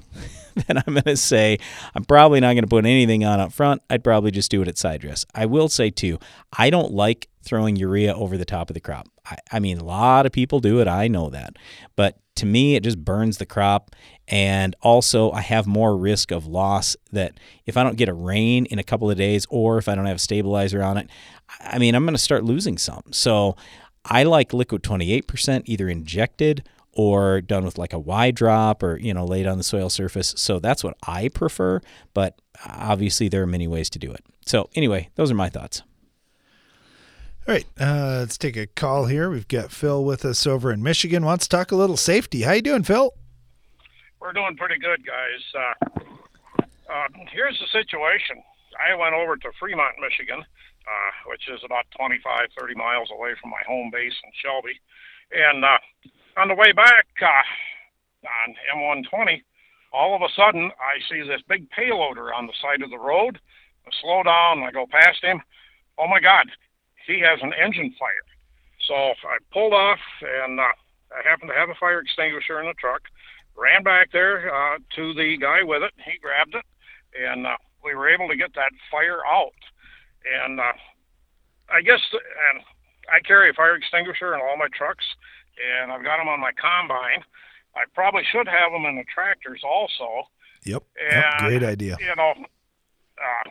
then 0.54 0.78
I'm 0.78 0.94
going 0.94 1.02
to 1.04 1.16
say 1.16 1.58
I'm 1.94 2.04
probably 2.04 2.38
not 2.38 2.52
going 2.52 2.62
to 2.62 2.68
put 2.68 2.86
anything 2.86 3.24
on 3.24 3.40
up 3.40 3.52
front. 3.52 3.82
I'd 3.90 4.04
probably 4.04 4.30
just 4.30 4.50
do 4.50 4.62
it 4.62 4.68
at 4.68 4.78
side 4.78 5.00
dress. 5.00 5.26
I 5.34 5.46
will 5.46 5.68
say 5.68 5.90
too, 5.90 6.18
I 6.56 6.70
don't 6.70 6.92
like 6.92 7.28
throwing 7.42 7.76
urea 7.76 8.14
over 8.14 8.36
the 8.36 8.44
top 8.44 8.70
of 8.70 8.74
the 8.74 8.80
crop. 8.80 9.08
I, 9.30 9.36
I 9.52 9.60
mean, 9.60 9.78
a 9.78 9.84
lot 9.84 10.26
of 10.26 10.32
people 10.32 10.60
do 10.60 10.80
it. 10.80 10.88
I 10.88 11.08
know 11.08 11.30
that. 11.30 11.56
But 11.96 12.18
to 12.36 12.46
me, 12.46 12.74
it 12.74 12.82
just 12.82 13.04
burns 13.04 13.38
the 13.38 13.46
crop. 13.46 13.94
And 14.28 14.76
also, 14.80 15.30
I 15.32 15.40
have 15.40 15.66
more 15.66 15.96
risk 15.96 16.30
of 16.30 16.46
loss 16.46 16.96
that 17.12 17.38
if 17.66 17.76
I 17.76 17.82
don't 17.82 17.96
get 17.96 18.08
a 18.08 18.14
rain 18.14 18.66
in 18.66 18.78
a 18.78 18.84
couple 18.84 19.10
of 19.10 19.16
days 19.16 19.46
or 19.50 19.78
if 19.78 19.88
I 19.88 19.94
don't 19.94 20.06
have 20.06 20.16
a 20.16 20.20
stabilizer 20.20 20.82
on 20.82 20.96
it, 20.96 21.10
I 21.60 21.78
mean, 21.78 21.94
I'm 21.94 22.04
going 22.04 22.14
to 22.14 22.18
start 22.18 22.44
losing 22.44 22.78
some. 22.78 23.02
So 23.10 23.56
I 24.04 24.22
like 24.22 24.52
liquid 24.52 24.82
28% 24.82 25.62
either 25.66 25.88
injected 25.88 26.66
or 26.92 27.40
done 27.40 27.64
with 27.64 27.78
like 27.78 27.92
a 27.92 27.98
Y 27.98 28.30
drop 28.30 28.82
or, 28.82 28.96
you 28.98 29.14
know, 29.14 29.24
laid 29.24 29.46
on 29.46 29.58
the 29.58 29.64
soil 29.64 29.90
surface. 29.90 30.34
So 30.36 30.58
that's 30.58 30.82
what 30.84 30.96
I 31.06 31.28
prefer. 31.28 31.80
But 32.14 32.40
uh, 32.64 32.72
obviously, 32.78 33.28
there 33.28 33.42
are 33.42 33.46
many 33.46 33.68
ways 33.68 33.90
to 33.90 33.98
do 33.98 34.12
it. 34.12 34.24
So, 34.46 34.70
anyway, 34.74 35.10
those 35.14 35.30
are 35.30 35.36
my 35.36 35.48
thoughts. 35.48 35.82
All 37.48 37.54
right, 37.54 37.66
uh, 37.80 38.18
let's 38.20 38.36
take 38.36 38.56
a 38.56 38.66
call 38.66 39.06
here. 39.06 39.30
We've 39.30 39.48
got 39.48 39.72
Phil 39.72 40.04
with 40.04 40.26
us 40.26 40.46
over 40.46 40.70
in 40.70 40.82
Michigan. 40.82 41.24
Wants 41.24 41.48
to 41.48 41.56
talk 41.56 41.72
a 41.72 41.76
little 41.76 41.96
safety. 41.96 42.42
How 42.42 42.52
you 42.52 42.62
doing, 42.62 42.82
Phil? 42.82 43.14
We're 44.20 44.34
doing 44.34 44.56
pretty 44.58 44.78
good, 44.78 45.00
guys. 45.06 45.40
Uh, 45.56 46.00
uh, 46.92 47.08
here's 47.32 47.58
the 47.58 47.66
situation. 47.72 48.42
I 48.78 48.94
went 48.94 49.14
over 49.14 49.36
to 49.38 49.50
Fremont, 49.58 49.96
Michigan, 50.00 50.40
uh, 50.40 51.10
which 51.26 51.48
is 51.48 51.60
about 51.64 51.86
25, 51.96 52.48
30 52.58 52.74
miles 52.74 53.08
away 53.10 53.32
from 53.40 53.50
my 53.50 53.62
home 53.66 53.90
base 53.90 54.14
in 54.22 54.30
Shelby. 54.44 54.78
And 55.32 55.64
uh, 55.64 55.78
on 56.36 56.48
the 56.48 56.54
way 56.54 56.72
back 56.72 57.06
uh, 57.22 58.28
on 58.28 58.54
M120, 58.76 59.42
all 59.94 60.14
of 60.14 60.20
a 60.20 60.32
sudden 60.36 60.70
I 60.78 61.00
see 61.08 61.26
this 61.26 61.40
big 61.48 61.68
payloader 61.70 62.34
on 62.34 62.46
the 62.46 62.54
side 62.60 62.82
of 62.82 62.90
the 62.90 62.98
road. 62.98 63.40
I 63.86 63.90
slow 64.02 64.22
down, 64.22 64.62
I 64.62 64.70
go 64.72 64.86
past 64.86 65.24
him. 65.24 65.40
Oh 65.98 66.06
my 66.06 66.20
God, 66.20 66.46
he 67.06 67.20
has 67.20 67.40
an 67.42 67.52
engine 67.52 67.94
fire. 67.98 68.26
So 68.86 68.94
I 68.94 69.38
pulled 69.52 69.72
off, 69.72 70.00
and 70.22 70.58
uh, 70.58 70.64
I 71.12 71.28
happened 71.28 71.50
to 71.50 71.58
have 71.58 71.68
a 71.70 71.74
fire 71.74 72.00
extinguisher 72.00 72.60
in 72.60 72.66
the 72.66 72.74
truck. 72.74 73.02
Ran 73.56 73.82
back 73.82 74.12
there 74.12 74.52
uh, 74.52 74.78
to 74.96 75.14
the 75.14 75.36
guy 75.36 75.62
with 75.62 75.82
it. 75.82 75.92
He 76.04 76.18
grabbed 76.18 76.54
it, 76.54 76.64
and 77.20 77.46
uh, 77.46 77.56
we 77.84 77.94
were 77.94 78.08
able 78.08 78.28
to 78.28 78.36
get 78.36 78.54
that 78.54 78.72
fire 78.90 79.24
out. 79.26 79.52
And 80.44 80.60
uh, 80.60 80.72
I 81.68 81.82
guess, 81.82 82.00
and 82.12 82.62
I 83.12 83.20
carry 83.20 83.50
a 83.50 83.52
fire 83.52 83.74
extinguisher 83.74 84.34
in 84.34 84.40
all 84.40 84.56
my 84.56 84.68
trucks, 84.72 85.04
and 85.82 85.92
I've 85.92 86.04
got 86.04 86.18
them 86.18 86.28
on 86.28 86.40
my 86.40 86.52
combine. 86.52 87.22
I 87.76 87.84
probably 87.94 88.22
should 88.30 88.48
have 88.48 88.72
them 88.72 88.84
in 88.86 88.96
the 88.96 89.04
tractors 89.12 89.62
also. 89.64 90.28
Yep. 90.64 90.82
And, 91.00 91.12
yep. 91.12 91.38
Great 91.38 91.62
idea. 91.62 91.96
You 92.00 92.16
know, 92.16 92.34
uh, 92.36 93.50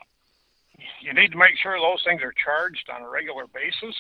you 1.02 1.14
need 1.14 1.32
to 1.32 1.38
make 1.38 1.58
sure 1.62 1.80
those 1.80 2.04
things 2.04 2.22
are 2.22 2.34
charged 2.34 2.90
on 2.94 3.02
a 3.02 3.10
regular 3.10 3.48
basis. 3.48 3.96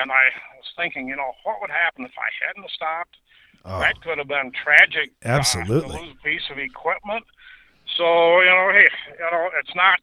And 0.00 0.10
I 0.10 0.34
was 0.56 0.66
thinking, 0.76 1.08
you 1.08 1.16
know, 1.16 1.32
what 1.44 1.60
would 1.60 1.70
happen 1.70 2.04
if 2.04 2.12
I 2.18 2.46
hadn't 2.46 2.70
stopped? 2.70 3.16
Oh. 3.64 3.80
That 3.80 4.00
could 4.00 4.18
have 4.18 4.28
been 4.28 4.52
tragic. 4.52 5.12
Absolutely. 5.24 5.94
Uh, 5.94 5.98
to 5.98 6.04
lose 6.04 6.14
a 6.18 6.22
piece 6.22 6.50
of 6.50 6.58
equipment. 6.58 7.24
So 7.96 8.40
you 8.40 8.50
know, 8.50 8.70
hey, 8.72 8.88
you 9.18 9.30
know, 9.30 9.50
it's 9.60 9.74
not 9.74 9.98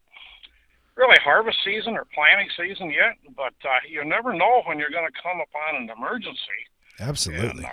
really 0.95 1.17
harvest 1.23 1.57
season 1.63 1.95
or 1.95 2.05
planting 2.13 2.49
season 2.55 2.91
yet, 2.91 3.15
but 3.35 3.53
uh, 3.65 3.79
you 3.89 4.03
never 4.05 4.33
know 4.33 4.61
when 4.65 4.79
you're 4.79 4.91
going 4.91 5.07
to 5.07 5.21
come 5.21 5.39
upon 5.41 5.81
an 5.81 5.89
emergency. 5.89 6.59
Absolutely. 6.99 7.63
And, 7.63 7.65
uh, 7.65 7.69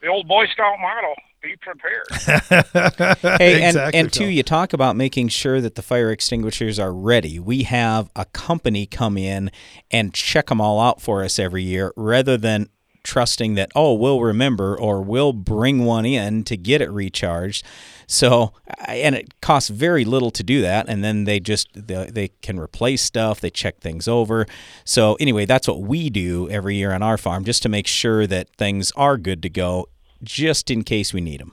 the 0.00 0.08
old 0.08 0.28
Boy 0.28 0.46
Scout 0.46 0.78
motto: 0.80 1.14
be 1.44 1.56
prepared. 1.56 2.06
hey, 3.38 3.62
and, 3.62 3.76
Exactly, 3.76 4.00
and 4.00 4.12
two, 4.12 4.20
Phil. 4.20 4.30
you 4.30 4.42
talk 4.42 4.72
about 4.72 4.96
making 4.96 5.28
sure 5.28 5.60
that 5.60 5.74
the 5.74 5.82
fire 5.82 6.10
extinguishers 6.10 6.78
are 6.78 6.92
ready. 6.92 7.38
We 7.38 7.64
have 7.64 8.10
a 8.16 8.24
company 8.26 8.86
come 8.86 9.18
in 9.18 9.50
and 9.90 10.14
check 10.14 10.46
them 10.46 10.60
all 10.60 10.80
out 10.80 11.00
for 11.00 11.22
us 11.22 11.38
every 11.38 11.62
year 11.62 11.92
rather 11.96 12.36
than 12.36 12.68
trusting 13.02 13.54
that, 13.54 13.70
oh, 13.74 13.92
we'll 13.92 14.22
remember 14.22 14.78
or 14.78 15.02
we'll 15.02 15.34
bring 15.34 15.84
one 15.84 16.06
in 16.06 16.42
to 16.44 16.56
get 16.56 16.80
it 16.80 16.90
recharged. 16.90 17.62
So, 18.06 18.52
and 18.86 19.14
it 19.14 19.40
costs 19.40 19.68
very 19.68 20.04
little 20.06 20.30
to 20.32 20.42
do 20.42 20.62
that. 20.62 20.88
And 20.88 21.04
then 21.04 21.24
they 21.24 21.38
just, 21.38 21.68
they, 21.74 22.10
they 22.10 22.28
can 22.40 22.58
replace 22.58 23.02
stuff, 23.02 23.40
they 23.40 23.50
check 23.50 23.80
things 23.80 24.08
over. 24.08 24.46
So, 24.84 25.14
anyway, 25.20 25.44
that's 25.44 25.68
what 25.68 25.82
we 25.82 26.08
do 26.08 26.48
every 26.48 26.76
year 26.76 26.92
on 26.92 27.02
our 27.02 27.18
farm 27.18 27.44
just 27.44 27.62
to 27.64 27.68
make 27.68 27.86
sure 27.86 28.26
that 28.26 28.48
things 28.56 28.90
are 28.92 29.18
good 29.18 29.42
to 29.42 29.50
go 29.50 29.86
just 30.24 30.70
in 30.70 30.82
case 30.82 31.12
we 31.12 31.20
need 31.20 31.40
them. 31.40 31.52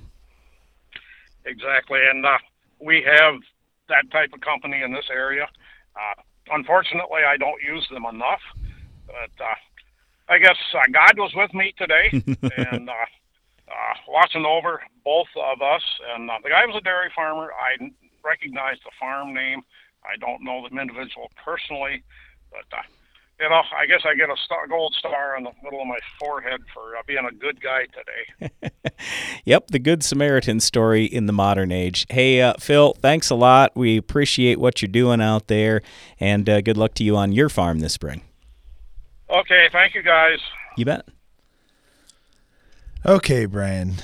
Exactly, 1.45 1.99
and 2.09 2.26
uh, 2.26 2.38
we 2.80 3.03
have 3.03 3.36
that 3.89 4.09
type 4.11 4.32
of 4.34 4.41
company 4.41 4.82
in 4.82 4.93
this 4.93 5.05
area. 5.11 5.47
Uh, 5.95 6.22
unfortunately, 6.51 7.22
I 7.28 7.38
don't 7.38 7.61
use 7.61 7.88
them 7.91 8.05
enough, 8.05 8.41
but 9.07 9.43
uh, 9.43 9.55
I 10.30 10.38
guess 10.39 10.57
uh, 10.74 10.80
God 10.91 11.17
was 11.17 11.34
with 11.36 11.53
me 11.53 11.74
today 11.78 12.09
and 12.72 12.89
uh, 12.89 12.93
uh, 13.67 13.93
watching 14.07 14.45
over 14.45 14.82
both 15.03 15.28
of 15.36 15.61
us. 15.61 15.84
And 16.15 16.30
uh, 16.30 16.38
the 16.43 16.49
guy 16.49 16.65
was 16.65 16.76
a 16.78 16.82
dairy 16.82 17.11
farmer. 17.15 17.51
I 17.53 17.91
recognize 18.24 18.78
the 18.84 18.91
farm 18.99 19.34
name. 19.34 19.61
I 20.03 20.17
don't 20.17 20.43
know 20.43 20.67
the 20.67 20.80
individual 20.80 21.32
personally, 21.43 22.03
but 22.49 22.65
uh, 22.78 22.82
you 23.41 23.49
know, 23.49 23.61
I 23.75 23.85
guess 23.87 24.01
I 24.05 24.13
get 24.15 24.29
a 24.29 24.35
star, 24.45 24.67
gold 24.67 24.93
star 24.97 25.35
on 25.35 25.43
the 25.43 25.51
middle 25.63 25.81
of 25.81 25.87
my 25.87 25.97
forehead 26.19 26.61
for 26.73 26.95
uh, 26.95 27.01
being 27.07 27.25
a 27.27 27.33
good 27.33 27.59
guy 27.61 27.85
today. 27.85 28.71
Yep, 29.45 29.67
the 29.69 29.79
Good 29.79 30.03
Samaritan 30.03 30.59
story 30.59 31.05
in 31.05 31.25
the 31.25 31.33
modern 31.33 31.71
age. 31.71 32.05
Hey, 32.09 32.39
uh, 32.39 32.53
Phil, 32.59 32.93
thanks 33.01 33.31
a 33.31 33.35
lot. 33.35 33.71
We 33.75 33.97
appreciate 33.97 34.59
what 34.59 34.81
you're 34.83 34.91
doing 34.91 35.19
out 35.21 35.47
there, 35.47 35.81
and 36.19 36.47
uh, 36.47 36.61
good 36.61 36.77
luck 36.77 36.93
to 36.95 37.03
you 37.03 37.17
on 37.17 37.31
your 37.31 37.49
farm 37.49 37.79
this 37.79 37.93
spring. 37.93 38.21
Okay, 39.27 39.69
thank 39.71 39.95
you 39.95 40.03
guys. 40.03 40.37
You 40.77 40.85
bet. 40.85 41.07
Okay, 43.05 43.45
Brian. 43.45 43.95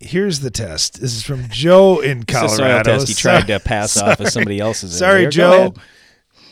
Here's 0.00 0.40
the 0.40 0.50
test. 0.50 1.00
This 1.00 1.14
is 1.14 1.22
from 1.22 1.48
Joe 1.48 2.00
in 2.00 2.22
It's 2.22 2.34
a 2.34 2.48
soil 2.48 2.56
Colorado. 2.58 2.82
test 2.98 3.08
he 3.08 3.14
tried 3.14 3.46
to 3.46 3.58
pass 3.60 3.96
off 3.96 4.20
as 4.20 4.32
somebody 4.34 4.58
else's 4.60 4.98
Sorry, 4.98 5.26
earlier. 5.26 5.30
Go 5.30 5.30
Joe. 5.30 5.74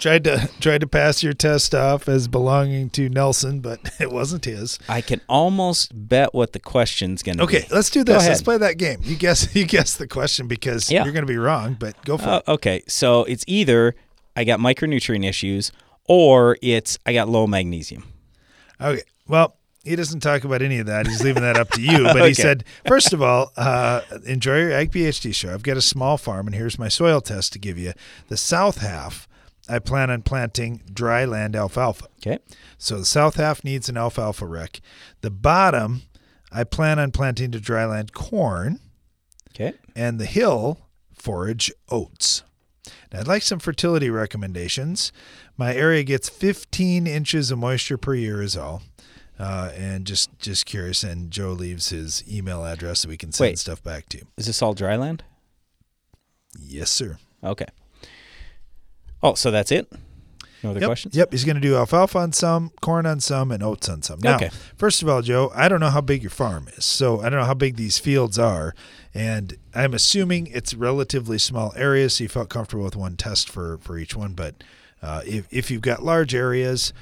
Tried 0.01 0.25
to 0.25 0.49
tried 0.61 0.81
to 0.81 0.87
pass 0.87 1.23
your 1.23 1.35
test 1.35 1.75
off 1.75 2.09
as 2.09 2.27
belonging 2.27 2.89
to 2.91 3.09
Nelson, 3.11 3.61
but 3.61 3.81
it 4.01 4.11
wasn't 4.11 4.47
his. 4.47 4.79
I 4.89 5.03
can 5.03 5.21
almost 5.29 5.93
bet 6.09 6.33
what 6.35 6.55
the 6.55 6.59
question's 6.59 7.23
going 7.23 7.37
to 7.37 7.47
be. 7.47 7.57
Okay, 7.59 7.67
let's 7.71 7.91
do 7.91 8.03
this. 8.03 8.27
Let's 8.27 8.41
play 8.43 8.57
that 8.57 8.79
game. 8.79 9.01
You 9.03 9.17
guess 9.17 9.55
you 9.55 9.67
guess 9.67 9.97
the 9.97 10.07
question 10.09 10.49
because 10.49 10.91
Yeah. 10.91 11.05
you're 11.05 11.13
going 11.13 11.27
to 11.27 11.31
be 11.31 11.37
wrong, 11.37 11.77
but 11.79 12.03
go 12.07 12.17
for 12.17 12.29
Uh, 12.29 12.37
it. 12.39 12.49
okay, 12.49 12.83
so 12.89 13.25
it's 13.25 13.45
either 13.47 13.95
I 14.35 14.45
got 14.45 14.59
micronutrient 14.59 15.29
issues 15.29 15.71
or 16.09 16.57
it's 16.63 16.99
I 17.05 17.13
got 17.13 17.29
low 17.29 17.47
magnesium. 17.47 18.05
Okay. 18.81 19.03
Well, 19.29 19.55
he 19.85 19.97
doesn't 19.97 20.21
talk 20.21 20.45
about 20.45 20.63
any 20.63 20.79
of 20.79 20.87
that. 20.87 21.07
He's 21.09 21.23
leaving 21.23 21.43
that 21.43 21.57
up 21.59 21.71
to 21.73 21.83
you. 21.83 22.05
But 22.05 22.17
Okay. 22.17 22.29
he 22.29 22.35
said, 22.35 22.65
first 22.87 23.13
of 23.13 23.21
all, 23.23 23.53
uh, 23.57 24.01
enjoy 24.27 24.59
your 24.61 24.73
Ag 24.73 24.93
PhD 24.93 25.35
show. 25.35 25.53
I've 25.53 25.63
got 25.63 25.77
a 25.77 25.83
small 25.83 26.17
farm, 26.17 26.47
and 26.47 26.57
here's 26.57 26.79
my 26.79 26.89
soil 26.89 27.21
test 27.21 27.53
to 27.53 27.59
give 27.59 27.77
you. 27.79 27.93
The 28.29 28.37
south 28.39 28.79
half, 28.79 29.29
I 29.71 29.79
plan 29.79 30.11
on 30.11 30.23
planting 30.23 30.83
dry 30.93 31.25
land 31.25 31.55
alfalfa. 31.55 32.07
Okay. 32.19 32.39
So 32.77 32.99
the 32.99 33.05
south 33.05 33.37
half 33.37 33.63
needs 33.63 33.89
an 33.89 33.97
alfalfa 33.97 34.47
rec. 34.47 34.81
The 35.21 35.31
bottom, 35.31 36.03
I 36.51 36.65
plan 36.65 36.99
on 36.99 37.13
planting 37.13 37.53
to 37.53 37.61
dry 37.61 37.87
land 37.87 38.13
corn. 38.13 38.81
Okay. 39.55 39.75
And 39.95 40.19
the 40.19 40.27
hill, 40.27 40.79
forage 41.15 41.73
oats. 41.89 42.43
Now, 43.13 43.21
I'd 43.21 43.29
like 43.29 43.43
some 43.43 43.59
fertility 43.59 44.11
recommendations. 44.11 45.13
My 45.57 45.75
area 45.75 46.03
gets 46.03 46.29
15 46.29 47.07
inches 47.07 47.51
of 47.51 47.59
moisture 47.59 47.99
per 47.99 48.15
year, 48.15 48.43
is 48.43 48.57
all. 48.57 48.83
Uh, 49.39 49.73
and 49.75 50.07
just 50.07 50.39
just 50.39 50.67
curious. 50.67 51.03
And 51.03 51.31
Joe 51.31 51.53
leaves 51.53 51.89
his 51.89 52.23
email 52.31 52.65
address 52.65 53.01
so 53.01 53.09
we 53.09 53.17
can 53.17 53.33
send 53.33 53.51
Wait. 53.51 53.59
stuff 53.59 53.83
back 53.83 54.09
to 54.11 54.19
you. 54.19 54.27
Is 54.37 54.47
this 54.47 54.61
all 54.61 54.75
dry 54.75 54.97
land? 54.97 55.25
Yes, 56.59 56.91
sir. 56.91 57.19
Okay. 57.43 57.67
Oh, 59.23 59.35
so 59.35 59.51
that's 59.51 59.71
it? 59.73 59.91
No 60.63 60.71
other 60.71 60.81
yep. 60.81 60.89
questions? 60.89 61.15
Yep, 61.17 61.33
he's 61.33 61.45
going 61.45 61.55
to 61.57 61.61
do 61.61 61.75
alfalfa 61.75 62.19
on 62.19 62.33
some, 62.33 62.71
corn 62.83 63.07
on 63.07 63.21
some, 63.21 63.51
and 63.51 63.63
oats 63.63 63.89
on 63.89 64.03
some. 64.03 64.21
Now, 64.21 64.37
Okay. 64.37 64.51
first 64.77 65.01
of 65.03 65.09
all, 65.09 65.23
Joe, 65.23 65.51
I 65.55 65.69
don't 65.69 65.81
know 65.81 65.89
how 65.89 66.03
big 66.03 66.23
your 66.23 66.31
farm 66.31 66.69
is, 66.77 66.85
so 66.85 67.21
I 67.21 67.31
don't 67.31 67.41
know 67.41 67.47
how 67.47 67.55
big 67.55 67.77
these 67.77 67.99
fields 67.99 68.39
are, 68.39 68.75
and 69.15 69.57
I'm 69.75 69.95
assuming 69.95 70.49
it's 70.49 70.75
relatively 70.75 71.39
small 71.39 71.73
areas. 71.77 72.17
So 72.17 72.25
you 72.25 72.29
felt 72.29 72.51
comfortable 72.51 72.85
with 72.85 72.97
one 72.97 73.17
test 73.17 73.49
for 73.49 73.79
for 73.79 73.97
each 73.99 74.15
one, 74.15 74.35
but 74.35 74.63
uh, 75.03 75.23
if 75.27 75.47
if 75.51 75.71
you've 75.71 75.83
got 75.83 76.03
large 76.03 76.35
areas. 76.35 76.93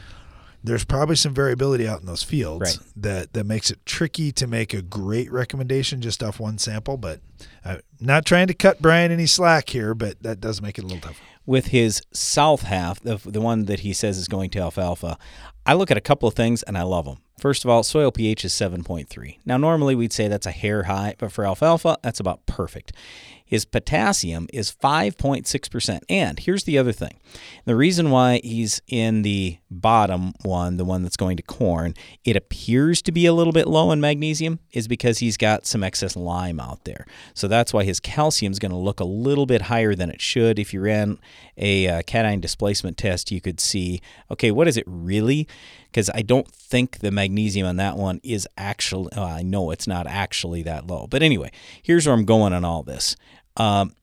There's 0.64 0.85
probably 0.85 1.14
some 1.14 1.33
variability 1.35 1.87
out 1.87 2.01
in 2.01 2.07
those 2.07 2.25
fields 2.25 2.79
Right. 2.79 2.79
that, 2.97 3.33
that 3.33 3.45
makes 3.45 3.71
it 3.71 3.79
tricky 3.87 4.33
to 4.33 4.47
make 4.49 4.75
a 4.75 4.83
great 4.83 5.31
recommendation 5.31 6.01
just 6.01 6.21
off 6.21 6.41
one 6.41 6.59
sample. 6.59 6.97
But 6.97 7.21
I'm 7.64 7.81
not 8.01 8.25
trying 8.27 8.49
to 8.49 8.55
cut 8.55 8.83
Brian 8.83 9.12
any 9.12 9.27
slack 9.27 9.71
here, 9.71 9.95
but 9.95 10.21
that 10.25 10.41
does 10.41 10.61
make 10.61 10.77
it 10.77 10.83
a 10.83 10.87
little 10.89 11.01
tough. 11.01 11.21
With 11.49 11.68
his 11.68 12.03
south 12.12 12.61
half, 12.61 13.01
the, 13.01 13.16
the 13.24 13.40
one 13.40 13.64
that 13.64 13.80
he 13.80 13.94
says 13.94 14.18
is 14.18 14.28
going 14.28 14.51
to 14.51 14.59
alfalfa, 14.59 15.16
I 15.64 15.72
look 15.72 15.90
at 15.90 15.96
a 15.96 16.03
couple 16.03 16.28
of 16.28 16.34
things 16.34 16.62
and 16.62 16.76
I 16.76 16.82
love 16.82 17.07
them. 17.07 17.22
First 17.40 17.64
of 17.64 17.70
all, 17.70 17.82
soil 17.82 18.12
pH 18.12 18.44
is 18.44 18.53
7.3. 18.53 19.38
Now, 19.46 19.57
normally 19.57 19.94
we'd 19.94 20.12
say 20.12 20.28
that's 20.28 20.46
a 20.46 20.51
hair 20.51 20.82
high, 20.82 21.14
but 21.16 21.32
for 21.32 21.46
alfalfa, 21.46 21.96
that's 22.03 22.20
about 22.20 22.44
perfect. 22.44 22.92
His 23.49 23.64
potassium 23.64 24.46
is 24.53 24.70
5.6%. 24.70 26.01
And 26.11 26.38
here's 26.38 26.64
the 26.64 26.76
other 26.76 26.92
thing 26.92 27.18
the 27.64 27.74
reason 27.74 28.11
why 28.11 28.40
he's 28.44 28.82
in 28.86 29.22
the 29.22 29.59
bottom 29.70 30.34
one, 30.42 30.76
the 30.76 30.84
one 30.84 31.03
that's 31.03 31.16
going 31.16 31.38
to 31.38 31.42
corn, 31.42 31.94
it 32.24 32.36
appears 32.36 33.01
to 33.03 33.12
be 33.12 33.24
a 33.24 33.32
little 33.32 33.53
bit 33.53 33.66
low 33.66 33.90
in 33.90 34.01
magnesium, 34.01 34.59
is 34.72 34.86
because 34.86 35.18
he's 35.18 35.38
got 35.38 35.66
some 35.66 35.82
excess 35.82 36.14
lime 36.14 36.61
out 36.61 36.84
there. 36.84 37.07
So 37.32 37.49
that's 37.49 37.72
why 37.72 37.84
his 37.84 38.01
calcium 38.01 38.53
is 38.53 38.59
going 38.59 38.72
to 38.72 38.76
look 38.76 39.01
a 39.01 39.05
little 39.05 39.46
bit 39.46 39.62
higher 39.62 39.94
than 39.94 40.11
it 40.11 40.20
should. 40.20 40.59
If 40.59 40.74
you 40.74 40.82
ran 40.82 41.18
a 41.57 41.88
uh, 41.88 42.03
cation 42.03 42.40
displacement 42.40 42.99
test, 42.99 43.32
you 43.32 43.40
could 43.40 43.61
see, 43.61 44.03
okay, 44.30 44.51
what 44.51 44.68
is 44.68 44.76
it 44.76 44.84
really? 44.86 45.49
Because 45.86 46.11
I 46.14 46.20
don't 46.20 46.51
think 46.53 46.99
the 46.99 47.11
magnesium 47.11 47.66
on 47.66 47.76
that 47.76 47.96
one 47.96 48.20
is 48.22 48.46
actually, 48.59 49.09
well, 49.16 49.24
I 49.24 49.42
know 49.42 49.70
it's 49.70 49.86
not 49.86 50.07
actually 50.07 50.62
that 50.64 50.86
low. 50.86 51.07
But 51.07 51.22
anyway, 51.22 51.51
here's 51.82 52.07
where 52.07 52.14
I'm 52.14 52.26
going 52.26 52.53
on 52.53 52.64
all 52.64 52.82
this. 52.82 53.16
Um, 53.59 53.95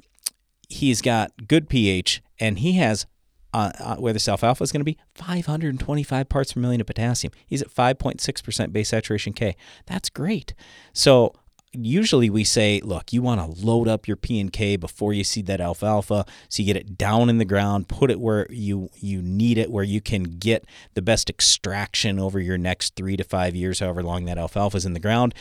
he's 0.70 1.01
got 1.01 1.47
good 1.47 1.70
pH, 1.70 2.22
and 2.39 2.60
he 2.60 2.74
has 2.74 3.06
uh, 3.53 3.72
uh, 3.80 3.95
where 3.95 4.12
this 4.12 4.28
alfalfa 4.28 4.64
is 4.64 4.72
going 4.74 4.82
to 4.82 4.86
be 4.86 4.97
525 5.14 6.28
parts 6.28 6.53
per 6.53 6.60
million 6.60 6.82
of 6.82 6.88
potassium. 6.88 7.32
He's 7.47 7.62
at 7.62 7.70
5.6% 7.70 8.74
base 8.74 8.89
saturation 8.89 9.32
K. 9.32 9.56
That's 9.86 10.10
great. 10.10 10.53
So 10.91 11.34
usually 11.72 12.30
we 12.30 12.43
say, 12.43 12.82
look, 12.84 13.14
you 13.14 13.22
want 13.22 13.39
to 13.39 13.66
load 13.66 13.88
up 13.88 14.08
your 14.08 14.18
P 14.18 14.39
and 14.39 14.51
K 14.51 14.76
before 14.76 15.14
you 15.14 15.24
seed 15.24 15.45
that 15.45 15.62
alfalfa, 15.62 16.26
so 16.49 16.62
you 16.62 16.74
get 16.74 16.78
it 16.78 16.97
down 16.97 17.30
in 17.30 17.38
the 17.38 17.45
ground, 17.45 17.88
put 17.88 18.12
it 18.12 18.20
where 18.20 18.47
you 18.49 18.89
you 18.95 19.22
need 19.22 19.58
it, 19.58 19.72
where 19.72 19.84
you 19.84 20.01
can 20.01 20.24
get 20.24 20.66
the 20.93 21.01
best 21.01 21.30
extraction 21.30 22.20
over 22.20 22.39
your 22.39 22.58
next 22.58 22.95
three 22.95 23.18
to 23.18 23.24
five 23.24 23.56
years, 23.56 23.80
however 23.80 24.03
long 24.03 24.26
that 24.26 24.38
alfalfa 24.38 24.78
is 24.78 24.86
in 24.86 24.93
the 24.93 24.99
ground. 24.99 25.34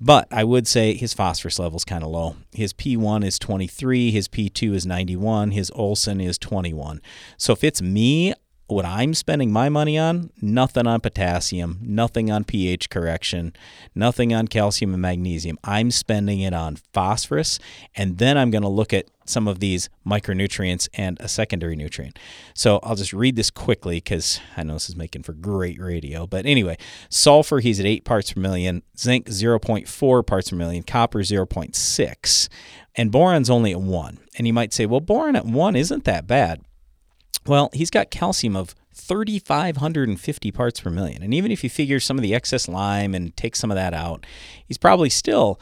But 0.00 0.28
I 0.30 0.44
would 0.44 0.66
say 0.66 0.94
his 0.94 1.12
phosphorus 1.12 1.58
level 1.58 1.76
is 1.76 1.84
kind 1.84 2.02
of 2.02 2.10
low. 2.10 2.36
His 2.52 2.72
P1 2.72 3.24
is 3.24 3.38
23, 3.38 4.10
his 4.10 4.28
P2 4.28 4.74
is 4.74 4.86
91, 4.86 5.50
his 5.50 5.70
Olsen 5.74 6.20
is 6.20 6.38
21. 6.38 7.02
So 7.36 7.52
if 7.52 7.62
it's 7.62 7.82
me, 7.82 8.32
what 8.70 8.84
I'm 8.84 9.14
spending 9.14 9.52
my 9.52 9.68
money 9.68 9.98
on, 9.98 10.30
nothing 10.40 10.86
on 10.86 11.00
potassium, 11.00 11.78
nothing 11.82 12.30
on 12.30 12.44
pH 12.44 12.90
correction, 12.90 13.52
nothing 13.94 14.32
on 14.32 14.48
calcium 14.48 14.92
and 14.92 15.02
magnesium. 15.02 15.58
I'm 15.64 15.90
spending 15.90 16.40
it 16.40 16.54
on 16.54 16.76
phosphorus, 16.92 17.58
and 17.94 18.18
then 18.18 18.38
I'm 18.38 18.50
going 18.50 18.62
to 18.62 18.68
look 18.68 18.92
at 18.92 19.06
some 19.26 19.46
of 19.46 19.60
these 19.60 19.88
micronutrients 20.06 20.88
and 20.94 21.18
a 21.20 21.28
secondary 21.28 21.76
nutrient. 21.76 22.18
So 22.54 22.80
I'll 22.82 22.96
just 22.96 23.12
read 23.12 23.36
this 23.36 23.50
quickly 23.50 23.96
because 23.96 24.40
I 24.56 24.62
know 24.62 24.74
this 24.74 24.88
is 24.88 24.96
making 24.96 25.22
for 25.22 25.32
great 25.32 25.80
radio. 25.80 26.26
But 26.26 26.46
anyway, 26.46 26.76
sulfur, 27.08 27.60
he's 27.60 27.80
at 27.80 27.86
8 27.86 28.04
parts 28.04 28.32
per 28.32 28.40
million, 28.40 28.82
zinc, 28.98 29.26
0.4 29.26 30.26
parts 30.26 30.50
per 30.50 30.56
million, 30.56 30.82
copper, 30.82 31.20
0.6, 31.20 32.48
and 32.96 33.12
boron's 33.12 33.50
only 33.50 33.72
at 33.72 33.80
1. 33.80 34.18
And 34.36 34.46
you 34.46 34.52
might 34.52 34.72
say, 34.72 34.86
well, 34.86 35.00
boron 35.00 35.36
at 35.36 35.46
1 35.46 35.76
isn't 35.76 36.04
that 36.04 36.26
bad. 36.26 36.62
Well, 37.50 37.68
he's 37.72 37.90
got 37.90 38.12
calcium 38.12 38.54
of 38.54 38.76
3,550 38.94 40.52
parts 40.52 40.80
per 40.80 40.88
million. 40.88 41.20
And 41.20 41.34
even 41.34 41.50
if 41.50 41.64
you 41.64 41.68
figure 41.68 41.98
some 41.98 42.16
of 42.16 42.22
the 42.22 42.32
excess 42.32 42.68
lime 42.68 43.12
and 43.12 43.36
take 43.36 43.56
some 43.56 43.72
of 43.72 43.74
that 43.74 43.92
out, 43.92 44.24
he's 44.64 44.78
probably 44.78 45.10
still 45.10 45.58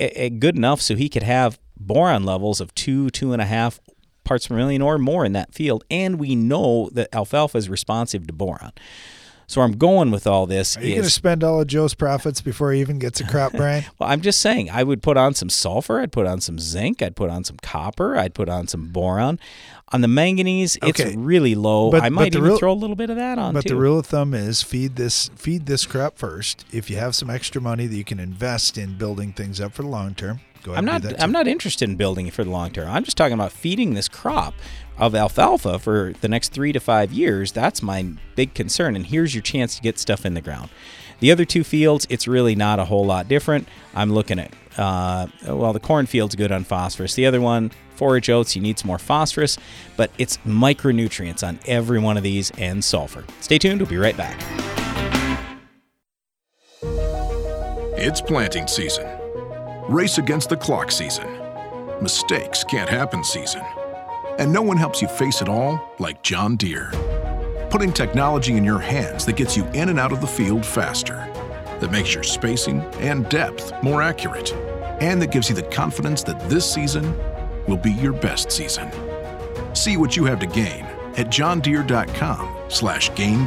a, 0.00 0.24
a 0.24 0.30
good 0.30 0.56
enough 0.56 0.80
so 0.80 0.96
he 0.96 1.08
could 1.08 1.22
have 1.22 1.60
boron 1.76 2.24
levels 2.24 2.60
of 2.60 2.74
two, 2.74 3.08
two 3.10 3.32
and 3.32 3.40
a 3.40 3.44
half 3.44 3.78
parts 4.24 4.48
per 4.48 4.56
million 4.56 4.82
or 4.82 4.98
more 4.98 5.24
in 5.24 5.32
that 5.34 5.54
field, 5.54 5.84
and 5.88 6.18
we 6.18 6.34
know 6.34 6.90
that 6.90 7.08
alfalfa 7.14 7.56
is 7.56 7.68
responsive 7.68 8.26
to 8.26 8.32
boron. 8.32 8.72
So 9.48 9.62
where 9.62 9.66
I'm 9.66 9.78
going 9.78 10.10
with 10.10 10.26
all 10.26 10.46
this 10.46 10.76
Are 10.76 10.82
you 10.82 10.90
going 10.96 11.04
to 11.04 11.10
spend 11.10 11.42
all 11.42 11.62
of 11.62 11.66
Joe's 11.66 11.94
profits 11.94 12.42
before 12.42 12.70
he 12.70 12.82
even 12.82 12.98
gets 12.98 13.18
a 13.20 13.26
crop, 13.26 13.52
Brian? 13.52 13.82
well, 13.98 14.10
I'm 14.10 14.20
just 14.20 14.42
saying 14.42 14.68
I 14.70 14.82
would 14.82 15.02
put 15.02 15.16
on 15.16 15.32
some 15.32 15.48
sulfur, 15.48 16.00
I'd 16.00 16.12
put 16.12 16.26
on 16.26 16.42
some 16.42 16.58
zinc, 16.58 17.00
I'd 17.00 17.16
put 17.16 17.30
on 17.30 17.44
some 17.44 17.56
copper, 17.62 18.18
I'd 18.18 18.34
put 18.34 18.50
on 18.50 18.68
some 18.68 18.88
boron. 18.88 19.40
On 19.90 20.02
the 20.02 20.08
manganese, 20.08 20.76
it's 20.82 21.00
really 21.16 21.54
low. 21.54 21.90
But- 21.90 22.02
I 22.02 22.10
might 22.10 22.36
even 22.36 22.58
throw 22.58 22.72
a 22.72 22.74
little 22.74 22.94
bit 22.94 23.08
of 23.08 23.16
that 23.16 23.38
on 23.38 23.54
But 23.54 23.62
too. 23.62 23.70
the 23.70 23.76
rule 23.76 23.98
of 23.98 24.04
thumb 24.04 24.34
is 24.34 24.62
feed 24.62 24.96
this 24.96 25.30
feed 25.34 25.64
this 25.64 25.86
crop 25.86 26.18
first. 26.18 26.66
If 26.70 26.90
you 26.90 26.96
have 26.98 27.14
some 27.14 27.30
extra 27.30 27.62
money 27.62 27.86
that 27.86 27.96
you 27.96 28.04
can 28.04 28.20
invest 28.20 28.76
in 28.76 28.98
building 28.98 29.32
things 29.32 29.62
up 29.62 29.72
for 29.72 29.80
the 29.80 29.88
long 29.88 30.14
term, 30.14 30.40
go 30.62 30.72
ahead 30.72 30.80
I'm 30.80 30.84
not. 30.84 31.22
I'm 31.22 31.32
not 31.32 31.48
interested 31.48 31.88
in 31.88 31.96
building 31.96 32.26
it 32.26 32.34
for 32.34 32.44
the 32.44 32.50
long 32.50 32.70
term. 32.70 32.90
I'm 32.90 33.02
just 33.02 33.16
talking 33.16 33.32
about 33.32 33.50
feeding 33.50 33.94
this 33.94 34.08
crop 34.08 34.52
of 34.98 35.14
alfalfa 35.14 35.78
for 35.78 36.12
the 36.20 36.28
next 36.28 36.52
3 36.52 36.72
to 36.72 36.80
5 36.80 37.12
years. 37.12 37.52
That's 37.52 37.82
my 37.82 38.14
big 38.34 38.54
concern 38.54 38.96
and 38.96 39.06
here's 39.06 39.34
your 39.34 39.42
chance 39.42 39.76
to 39.76 39.82
get 39.82 39.98
stuff 39.98 40.26
in 40.26 40.34
the 40.34 40.40
ground. 40.40 40.70
The 41.20 41.32
other 41.32 41.44
two 41.44 41.64
fields, 41.64 42.06
it's 42.08 42.28
really 42.28 42.54
not 42.54 42.78
a 42.78 42.84
whole 42.84 43.04
lot 43.04 43.28
different. 43.28 43.68
I'm 43.94 44.12
looking 44.12 44.38
at 44.38 44.52
uh, 44.78 45.26
well, 45.46 45.72
the 45.72 45.80
cornfield's 45.80 46.36
good 46.36 46.52
on 46.52 46.62
phosphorus. 46.62 47.14
The 47.14 47.26
other 47.26 47.40
one, 47.40 47.72
forage 47.96 48.30
oats, 48.30 48.54
you 48.54 48.62
need 48.62 48.78
some 48.78 48.86
more 48.86 48.98
phosphorus, 48.98 49.58
but 49.96 50.10
it's 50.18 50.36
micronutrients 50.38 51.46
on 51.46 51.58
every 51.66 51.98
one 51.98 52.16
of 52.16 52.22
these 52.22 52.52
and 52.52 52.84
sulfur. 52.84 53.24
Stay 53.40 53.58
tuned, 53.58 53.80
we'll 53.80 53.90
be 53.90 53.96
right 53.96 54.16
back. 54.16 54.40
It's 58.00 58.20
planting 58.20 58.68
season. 58.68 59.08
Race 59.88 60.18
against 60.18 60.50
the 60.50 60.56
clock 60.56 60.92
season. 60.92 61.26
Mistakes 62.00 62.62
can't 62.62 62.88
happen 62.88 63.24
season. 63.24 63.62
And 64.38 64.52
no 64.52 64.62
one 64.62 64.76
helps 64.76 65.02
you 65.02 65.08
face 65.08 65.42
it 65.42 65.48
all 65.48 65.94
like 65.98 66.22
John 66.22 66.56
Deere. 66.56 66.90
Putting 67.70 67.92
technology 67.92 68.56
in 68.56 68.64
your 68.64 68.78
hands 68.78 69.26
that 69.26 69.36
gets 69.36 69.56
you 69.56 69.64
in 69.74 69.88
and 69.88 69.98
out 69.98 70.12
of 70.12 70.20
the 70.20 70.26
field 70.26 70.64
faster, 70.64 71.16
that 71.80 71.90
makes 71.90 72.14
your 72.14 72.22
spacing 72.22 72.80
and 73.00 73.28
depth 73.28 73.72
more 73.82 74.00
accurate, 74.00 74.52
and 75.00 75.20
that 75.20 75.32
gives 75.32 75.48
you 75.48 75.54
the 75.54 75.62
confidence 75.62 76.22
that 76.22 76.48
this 76.48 76.72
season 76.72 77.16
will 77.66 77.76
be 77.76 77.92
your 77.92 78.12
best 78.12 78.50
season. 78.50 78.90
See 79.74 79.96
what 79.96 80.16
you 80.16 80.24
have 80.24 80.40
to 80.40 80.46
gain 80.46 80.84
at 81.16 81.28
johndeere.com 81.28 82.70
slash 82.70 83.14
gain 83.14 83.46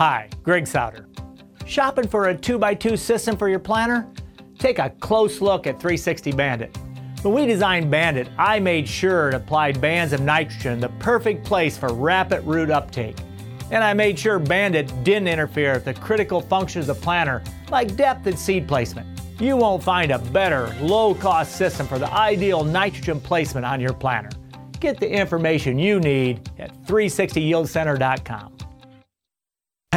Hi, 0.00 0.30
Greg 0.42 0.66
Sauder. 0.66 1.06
Shopping 1.66 2.08
for 2.08 2.30
a 2.30 2.34
2x2 2.34 2.98
system 2.98 3.36
for 3.36 3.50
your 3.50 3.58
planter? 3.58 4.08
Take 4.58 4.78
a 4.78 4.88
close 4.88 5.42
look 5.42 5.66
at 5.66 5.78
360 5.78 6.32
Bandit. 6.32 6.74
When 7.20 7.34
we 7.34 7.44
designed 7.44 7.90
Bandit, 7.90 8.30
I 8.38 8.60
made 8.60 8.88
sure 8.88 9.28
it 9.28 9.34
applied 9.34 9.78
bands 9.78 10.14
of 10.14 10.22
nitrogen, 10.22 10.80
the 10.80 10.88
perfect 11.00 11.44
place 11.44 11.76
for 11.76 11.92
rapid 11.92 12.42
root 12.44 12.70
uptake. 12.70 13.18
And 13.70 13.84
I 13.84 13.92
made 13.92 14.18
sure 14.18 14.38
Bandit 14.38 15.04
didn't 15.04 15.28
interfere 15.28 15.74
with 15.74 15.84
the 15.84 15.92
critical 15.92 16.40
functions 16.40 16.88
of 16.88 16.96
the 16.96 17.02
planter, 17.02 17.42
like 17.70 17.94
depth 17.94 18.26
and 18.26 18.38
seed 18.38 18.66
placement. 18.66 19.20
You 19.38 19.58
won't 19.58 19.82
find 19.82 20.12
a 20.12 20.18
better, 20.18 20.74
low 20.80 21.14
cost 21.14 21.56
system 21.56 21.86
for 21.86 21.98
the 21.98 22.10
ideal 22.10 22.64
nitrogen 22.64 23.20
placement 23.20 23.66
on 23.66 23.82
your 23.82 23.92
planter. 23.92 24.30
Get 24.80 24.98
the 24.98 25.10
information 25.10 25.78
you 25.78 26.00
need 26.00 26.48
at 26.58 26.74
360yieldcenter.com. 26.84 28.59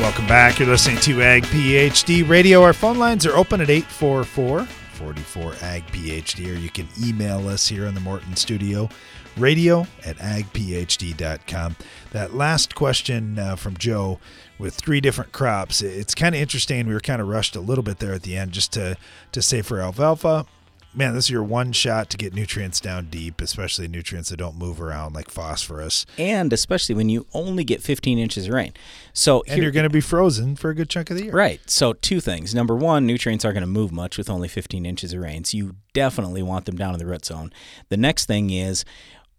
Welcome 0.00 0.28
back. 0.28 0.60
You're 0.60 0.68
listening 0.68 0.98
to 0.98 1.22
Ag 1.22 1.42
PhD 1.42 2.26
Radio. 2.26 2.62
Our 2.62 2.72
phone 2.72 2.98
lines 2.98 3.26
are 3.26 3.36
open 3.36 3.60
at 3.60 3.68
844 3.68 4.64
44 4.64 5.54
Ag 5.60 5.84
PhD, 5.88 6.54
or 6.54 6.56
you 6.56 6.70
can 6.70 6.88
email 7.02 7.48
us 7.48 7.66
here 7.66 7.84
in 7.84 7.94
the 7.94 8.00
Morton 8.00 8.36
studio, 8.36 8.88
radio 9.36 9.88
at 10.06 10.16
agphd.com. 10.18 11.76
That 12.12 12.32
last 12.32 12.76
question 12.76 13.40
uh, 13.40 13.56
from 13.56 13.76
Joe 13.76 14.20
with 14.56 14.74
three 14.74 15.00
different 15.00 15.32
crops, 15.32 15.82
it's 15.82 16.14
kind 16.14 16.32
of 16.32 16.40
interesting. 16.40 16.86
We 16.86 16.94
were 16.94 17.00
kind 17.00 17.20
of 17.20 17.26
rushed 17.26 17.56
a 17.56 17.60
little 17.60 17.84
bit 17.84 17.98
there 17.98 18.12
at 18.12 18.22
the 18.22 18.36
end 18.36 18.52
just 18.52 18.72
to, 18.74 18.96
to 19.32 19.42
say 19.42 19.62
for 19.62 19.80
alfalfa, 19.80 20.46
man, 20.94 21.14
this 21.14 21.24
is 21.24 21.30
your 21.30 21.42
one 21.42 21.72
shot 21.72 22.10
to 22.10 22.16
get 22.16 22.34
nutrients 22.34 22.80
down 22.80 23.06
deep, 23.06 23.40
especially 23.40 23.88
nutrients 23.88 24.30
that 24.30 24.36
don't 24.36 24.56
move 24.56 24.80
around 24.80 25.14
like 25.14 25.30
phosphorus. 25.30 26.06
And 26.16 26.52
especially 26.52 26.94
when 26.94 27.08
you 27.08 27.26
only 27.32 27.64
get 27.64 27.82
15 27.82 28.18
inches 28.18 28.46
of 28.46 28.54
rain. 28.54 28.72
So 29.12 29.44
And 29.46 29.62
you're 29.62 29.70
going 29.70 29.84
to 29.84 29.90
be 29.90 30.00
frozen 30.00 30.56
for 30.56 30.70
a 30.70 30.74
good 30.74 30.88
chunk 30.88 31.10
of 31.10 31.16
the 31.16 31.24
year. 31.24 31.32
Right. 31.32 31.60
So 31.68 31.92
two 31.92 32.20
things. 32.20 32.54
Number 32.54 32.74
one, 32.74 33.06
nutrients 33.06 33.44
aren't 33.44 33.54
going 33.54 33.62
to 33.62 33.66
move 33.66 33.92
much 33.92 34.18
with 34.18 34.30
only 34.30 34.48
15 34.48 34.84
inches 34.86 35.12
of 35.12 35.20
rain. 35.20 35.44
So 35.44 35.56
you 35.56 35.76
definitely 35.92 36.42
want 36.42 36.64
them 36.64 36.76
down 36.76 36.94
in 36.94 36.98
the 36.98 37.06
root 37.06 37.24
zone. 37.24 37.52
The 37.88 37.96
next 37.96 38.26
thing 38.26 38.50
is 38.50 38.84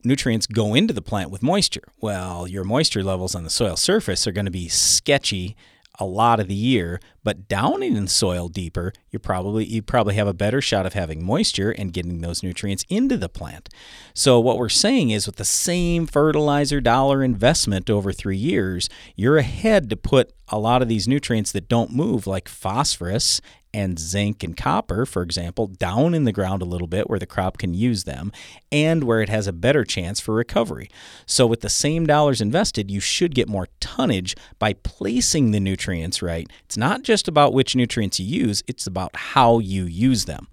nutrients 0.04 0.46
go 0.48 0.74
into 0.74 0.94
the 0.94 1.02
plant 1.02 1.32
with 1.32 1.44
moisture. 1.44 1.88
Well, 2.00 2.48
your 2.48 2.64
moisture 2.64 3.04
levels 3.04 3.36
on 3.36 3.44
the 3.44 3.50
soil 3.50 3.76
surface 3.76 4.26
are 4.28 4.32
going 4.32 4.46
to 4.46 4.52
be 4.52 4.68
sketchy 4.68 5.56
a 6.00 6.06
lot 6.06 6.40
of 6.40 6.48
the 6.48 6.56
year, 6.56 7.00
but 7.24 7.48
down 7.48 7.84
in 7.84 8.08
soil 8.08 8.48
deeper, 8.48 8.94
you 9.12 9.20
probably 9.20 9.66
you 9.66 9.82
probably 9.82 10.16
have 10.16 10.28
a 10.28 10.34
better 10.34 10.62
shot 10.62 10.86
of 10.86 10.94
having 10.94 11.24
moisture 11.24 11.72
and 11.72 11.94
getting 11.94 12.22
those 12.22 12.42
nutrients 12.42 12.86
into 12.90 13.18
the 13.18 13.30
plant. 13.30 13.70
So 14.14 14.40
what 14.40 14.58
we're 14.58 14.70
saying 14.70 15.10
is 15.10 15.28
with 15.28 15.36
the 15.36 15.46
same 15.46 16.08
fertilizer 16.08 16.80
dollar 16.82 17.24
investment 17.24 17.90
over 17.90 18.12
3 18.12 18.38
years, 18.38 18.90
you're 19.16 19.38
ahead 19.38 19.90
to 19.90 19.98
put 19.98 20.34
a 20.48 20.58
lot 20.58 20.82
of 20.82 20.88
these 20.88 21.08
nutrients 21.08 21.52
that 21.52 21.68
don't 21.68 21.92
move 21.92 22.26
like 22.26 22.48
phosphorus 22.48 23.42
and 23.74 24.00
zinc 24.00 24.44
and 24.44 24.56
copper, 24.58 25.06
for 25.06 25.22
example, 25.22 25.68
down 25.68 26.14
in 26.14 26.24
the 26.24 26.32
ground 26.32 26.62
a 26.62 26.66
little 26.66 26.88
bit 26.88 27.10
where 27.10 27.20
the 27.20 27.26
crop 27.26 27.58
can 27.58 27.74
use 27.74 28.04
them 28.04 28.32
and 28.72 29.04
where 29.04 29.22
it 29.22 29.30
has 29.30 29.48
a 29.48 29.54
better 29.54 29.84
chance 29.84 30.20
for 30.20 30.34
recovery. 30.34 30.90
So, 31.26 31.46
with 31.46 31.62
the 31.62 31.70
same 31.70 32.06
dollars 32.06 32.42
invested, 32.42 32.90
you 32.90 33.00
should 33.00 33.36
get 33.36 33.48
more 33.48 33.68
tonnage 33.80 34.36
by 34.58 34.74
placing 34.74 35.52
the 35.52 35.60
nutrients 35.60 36.22
right. 36.22 36.50
It's 36.66 36.78
not 36.78 37.04
just 37.04 37.28
about 37.28 37.54
which 37.54 37.76
nutrients 37.76 38.20
you 38.20 38.26
use, 38.26 38.64
it's 38.68 38.88
about 38.88 39.16
how 39.16 39.60
you 39.60 39.86
use 39.86 40.26
them. 40.26 40.48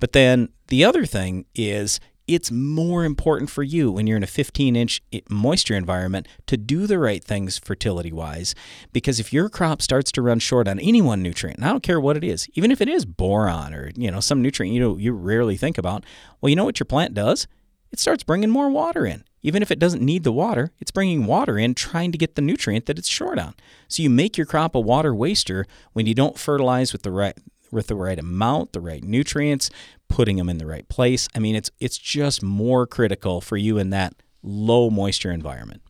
But 0.00 0.12
then 0.12 0.50
the 0.68 0.84
other 0.84 1.06
thing 1.06 1.46
is 1.54 2.00
it's 2.28 2.50
more 2.50 3.04
important 3.04 3.50
for 3.50 3.62
you 3.62 3.90
when 3.90 4.06
you're 4.06 4.18
in 4.18 4.22
a 4.22 4.28
15 4.28 4.76
inch 4.76 5.02
moisture 5.30 5.74
environment 5.74 6.28
to 6.46 6.56
do 6.56 6.86
the 6.86 6.98
right 6.98 7.24
things 7.24 7.58
fertility 7.58 8.12
wise. 8.12 8.54
Because 8.92 9.18
if 9.18 9.32
your 9.32 9.48
crop 9.48 9.80
starts 9.80 10.12
to 10.12 10.22
run 10.22 10.38
short 10.38 10.68
on 10.68 10.78
any 10.78 11.00
one 11.00 11.22
nutrient, 11.22 11.58
and 11.58 11.66
I 11.66 11.70
don't 11.70 11.82
care 11.82 11.98
what 11.98 12.18
it 12.18 12.22
is, 12.22 12.46
even 12.54 12.70
if 12.70 12.80
it 12.80 12.88
is 12.88 13.06
boron 13.06 13.74
or 13.74 13.90
you 13.96 14.10
know 14.10 14.20
some 14.20 14.42
nutrient 14.42 14.74
you 14.74 14.80
know 14.80 14.98
you 14.98 15.12
rarely 15.12 15.56
think 15.56 15.78
about, 15.78 16.04
well, 16.40 16.50
you 16.50 16.56
know 16.56 16.64
what 16.64 16.78
your 16.78 16.84
plant 16.84 17.14
does? 17.14 17.48
It 17.90 17.98
starts 17.98 18.22
bringing 18.22 18.50
more 18.50 18.68
water 18.68 19.06
in. 19.06 19.24
Even 19.40 19.62
if 19.62 19.70
it 19.70 19.78
doesn't 19.78 20.02
need 20.02 20.24
the 20.24 20.32
water, 20.32 20.72
it's 20.78 20.90
bringing 20.90 21.24
water 21.24 21.58
in 21.58 21.74
trying 21.74 22.12
to 22.12 22.18
get 22.18 22.34
the 22.34 22.42
nutrient 22.42 22.86
that 22.86 22.98
it's 22.98 23.08
short 23.08 23.38
on. 23.38 23.54
So 23.86 24.02
you 24.02 24.10
make 24.10 24.36
your 24.36 24.46
crop 24.46 24.74
a 24.74 24.80
water 24.80 25.14
waster 25.14 25.64
when 25.92 26.04
you 26.04 26.12
don't 26.12 26.38
fertilize 26.38 26.92
with 26.92 27.02
the 27.02 27.12
right 27.12 27.38
with 27.70 27.88
the 27.88 27.94
right 27.94 28.18
amount, 28.18 28.72
the 28.72 28.80
right 28.80 29.02
nutrients, 29.02 29.70
putting 30.08 30.36
them 30.36 30.48
in 30.48 30.58
the 30.58 30.66
right 30.66 30.88
place. 30.88 31.28
I 31.34 31.38
mean, 31.38 31.54
it's 31.54 31.70
it's 31.80 31.98
just 31.98 32.42
more 32.42 32.86
critical 32.86 33.40
for 33.40 33.56
you 33.56 33.78
in 33.78 33.90
that 33.90 34.14
low 34.42 34.88
moisture 34.88 35.30
environment. 35.30 35.82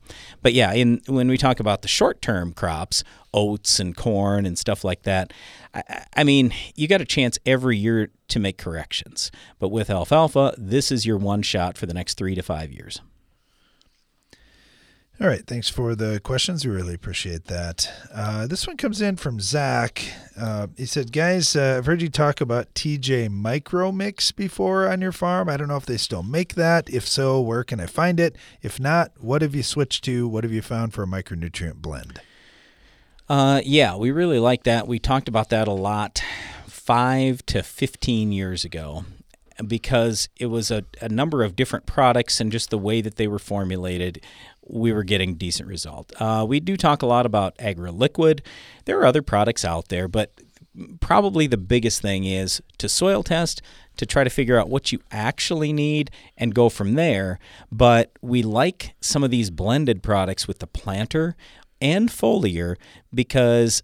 But 0.43 0.55
yeah, 0.55 0.73
in 0.73 1.03
when 1.07 1.29
we 1.29 1.37
talk 1.37 1.61
about 1.61 1.83
the 1.83 1.89
short-term 1.89 2.55
crops, 2.55 3.05
oats 3.35 3.79
and 3.79 3.97
corn 3.97 4.47
and 4.47 4.59
stuff 4.59 4.85
like 4.85 5.03
that, 5.03 5.33
I, 5.75 6.05
I 6.17 6.25
mean, 6.25 6.53
you 6.75 6.89
got 6.89 7.01
a 7.01 7.07
chance 7.07 7.39
every 7.45 7.77
year 7.77 8.11
to 8.29 8.41
make 8.41 8.59
corrections. 8.59 9.31
But 9.59 9.69
with 9.69 9.91
alfalfa, 9.91 10.55
this 10.57 10.91
is 10.91 11.05
your 11.05 11.19
one 11.19 11.43
shot 11.43 11.77
for 11.77 11.87
the 11.87 11.95
next 11.95 12.17
3 12.17 12.35
to 12.35 12.43
5 12.43 12.73
years. 12.73 13.01
All 15.21 15.27
right, 15.27 15.45
thanks 15.45 15.69
for 15.69 15.97
the 15.97 16.21
questions. 16.21 16.65
We 16.65 16.71
really 16.71 16.95
appreciate 16.95 17.47
that. 17.47 17.91
Uh, 18.15 18.47
this 18.47 18.69
one 18.69 18.77
comes 18.77 19.03
in 19.03 19.17
from 19.17 19.41
Zach. 19.41 20.05
Uh, 20.37 20.69
he 20.77 20.87
said, 20.87 21.11
"Guys, 21.11 21.57
uh, 21.57 21.75
I've 21.77 21.87
heard 21.87 22.01
you 22.01 22.09
talk 22.09 22.41
about 22.41 22.73
TJ 22.75 23.29
Micro 23.29 23.91
Mix 23.91 24.31
before 24.31 24.87
on 24.87 25.01
your 25.01 25.11
farm. 25.11 25.49
I 25.49 25.57
don't 25.57 25.67
know 25.67 25.77
if 25.77 25.87
they 25.87 25.97
still 25.97 26.23
make 26.23 26.55
that. 26.55 26.89
If 26.89 27.09
so, 27.09 27.41
where 27.41 27.65
can 27.65 27.81
I 27.81 27.87
find 27.87 28.21
it? 28.21 28.37
If 28.63 28.79
not, 28.79 29.11
what 29.19 29.43
have 29.43 29.57
you 29.57 29.65
switched 29.65 30.05
to? 30.05 30.29
What 30.29 30.45
have 30.45 30.53
you 30.53 30.63
found 30.63 30.95
for 30.95 31.03
a 31.03 31.07
micronutrient 31.09 31.83
blend?" 31.83 32.21
Uh, 33.29 33.61
yeah, 33.65 33.97
we 33.97 34.13
really 34.13 34.39
like 34.39 34.63
that. 34.63 34.87
We 34.87 35.01
talked 35.01 35.27
about 35.27 35.49
that 35.49 35.67
a 35.67 35.73
lot 35.73 36.23
five 36.69 37.45
to 37.47 37.65
fifteen 37.65 38.31
years 38.31 38.65
ago 38.65 39.05
because 39.67 40.29
it 40.37 40.47
was 40.47 40.71
a, 40.71 40.85
a 41.01 41.09
number 41.09 41.43
of 41.43 41.57
different 41.57 41.87
products 41.87 42.41
and 42.41 42.53
just 42.53 42.71
the 42.71 42.79
way 42.79 43.01
that 43.01 43.17
they 43.17 43.27
were 43.27 43.41
formulated 43.41 44.21
we 44.69 44.93
were 44.93 45.05
getting 45.05 45.35
decent 45.35 45.69
result. 45.69 46.13
Uh, 46.21 46.45
we 46.49 46.61
do 46.61 46.77
talk 46.77 47.03
a 47.03 47.07
lot 47.07 47.27
about 47.27 47.57
AgroLiquid. 47.59 48.41
There 48.85 48.99
are 49.01 49.07
other 49.07 49.23
products 49.23 49.65
out 49.65 49.89
there, 49.89 50.09
but 50.09 50.33
probably 51.01 51.47
the 51.47 51.57
biggest 51.57 52.01
thing 52.03 52.25
is 52.25 52.63
to 52.79 52.89
soil 52.89 53.23
test 53.23 53.63
to 53.97 54.07
try 54.07 54.25
to 54.25 54.31
figure 54.31 54.59
out 54.59 54.69
what 54.69 54.93
you 54.93 55.01
actually 55.11 55.73
need 55.73 56.11
and 56.37 56.55
go 56.55 56.69
from 56.69 56.95
there. 56.95 57.39
But 57.71 58.13
we 58.23 58.43
like 58.43 58.95
some 59.01 59.25
of 59.25 59.31
these 59.31 59.51
blended 59.51 60.03
products 60.03 60.47
with 60.47 60.61
the 60.61 60.67
planter 60.67 61.37
and 61.81 62.09
foliar 62.09 62.77
because 63.13 63.83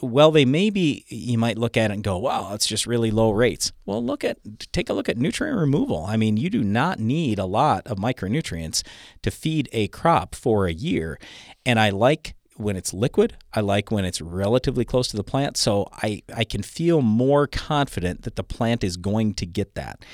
well, 0.00 0.30
they 0.30 0.44
may 0.44 0.70
be, 0.70 1.04
you 1.08 1.38
might 1.38 1.58
look 1.58 1.76
at 1.76 1.90
it 1.90 1.94
and 1.94 2.04
go, 2.04 2.18
wow, 2.18 2.54
it's 2.54 2.66
just 2.66 2.86
really 2.86 3.10
low 3.10 3.30
rates. 3.30 3.72
Well, 3.84 4.04
look 4.04 4.22
at, 4.22 4.38
take 4.72 4.88
a 4.88 4.92
look 4.92 5.08
at 5.08 5.16
nutrient 5.16 5.58
removal. 5.58 6.04
I 6.06 6.16
mean, 6.16 6.36
you 6.36 6.50
do 6.50 6.62
not 6.62 7.00
need 7.00 7.38
a 7.38 7.44
lot 7.44 7.86
of 7.86 7.98
micronutrients 7.98 8.84
to 9.22 9.30
feed 9.30 9.68
a 9.72 9.88
crop 9.88 10.34
for 10.34 10.66
a 10.66 10.72
year. 10.72 11.18
And 11.66 11.80
I 11.80 11.90
like 11.90 12.34
when 12.56 12.76
it's 12.76 12.94
liquid. 12.94 13.36
I 13.52 13.60
like 13.60 13.90
when 13.90 14.04
it's 14.04 14.20
relatively 14.20 14.84
close 14.84 15.08
to 15.08 15.16
the 15.16 15.24
plant. 15.24 15.56
So 15.56 15.88
I, 15.94 16.22
I 16.34 16.44
can 16.44 16.62
feel 16.62 17.02
more 17.02 17.46
confident 17.46 18.22
that 18.22 18.36
the 18.36 18.44
plant 18.44 18.84
is 18.84 18.96
going 18.96 19.34
to 19.34 19.46
get 19.46 19.74
that. 19.74 20.04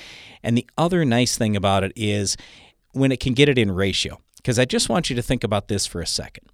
And 0.41 0.57
the 0.57 0.67
other 0.77 1.05
nice 1.05 1.37
thing 1.37 1.55
about 1.55 1.83
it 1.83 1.91
is 1.95 2.37
when 2.93 3.11
it 3.11 3.19
can 3.19 3.33
get 3.33 3.49
it 3.49 3.57
in 3.57 3.71
ratio. 3.71 4.19
Because 4.37 4.59
I 4.59 4.65
just 4.65 4.89
want 4.89 5.09
you 5.09 5.15
to 5.15 5.23
think 5.23 5.43
about 5.43 5.69
this 5.69 5.87
for 5.87 6.01
a 6.01 6.07
second. 6.07 6.47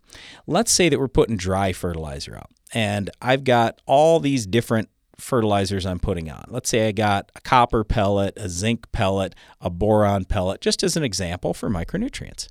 Let's 0.48 0.72
say 0.72 0.90
that 0.90 1.00
we're 1.00 1.08
putting 1.08 1.38
dry 1.38 1.74
fertilizer 1.74 2.36
out 2.36 2.50
and 2.74 3.10
I've 3.22 3.44
got 3.44 3.82
all 3.86 4.20
these 4.20 4.46
different 4.46 4.90
fertilizers 5.18 5.86
I'm 5.86 6.00
putting 6.00 6.30
on. 6.30 6.46
Let's 6.50 6.70
say 6.70 6.88
I 6.88 6.92
got 6.92 7.32
a 7.36 7.42
copper 7.42 7.84
pellet, 7.84 8.34
a 8.38 8.50
zinc 8.50 8.92
pellet, 8.92 9.36
a 9.60 9.70
boron 9.70 10.26
pellet, 10.26 10.62
just 10.62 10.84
as 10.84 10.98
an 10.98 11.04
example 11.04 11.54
for 11.54 11.70
micronutrients. 11.70 12.48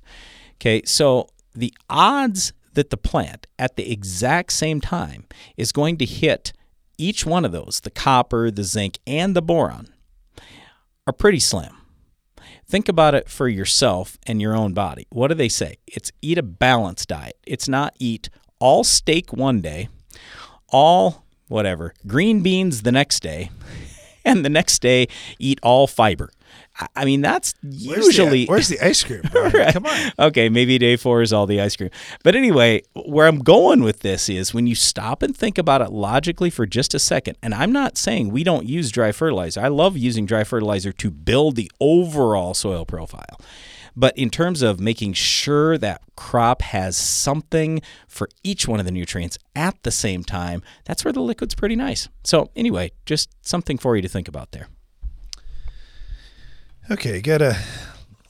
Okay, 0.55 0.81
so 0.85 1.27
the 1.53 1.73
odds 1.89 2.53
that 2.73 2.89
the 2.89 2.97
plant 2.97 3.47
at 3.59 3.75
the 3.75 3.91
exact 3.91 4.53
same 4.53 4.79
time 4.79 5.25
is 5.57 5.71
going 5.71 5.97
to 5.97 6.05
hit 6.05 6.53
each 6.97 7.25
one 7.25 7.43
of 7.43 7.51
those, 7.51 7.81
the 7.81 7.89
copper, 7.89 8.51
the 8.51 8.63
zinc, 8.63 8.99
and 9.05 9.35
the 9.35 9.41
boron, 9.41 9.87
are 11.07 11.13
pretty 11.13 11.39
slim. 11.39 11.80
Think 12.71 12.87
about 12.87 13.13
it 13.15 13.27
for 13.27 13.49
yourself 13.49 14.17
and 14.25 14.41
your 14.41 14.55
own 14.55 14.71
body. 14.71 15.05
What 15.09 15.27
do 15.27 15.33
they 15.33 15.49
say? 15.49 15.75
It's 15.87 16.09
eat 16.21 16.37
a 16.37 16.41
balanced 16.41 17.09
diet. 17.09 17.37
It's 17.45 17.67
not 17.67 17.93
eat 17.99 18.29
all 18.59 18.85
steak 18.85 19.33
one 19.33 19.59
day 19.59 19.89
all 20.69 21.25
whatever 21.49 21.93
green 22.07 22.39
beans 22.41 22.83
the 22.83 22.91
next 22.93 23.19
day, 23.19 23.51
and 24.25 24.45
the 24.45 24.49
next 24.49 24.81
day 24.81 25.09
eat 25.37 25.59
all 25.61 25.85
fiber. 25.85 26.31
I 26.95 27.05
mean, 27.05 27.21
that's 27.21 27.53
usually 27.61 28.45
where's 28.45 28.67
the, 28.67 28.77
uh, 28.77 28.79
where's 28.79 28.81
the 28.81 28.85
ice 28.85 29.03
cream? 29.03 29.21
right. 29.33 29.73
Come 29.73 29.85
on. 29.85 30.11
Okay, 30.19 30.49
maybe 30.49 30.77
day 30.77 30.95
four 30.95 31.21
is 31.21 31.33
all 31.33 31.45
the 31.45 31.61
ice 31.61 31.75
cream. 31.75 31.89
But 32.23 32.35
anyway, 32.35 32.83
where 32.93 33.27
I'm 33.27 33.39
going 33.39 33.83
with 33.83 33.99
this 33.99 34.29
is 34.29 34.53
when 34.53 34.67
you 34.67 34.75
stop 34.75 35.21
and 35.21 35.35
think 35.35 35.57
about 35.57 35.81
it 35.81 35.91
logically 35.91 36.49
for 36.49 36.65
just 36.65 36.93
a 36.93 36.99
second. 36.99 37.37
And 37.41 37.53
I'm 37.53 37.71
not 37.71 37.97
saying 37.97 38.29
we 38.29 38.43
don't 38.43 38.65
use 38.65 38.91
dry 38.91 39.11
fertilizer. 39.11 39.61
I 39.61 39.67
love 39.67 39.97
using 39.97 40.25
dry 40.25 40.43
fertilizer 40.43 40.91
to 40.91 41.11
build 41.11 41.55
the 41.55 41.71
overall 41.79 42.53
soil 42.53 42.85
profile. 42.85 43.39
But 43.95 44.17
in 44.17 44.29
terms 44.29 44.61
of 44.61 44.79
making 44.79 45.13
sure 45.13 45.77
that 45.77 46.01
crop 46.15 46.61
has 46.61 46.95
something 46.95 47.81
for 48.07 48.29
each 48.43 48.67
one 48.67 48.79
of 48.79 48.85
the 48.85 48.91
nutrients 48.91 49.37
at 49.55 49.81
the 49.83 49.91
same 49.91 50.23
time, 50.23 50.61
that's 50.85 51.03
where 51.03 51.11
the 51.11 51.19
liquid's 51.21 51.55
pretty 51.55 51.75
nice. 51.75 52.07
So, 52.23 52.49
anyway, 52.55 52.91
just 53.05 53.29
something 53.41 53.77
for 53.77 53.95
you 53.95 54.01
to 54.01 54.07
think 54.07 54.27
about 54.27 54.51
there. 54.51 54.67
Okay, 56.89 57.21
got 57.21 57.41
a 57.41 57.57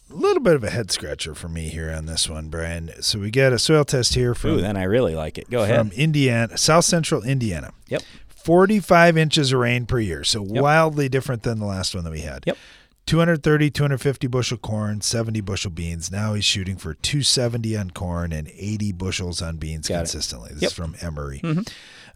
little 0.10 0.42
bit 0.42 0.56
of 0.56 0.64
a 0.64 0.70
head 0.70 0.92
scratcher 0.92 1.34
for 1.34 1.48
me 1.48 1.70
here 1.70 1.92
on 1.92 2.06
this 2.06 2.30
one, 2.30 2.50
Brian. 2.50 2.92
So 3.02 3.20
we 3.20 3.32
got 3.32 3.54
a 3.54 3.60
soil 3.60 3.86
test 3.86 4.14
here 4.14 4.36
from. 4.36 4.52
Ooh, 4.52 4.62
then 4.62 4.78
I 4.78 4.84
really 4.84 5.16
like 5.16 5.38
it. 5.38 5.50
Go 5.50 5.64
ahead. 5.64 5.78
From 5.78 5.92
Indiana, 5.92 6.58
South 6.58 6.86
Central 6.86 7.24
Indiana. 7.24 7.72
Yep. 7.88 8.04
45 8.28 9.18
inches 9.18 9.52
of 9.52 9.60
rain 9.60 9.86
per 9.86 10.00
year. 10.00 10.24
So 10.24 10.44
yep. 10.44 10.62
wildly 10.62 11.10
different 11.10 11.44
than 11.44 11.60
the 11.60 11.66
last 11.66 11.96
one 11.96 12.04
that 12.04 12.12
we 12.12 12.22
had. 12.22 12.44
Yep. 12.46 12.58
230, 13.06 13.72
250 13.72 14.28
bushel 14.28 14.58
corn, 14.58 15.02
70 15.02 15.42
bushel 15.42 15.72
beans. 15.72 16.12
Now 16.12 16.34
he's 16.34 16.46
shooting 16.46 16.78
for 16.78 16.94
270 16.94 17.76
on 17.76 17.92
corn 17.92 18.32
and 18.32 18.50
80 18.50 18.94
bushels 18.94 19.42
on 19.42 19.58
beans 19.58 19.88
Got 19.88 19.98
consistently. 19.98 20.52
It. 20.52 20.54
This 20.56 20.62
yep. 20.64 20.70
is 20.70 20.76
from 20.76 20.96
Emory. 21.02 21.42
Mm-hmm. 21.44 21.62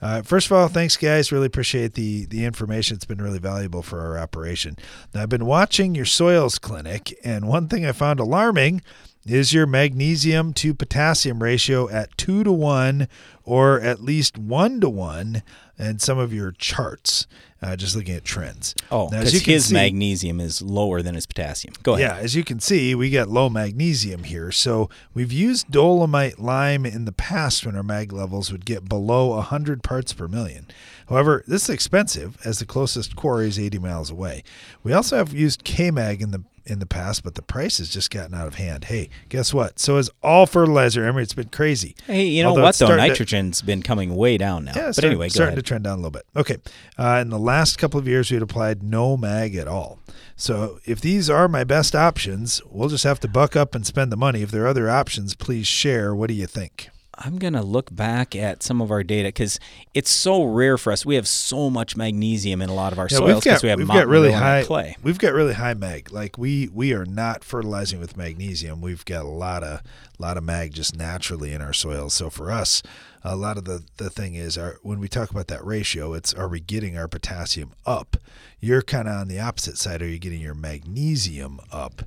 Uh, 0.02 0.22
first 0.22 0.48
of 0.48 0.52
all, 0.54 0.68
thanks, 0.68 0.98
guys. 0.98 1.32
Really 1.32 1.48
appreciate 1.48 1.94
the 1.94 2.26
the 2.26 2.46
information. 2.46 2.96
It's 2.96 3.06
been 3.06 3.22
really 3.22 3.40
valuable 3.40 3.82
for 3.82 4.02
our 4.02 4.18
operation. 4.18 4.78
Now, 5.14 5.24
I've 5.24 5.30
been 5.30 5.46
watching 5.46 5.96
your 5.96 6.06
soils 6.06 6.60
clinic, 6.60 7.18
and 7.24 7.48
one 7.48 7.68
thing 7.68 7.86
I 7.86 7.92
found 7.92 8.20
alarming 8.20 8.82
is 9.26 9.54
your 9.54 9.66
magnesium 9.66 10.54
to 10.54 10.74
potassium 10.74 11.42
ratio 11.42 11.90
at 11.90 12.16
two 12.18 12.44
to 12.44 12.52
one 12.52 13.08
or 13.44 13.82
at 13.82 14.04
least 14.04 14.38
one 14.38 14.80
to 14.82 14.90
one 14.90 15.42
in 15.80 15.98
some 16.00 16.20
of 16.20 16.32
your 16.32 16.52
charts 16.52 17.26
uh, 17.66 17.76
just 17.76 17.96
looking 17.96 18.14
at 18.16 18.24
trends. 18.24 18.76
Oh, 18.92 19.10
because 19.10 19.42
his 19.42 19.66
see, 19.66 19.74
magnesium 19.74 20.40
is 20.40 20.62
lower 20.62 21.02
than 21.02 21.16
his 21.16 21.26
potassium. 21.26 21.74
Go 21.82 21.96
ahead. 21.96 22.10
Yeah, 22.10 22.18
as 22.18 22.36
you 22.36 22.44
can 22.44 22.60
see, 22.60 22.94
we 22.94 23.10
got 23.10 23.28
low 23.28 23.50
magnesium 23.50 24.24
here. 24.24 24.52
So 24.52 24.90
we've 25.16 25.32
used 25.32 25.72
dolomite 25.72 26.38
lime 26.38 26.86
in 26.86 27.06
the 27.06 27.12
past 27.12 27.66
when 27.66 27.76
our 27.76 27.82
mag 27.82 28.14
levels 28.14 28.52
would 28.52 28.66
get 28.66 28.88
below 28.88 29.30
100 29.30 29.82
parts 29.82 30.14
per 30.14 30.28
million. 30.28 30.68
However, 31.10 31.44
this 31.48 31.64
is 31.64 31.70
expensive 31.70 32.38
as 32.46 32.60
the 32.60 32.66
closest 32.66 33.16
quarry 33.16 33.48
is 33.48 33.58
80 33.58 33.80
miles 33.80 34.12
away. 34.12 34.44
We 34.84 34.94
also 34.94 35.18
have 35.18 35.34
used 35.34 35.64
K-Mag 35.64 36.22
in 36.22 36.30
the 36.30 36.44
in 36.66 36.80
the 36.80 36.86
past, 36.86 37.24
but 37.24 37.36
the 37.36 37.42
price 37.42 37.78
has 37.78 37.90
just 37.90 38.10
gotten 38.10 38.34
out 38.34 38.48
of 38.48 38.56
hand. 38.56 38.86
Hey, 38.86 39.10
guess 39.30 39.54
what? 39.54 39.80
So 39.80 39.98
is 39.98 40.10
all 40.24 40.46
fertilizer. 40.46 41.06
Emery, 41.06 41.24
it's 41.24 41.34
been 41.34 41.50
crazy. 41.50 41.96
Hey, 42.08 42.26
you 42.26 42.44
know 42.44 42.50
Although 42.50 42.64
what 42.64 42.76
though? 42.76 42.86
starting 42.88 43.04
to- 43.06 43.10
Nitrogen's 43.10 43.62
been 43.62 43.82
coming 43.84 44.16
way 44.16 44.38
down 44.38 44.66
now. 44.66 44.74
yeah, 44.76 44.86
but 44.88 44.94
start- 44.96 45.06
anyway, 45.12 45.30
starting 45.30 45.54
ahead. 45.54 45.64
to 45.64 45.68
trend 45.68 45.84
down 45.84 45.94
a 45.94 45.98
little 45.98 46.12
bit. 46.12 46.26
Okay, 46.36 46.58
uh, 46.98 47.20
in 47.22 47.30
the 47.30 47.40
last 47.40 47.78
couple 47.78 48.00
of 48.00 48.08
years, 48.08 48.32
we 48.32 48.36
had 48.36 48.44
applied 48.44 48.82
no 48.84 49.16
mag 49.18 49.56
at 49.56 49.68
all. 49.68 50.00
So 50.36 50.80
if 50.86 51.00
these 51.00 51.30
are 51.30 51.48
my 51.48 51.64
best 51.64 51.96
options, 51.96 52.62
we'll 52.70 52.90
just 52.90 53.04
have 53.04 53.20
to 53.22 53.28
buck 53.28 53.56
up 53.56 53.74
and 53.76 53.86
spend 53.86 54.12
the 54.12 54.18
money. 54.18 54.42
If 54.42 54.52
there 54.52 54.64
are 54.64 54.68
other 54.68 54.90
options, 54.90 55.34
please 55.36 55.68
share. 55.68 56.14
What 56.16 56.28
do 56.28 56.34
you 56.34 56.48
think? 56.48 56.90
I'm 57.18 57.38
going 57.38 57.54
to 57.54 57.62
look 57.62 57.96
back 57.96 58.36
at 58.36 58.62
some 58.62 58.82
of 58.82 58.92
our 58.92 59.04
data 59.04 59.30
because 59.30 59.60
it's 59.94 60.10
so 60.12 60.44
rare 60.44 60.78
for 60.78 60.92
us. 60.92 61.06
We 61.06 61.16
have 61.16 61.28
so 61.28 61.70
much 61.70 61.96
magnesium 61.96 62.62
in 62.62 62.70
a 62.70 62.74
lot 62.74 62.94
of 62.94 63.00
our 63.00 63.08
Yeah, 63.10 63.18
soils 63.18 63.44
because 63.44 63.64
we 63.64 63.70
have 63.70 63.80
we've 63.80 63.88
got 63.88 64.08
really 64.08 64.32
high 64.32 64.64
clay. 64.64 64.98
We've 65.02 65.18
got 65.18 65.34
really 65.34 65.54
high 65.54 65.74
mag. 65.74 66.12
Like 66.12 66.38
we 66.38 66.70
we 66.74 66.94
are 66.94 67.06
not 67.06 67.44
fertilizing 67.44 68.00
with 68.00 68.18
magnesium. 68.18 68.82
We've 68.82 69.06
got 69.06 69.24
a 69.26 69.30
lot 69.30 69.64
of 69.64 69.82
lot 70.20 70.38
of 70.38 70.44
mag 70.44 70.74
just 70.74 70.96
naturally 70.96 71.54
in 71.54 71.62
our 71.62 71.74
soils. 71.74 72.14
So 72.14 72.30
for 72.30 72.52
us, 72.52 72.84
a 73.24 73.36
lot 73.36 73.58
of 73.58 73.66
the 73.66 73.84
the 73.98 74.10
thing 74.10 74.36
is 74.36 74.58
our 74.58 74.78
when 74.82 75.00
we 75.00 75.08
talk 75.08 75.32
about 75.32 75.48
that 75.48 75.66
ratio, 75.66 76.14
it's 76.14 76.34
are 76.34 76.48
we 76.48 76.60
getting 76.60 76.98
our 76.98 77.08
potassium 77.08 77.72
up? 77.86 78.18
You're 78.60 78.82
kind 78.82 79.08
of 79.08 79.16
on 79.16 79.28
the 79.28 79.40
opposite 79.40 79.78
side. 79.78 80.02
Are 80.02 80.08
you 80.08 80.20
getting 80.20 80.42
your 80.42 80.56
magnesium 80.56 81.60
up? 81.72 82.04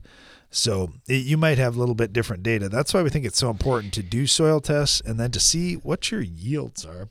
So 0.50 0.92
it, 1.08 1.24
you 1.26 1.36
might 1.36 1.58
have 1.58 1.76
a 1.76 1.78
little 1.78 1.94
bit 1.94 2.12
different 2.12 2.42
data. 2.42 2.68
That's 2.68 2.94
why 2.94 3.02
we 3.02 3.10
think 3.10 3.24
it's 3.26 3.38
so 3.38 3.50
important 3.50 3.92
to 3.94 4.02
do 4.02 4.26
soil 4.26 4.60
tests 4.60 5.00
and 5.04 5.18
then 5.20 5.30
to 5.32 5.40
see 5.40 5.74
what 5.74 6.10
your 6.10 6.22
yields 6.22 6.84
are. 6.84 7.08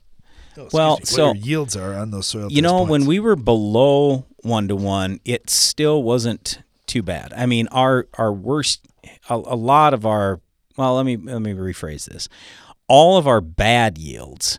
Oh, 0.56 0.68
Well, 0.72 0.96
me, 0.98 1.04
so 1.04 1.28
what 1.28 1.36
your 1.36 1.44
yields 1.44 1.76
are 1.76 1.94
on 1.94 2.10
those 2.10 2.26
soil. 2.26 2.50
You 2.50 2.60
test 2.60 2.62
know, 2.62 2.78
points. 2.78 2.90
when 2.90 3.06
we 3.06 3.20
were 3.20 3.36
below 3.36 4.26
one 4.42 4.66
to 4.68 4.76
one, 4.76 5.20
it 5.24 5.50
still 5.50 6.02
wasn't 6.02 6.60
too 6.86 7.02
bad. 7.02 7.32
I 7.32 7.46
mean, 7.46 7.68
our 7.68 8.08
our 8.14 8.32
worst, 8.32 8.86
a, 9.28 9.34
a 9.34 9.56
lot 9.56 9.94
of 9.94 10.04
our. 10.04 10.40
Well, 10.76 10.96
let 10.96 11.06
me 11.06 11.16
let 11.16 11.40
me 11.40 11.52
rephrase 11.52 12.06
this. 12.06 12.28
All 12.88 13.18
of 13.18 13.26
our 13.28 13.40
bad 13.40 13.98
yields 13.98 14.58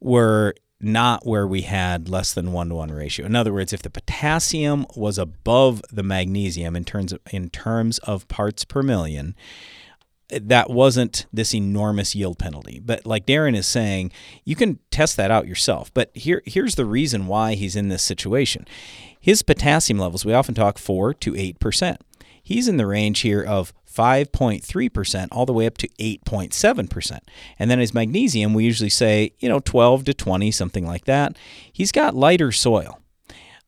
were 0.00 0.54
not 0.80 1.26
where 1.26 1.46
we 1.46 1.62
had 1.62 2.08
less 2.08 2.32
than 2.32 2.52
one 2.52 2.68
to 2.68 2.76
one 2.76 2.92
ratio. 2.92 3.26
In 3.26 3.34
other 3.34 3.52
words, 3.52 3.72
if 3.72 3.82
the 3.82 3.90
potassium 3.90 4.86
was 4.94 5.18
above 5.18 5.82
the 5.90 6.02
magnesium 6.02 6.76
in 6.76 6.84
terms 6.84 7.12
of 7.12 7.20
in 7.30 7.50
terms 7.50 7.98
of 8.00 8.28
parts 8.28 8.64
per 8.64 8.82
million, 8.82 9.34
that 10.28 10.70
wasn't 10.70 11.26
this 11.32 11.54
enormous 11.54 12.14
yield 12.14 12.38
penalty. 12.38 12.80
But 12.84 13.06
like 13.06 13.26
Darren 13.26 13.56
is 13.56 13.66
saying, 13.66 14.12
you 14.44 14.54
can 14.54 14.78
test 14.90 15.16
that 15.16 15.30
out 15.30 15.48
yourself. 15.48 15.92
But 15.94 16.10
here 16.14 16.42
here's 16.46 16.76
the 16.76 16.86
reason 16.86 17.26
why 17.26 17.54
he's 17.54 17.76
in 17.76 17.88
this 17.88 18.02
situation. 18.02 18.66
His 19.20 19.42
potassium 19.42 19.98
levels, 19.98 20.24
we 20.24 20.32
often 20.32 20.54
talk 20.54 20.78
4 20.78 21.12
to 21.14 21.32
8%. 21.32 21.96
He's 22.40 22.68
in 22.68 22.76
the 22.76 22.86
range 22.86 23.20
here 23.20 23.42
of 23.42 23.74
5.3% 23.92 25.28
all 25.32 25.46
the 25.46 25.52
way 25.52 25.66
up 25.66 25.78
to 25.78 25.88
8.7%. 25.98 27.18
And 27.58 27.70
then 27.70 27.78
his 27.78 27.94
magnesium, 27.94 28.54
we 28.54 28.64
usually 28.64 28.90
say, 28.90 29.32
you 29.38 29.48
know, 29.48 29.60
12 29.60 30.04
to 30.04 30.14
20, 30.14 30.50
something 30.50 30.86
like 30.86 31.04
that. 31.06 31.36
He's 31.72 31.92
got 31.92 32.14
lighter 32.14 32.52
soil. 32.52 33.00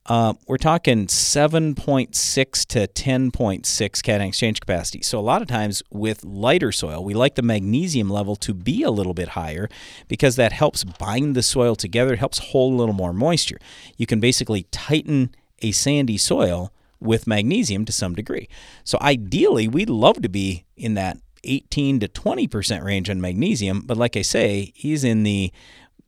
Uh, 0.07 0.33
we're 0.47 0.57
talking 0.57 1.05
7.6 1.05 2.65
to 2.65 2.87
10.6 2.87 4.03
cation 4.03 4.21
exchange 4.21 4.59
capacity. 4.59 5.01
So 5.03 5.19
a 5.19 5.21
lot 5.21 5.43
of 5.43 5.47
times 5.47 5.83
with 5.91 6.23
lighter 6.23 6.71
soil, 6.71 7.03
we 7.03 7.13
like 7.13 7.35
the 7.35 7.43
magnesium 7.43 8.09
level 8.09 8.35
to 8.37 8.53
be 8.53 8.81
a 8.81 8.89
little 8.89 9.13
bit 9.13 9.29
higher 9.29 9.69
because 10.07 10.37
that 10.37 10.53
helps 10.53 10.83
bind 10.83 11.35
the 11.35 11.43
soil 11.43 11.75
together. 11.75 12.13
It 12.13 12.19
helps 12.19 12.39
hold 12.39 12.73
a 12.73 12.77
little 12.77 12.95
more 12.95 13.13
moisture. 13.13 13.59
You 13.95 14.07
can 14.07 14.19
basically 14.19 14.63
tighten 14.71 15.35
a 15.61 15.71
sandy 15.71 16.17
soil 16.17 16.73
with 17.01 17.27
magnesium 17.27 17.83
to 17.85 17.91
some 17.91 18.15
degree. 18.15 18.47
So 18.83 18.97
ideally, 19.01 19.67
we'd 19.67 19.89
love 19.89 20.21
to 20.21 20.29
be 20.29 20.65
in 20.77 20.93
that 20.93 21.17
18 21.43 21.99
to 22.01 22.07
20% 22.07 22.83
range 22.83 23.09
on 23.09 23.19
magnesium, 23.19 23.81
but 23.81 23.97
like 23.97 24.15
I 24.15 24.21
say, 24.21 24.71
he's 24.75 25.03
in 25.03 25.23
the 25.23 25.51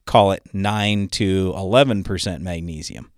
call 0.06 0.32
it 0.32 0.44
9 0.54 1.08
to 1.10 1.54
11% 1.54 2.42
magnesium. 2.42 3.12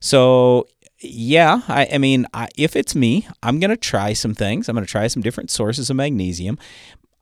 So, 0.00 0.66
yeah, 1.00 1.62
I, 1.68 1.88
I 1.92 1.98
mean, 1.98 2.26
I, 2.34 2.48
if 2.56 2.74
it's 2.74 2.94
me, 2.94 3.28
I'm 3.42 3.60
going 3.60 3.70
to 3.70 3.76
try 3.76 4.12
some 4.12 4.34
things. 4.34 4.68
I'm 4.68 4.74
going 4.74 4.86
to 4.86 4.90
try 4.90 5.06
some 5.06 5.22
different 5.22 5.50
sources 5.50 5.90
of 5.90 5.96
magnesium. 5.96 6.58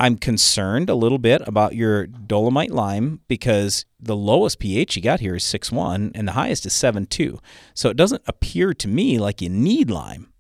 I'm 0.00 0.16
concerned 0.16 0.88
a 0.88 0.94
little 0.94 1.18
bit 1.18 1.46
about 1.46 1.74
your 1.74 2.06
dolomite 2.06 2.70
lime 2.70 3.20
because 3.28 3.84
the 4.00 4.16
lowest 4.16 4.58
pH 4.58 4.96
you 4.96 5.02
got 5.02 5.20
here 5.20 5.34
is 5.34 5.44
6.1 5.44 6.12
and 6.14 6.26
the 6.26 6.32
highest 6.32 6.64
is 6.64 6.72
7.2. 6.72 7.38
So 7.74 7.90
it 7.90 7.98
doesn't 7.98 8.22
appear 8.26 8.72
to 8.72 8.88
me 8.88 9.18
like 9.18 9.42
you 9.42 9.50
need 9.50 9.90
lime. 9.90 10.32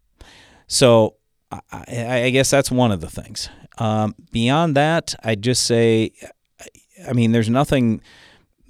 So 0.66 1.16
I, 1.52 1.84
I, 2.24 2.30
guess 2.30 2.48
that's 2.48 2.70
one 2.70 2.90
of 2.90 3.02
the 3.02 3.10
things. 3.10 3.50
Um, 3.76 4.14
beyond 4.32 4.76
that, 4.76 5.14
I 5.22 5.34
just 5.34 5.64
say, 5.64 6.12
I 7.06 7.12
mean, 7.12 7.32
there's 7.32 7.50
nothing 7.50 8.00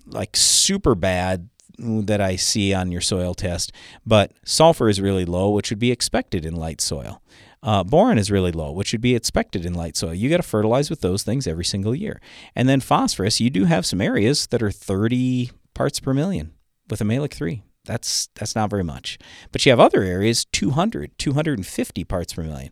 like 0.07 0.35
super 0.35 0.97
bad 0.97 1.51
that 1.79 2.21
I 2.21 2.35
see 2.35 2.75
on 2.75 2.91
your 2.91 3.01
soil 3.01 3.35
test, 3.35 3.71
but 4.05 4.33
sulfur 4.45 4.89
is 4.89 5.01
really 5.01 5.25
low, 5.25 5.51
which 5.51 5.71
would 5.71 5.79
be 5.79 5.93
expected 5.93 6.45
in 6.45 6.57
light 6.57 6.81
soil. 6.81 7.23
Uh, 7.63 7.85
boron 7.85 8.19
is 8.19 8.31
really 8.31 8.53
low, 8.53 8.73
which 8.73 8.93
would 8.93 9.01
be 9.01 9.15
expected 9.15 9.67
in 9.67 9.75
light 9.75 9.97
soil. 9.97 10.15
You 10.15 10.31
got 10.31 10.39
to 10.39 10.43
fertilize 10.43 10.89
with 10.89 11.03
those 11.03 11.23
things 11.23 11.47
every 11.47 11.65
single 11.65 11.95
year. 11.95 12.21
And 12.57 12.69
then 12.69 12.81
phosphorus, 12.81 13.41
you 13.41 13.51
do 13.51 13.65
have 13.65 13.85
some 13.85 14.01
areas 14.01 14.47
that 14.47 14.63
are 14.63 14.71
30 14.71 15.51
parts 15.75 16.01
per 16.01 16.15
million 16.15 16.53
with 16.89 17.01
a 17.01 17.05
Mehlich 17.05 17.35
3. 17.35 17.63
That's 17.85 18.29
that's 18.35 18.55
not 18.55 18.71
very 18.71 18.85
much. 18.85 19.19
But 19.53 19.65
you 19.65 19.73
have 19.73 19.81
other 19.81 20.03
areas 20.03 20.45
200, 20.47 21.19
250 21.19 22.05
parts 22.05 22.35
per 22.35 22.43
million 22.43 22.71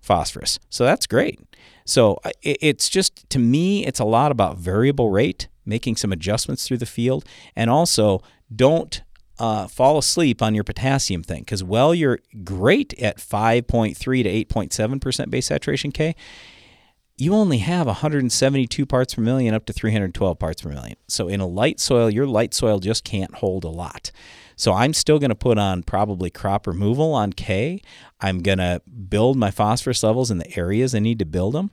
phosphorus. 0.00 0.58
So 0.68 0.84
that's 0.84 1.06
great. 1.06 1.40
So 1.84 2.18
uh, 2.24 2.30
it's 2.42 2.88
just 2.88 3.28
to 3.30 3.38
me 3.38 3.86
it's 3.86 4.00
a 4.00 4.04
lot 4.04 4.32
about 4.32 4.58
variable 4.58 5.10
rate, 5.10 5.48
making 5.64 5.96
some 5.96 6.12
adjustments 6.12 6.66
through 6.66 6.78
the 6.78 6.86
field 6.86 7.24
and 7.54 7.70
also 7.70 8.22
don't 8.54 9.02
uh, 9.38 9.66
fall 9.66 9.98
asleep 9.98 10.42
on 10.42 10.54
your 10.54 10.64
potassium 10.64 11.22
thing 11.22 11.40
because 11.40 11.62
while 11.62 11.94
you're 11.94 12.18
great 12.44 12.98
at 13.00 13.18
5.3 13.18 13.96
to 13.96 14.54
8.7% 14.54 15.30
base 15.30 15.46
saturation 15.46 15.92
K, 15.92 16.14
you 17.16 17.34
only 17.34 17.58
have 17.58 17.86
172 17.86 18.86
parts 18.86 19.14
per 19.14 19.22
million 19.22 19.52
up 19.52 19.66
to 19.66 19.72
312 19.72 20.38
parts 20.38 20.62
per 20.62 20.70
million. 20.70 20.96
So 21.08 21.28
in 21.28 21.40
a 21.40 21.46
light 21.46 21.80
soil, 21.80 22.08
your 22.08 22.26
light 22.26 22.54
soil 22.54 22.78
just 22.78 23.04
can't 23.04 23.34
hold 23.36 23.64
a 23.64 23.68
lot. 23.68 24.12
So 24.54 24.72
I'm 24.72 24.92
still 24.92 25.18
going 25.18 25.30
to 25.30 25.36
put 25.36 25.58
on 25.58 25.82
probably 25.82 26.30
crop 26.30 26.66
removal 26.66 27.14
on 27.14 27.32
K. 27.32 27.80
I'm 28.20 28.40
going 28.40 28.58
to 28.58 28.82
build 29.08 29.36
my 29.36 29.50
phosphorus 29.50 30.02
levels 30.02 30.30
in 30.30 30.38
the 30.38 30.58
areas 30.58 30.94
I 30.94 31.00
need 31.00 31.18
to 31.20 31.24
build 31.24 31.54
them. 31.54 31.70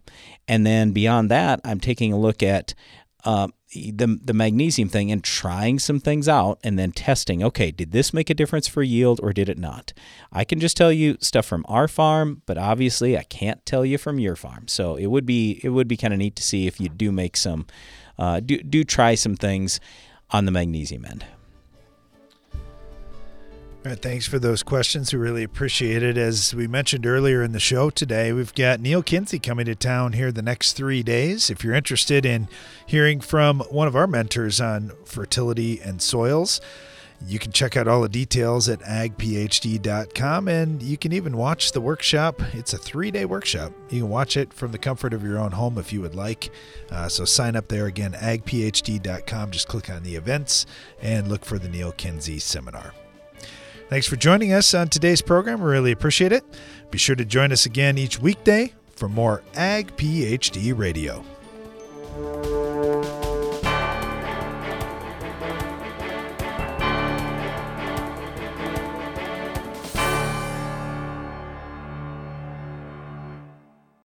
And 0.47 0.65
then 0.65 0.91
beyond 0.91 1.31
that, 1.31 1.61
I'm 1.63 1.79
taking 1.79 2.11
a 2.13 2.19
look 2.19 2.43
at 2.43 2.75
uh, 3.23 3.47
the 3.75 4.19
the 4.23 4.33
magnesium 4.33 4.89
thing 4.89 5.11
and 5.11 5.23
trying 5.23 5.79
some 5.79 5.99
things 5.99 6.27
out 6.27 6.59
and 6.63 6.79
then 6.79 6.91
testing. 6.91 7.43
Okay, 7.43 7.71
did 7.71 7.91
this 7.91 8.13
make 8.13 8.29
a 8.29 8.33
difference 8.33 8.67
for 8.67 8.83
yield 8.83 9.19
or 9.21 9.33
did 9.33 9.49
it 9.49 9.57
not? 9.57 9.93
I 10.31 10.43
can 10.43 10.59
just 10.59 10.77
tell 10.77 10.91
you 10.91 11.17
stuff 11.19 11.45
from 11.45 11.65
our 11.67 11.87
farm, 11.87 12.41
but 12.45 12.57
obviously 12.57 13.17
I 13.17 13.23
can't 13.23 13.65
tell 13.65 13.85
you 13.85 13.97
from 13.97 14.19
your 14.19 14.35
farm. 14.35 14.67
So 14.67 14.95
it 14.95 15.07
would 15.07 15.25
be 15.25 15.59
it 15.63 15.69
would 15.69 15.87
be 15.87 15.97
kind 15.97 16.13
of 16.13 16.19
neat 16.19 16.35
to 16.37 16.43
see 16.43 16.67
if 16.67 16.79
you 16.79 16.89
do 16.89 17.11
make 17.11 17.37
some 17.37 17.67
uh, 18.17 18.39
do 18.39 18.57
do 18.61 18.83
try 18.83 19.15
some 19.15 19.35
things 19.35 19.79
on 20.31 20.45
the 20.45 20.51
magnesium 20.51 21.05
end. 21.05 21.25
Right, 23.85 24.01
thanks 24.01 24.27
for 24.27 24.39
those 24.39 24.63
questions. 24.63 25.13
We 25.13 25.19
really 25.19 25.43
appreciate 25.43 26.01
it. 26.01 26.17
As 26.17 26.55
we 26.55 26.65
mentioned 26.65 27.05
earlier 27.05 27.43
in 27.43 27.51
the 27.51 27.59
show 27.59 27.91
today, 27.91 28.33
we've 28.33 28.53
got 28.55 28.79
Neal 28.79 29.03
Kinsey 29.03 29.37
coming 29.37 29.67
to 29.67 29.75
town 29.75 30.13
here 30.13 30.31
the 30.31 30.41
next 30.41 30.73
three 30.73 31.03
days. 31.03 31.51
If 31.51 31.63
you're 31.63 31.75
interested 31.75 32.25
in 32.25 32.47
hearing 32.87 33.19
from 33.19 33.59
one 33.69 33.87
of 33.87 33.95
our 33.95 34.07
mentors 34.07 34.59
on 34.59 34.91
fertility 35.05 35.79
and 35.79 36.01
soils, 36.01 36.59
you 37.27 37.37
can 37.37 37.51
check 37.51 37.77
out 37.77 37.87
all 37.87 38.01
the 38.01 38.09
details 38.09 38.67
at 38.67 38.79
agphd.com 38.79 40.47
and 40.47 40.81
you 40.81 40.97
can 40.97 41.13
even 41.13 41.37
watch 41.37 41.71
the 41.71 41.81
workshop. 41.81 42.41
It's 42.55 42.73
a 42.73 42.79
three 42.79 43.11
day 43.11 43.25
workshop. 43.25 43.71
You 43.91 44.01
can 44.01 44.09
watch 44.09 44.35
it 44.35 44.51
from 44.51 44.71
the 44.71 44.79
comfort 44.79 45.13
of 45.13 45.23
your 45.23 45.37
own 45.37 45.51
home 45.51 45.77
if 45.77 45.93
you 45.93 46.01
would 46.01 46.15
like. 46.15 46.49
Uh, 46.89 47.07
so 47.07 47.23
sign 47.23 47.55
up 47.55 47.67
there 47.67 47.85
again, 47.85 48.13
agphd.com. 48.13 49.51
Just 49.51 49.67
click 49.67 49.91
on 49.91 50.01
the 50.01 50.15
events 50.15 50.65
and 51.03 51.27
look 51.27 51.45
for 51.45 51.59
the 51.59 51.69
Neal 51.69 51.91
Kinsey 51.91 52.39
seminar. 52.39 52.91
Thanks 53.89 54.07
for 54.07 54.15
joining 54.15 54.51
us 54.51 54.73
on 54.73 54.89
today's 54.89 55.21
program. 55.21 55.61
We 55.61 55.69
really 55.69 55.91
appreciate 55.91 56.31
it. 56.31 56.43
Be 56.89 56.97
sure 56.97 57.15
to 57.15 57.25
join 57.25 57.51
us 57.51 57.65
again 57.65 57.97
each 57.97 58.19
weekday 58.19 58.73
for 58.95 59.07
more 59.07 59.43
Ag 59.55 59.95
PhD 59.95 60.77
Radio. 60.77 61.23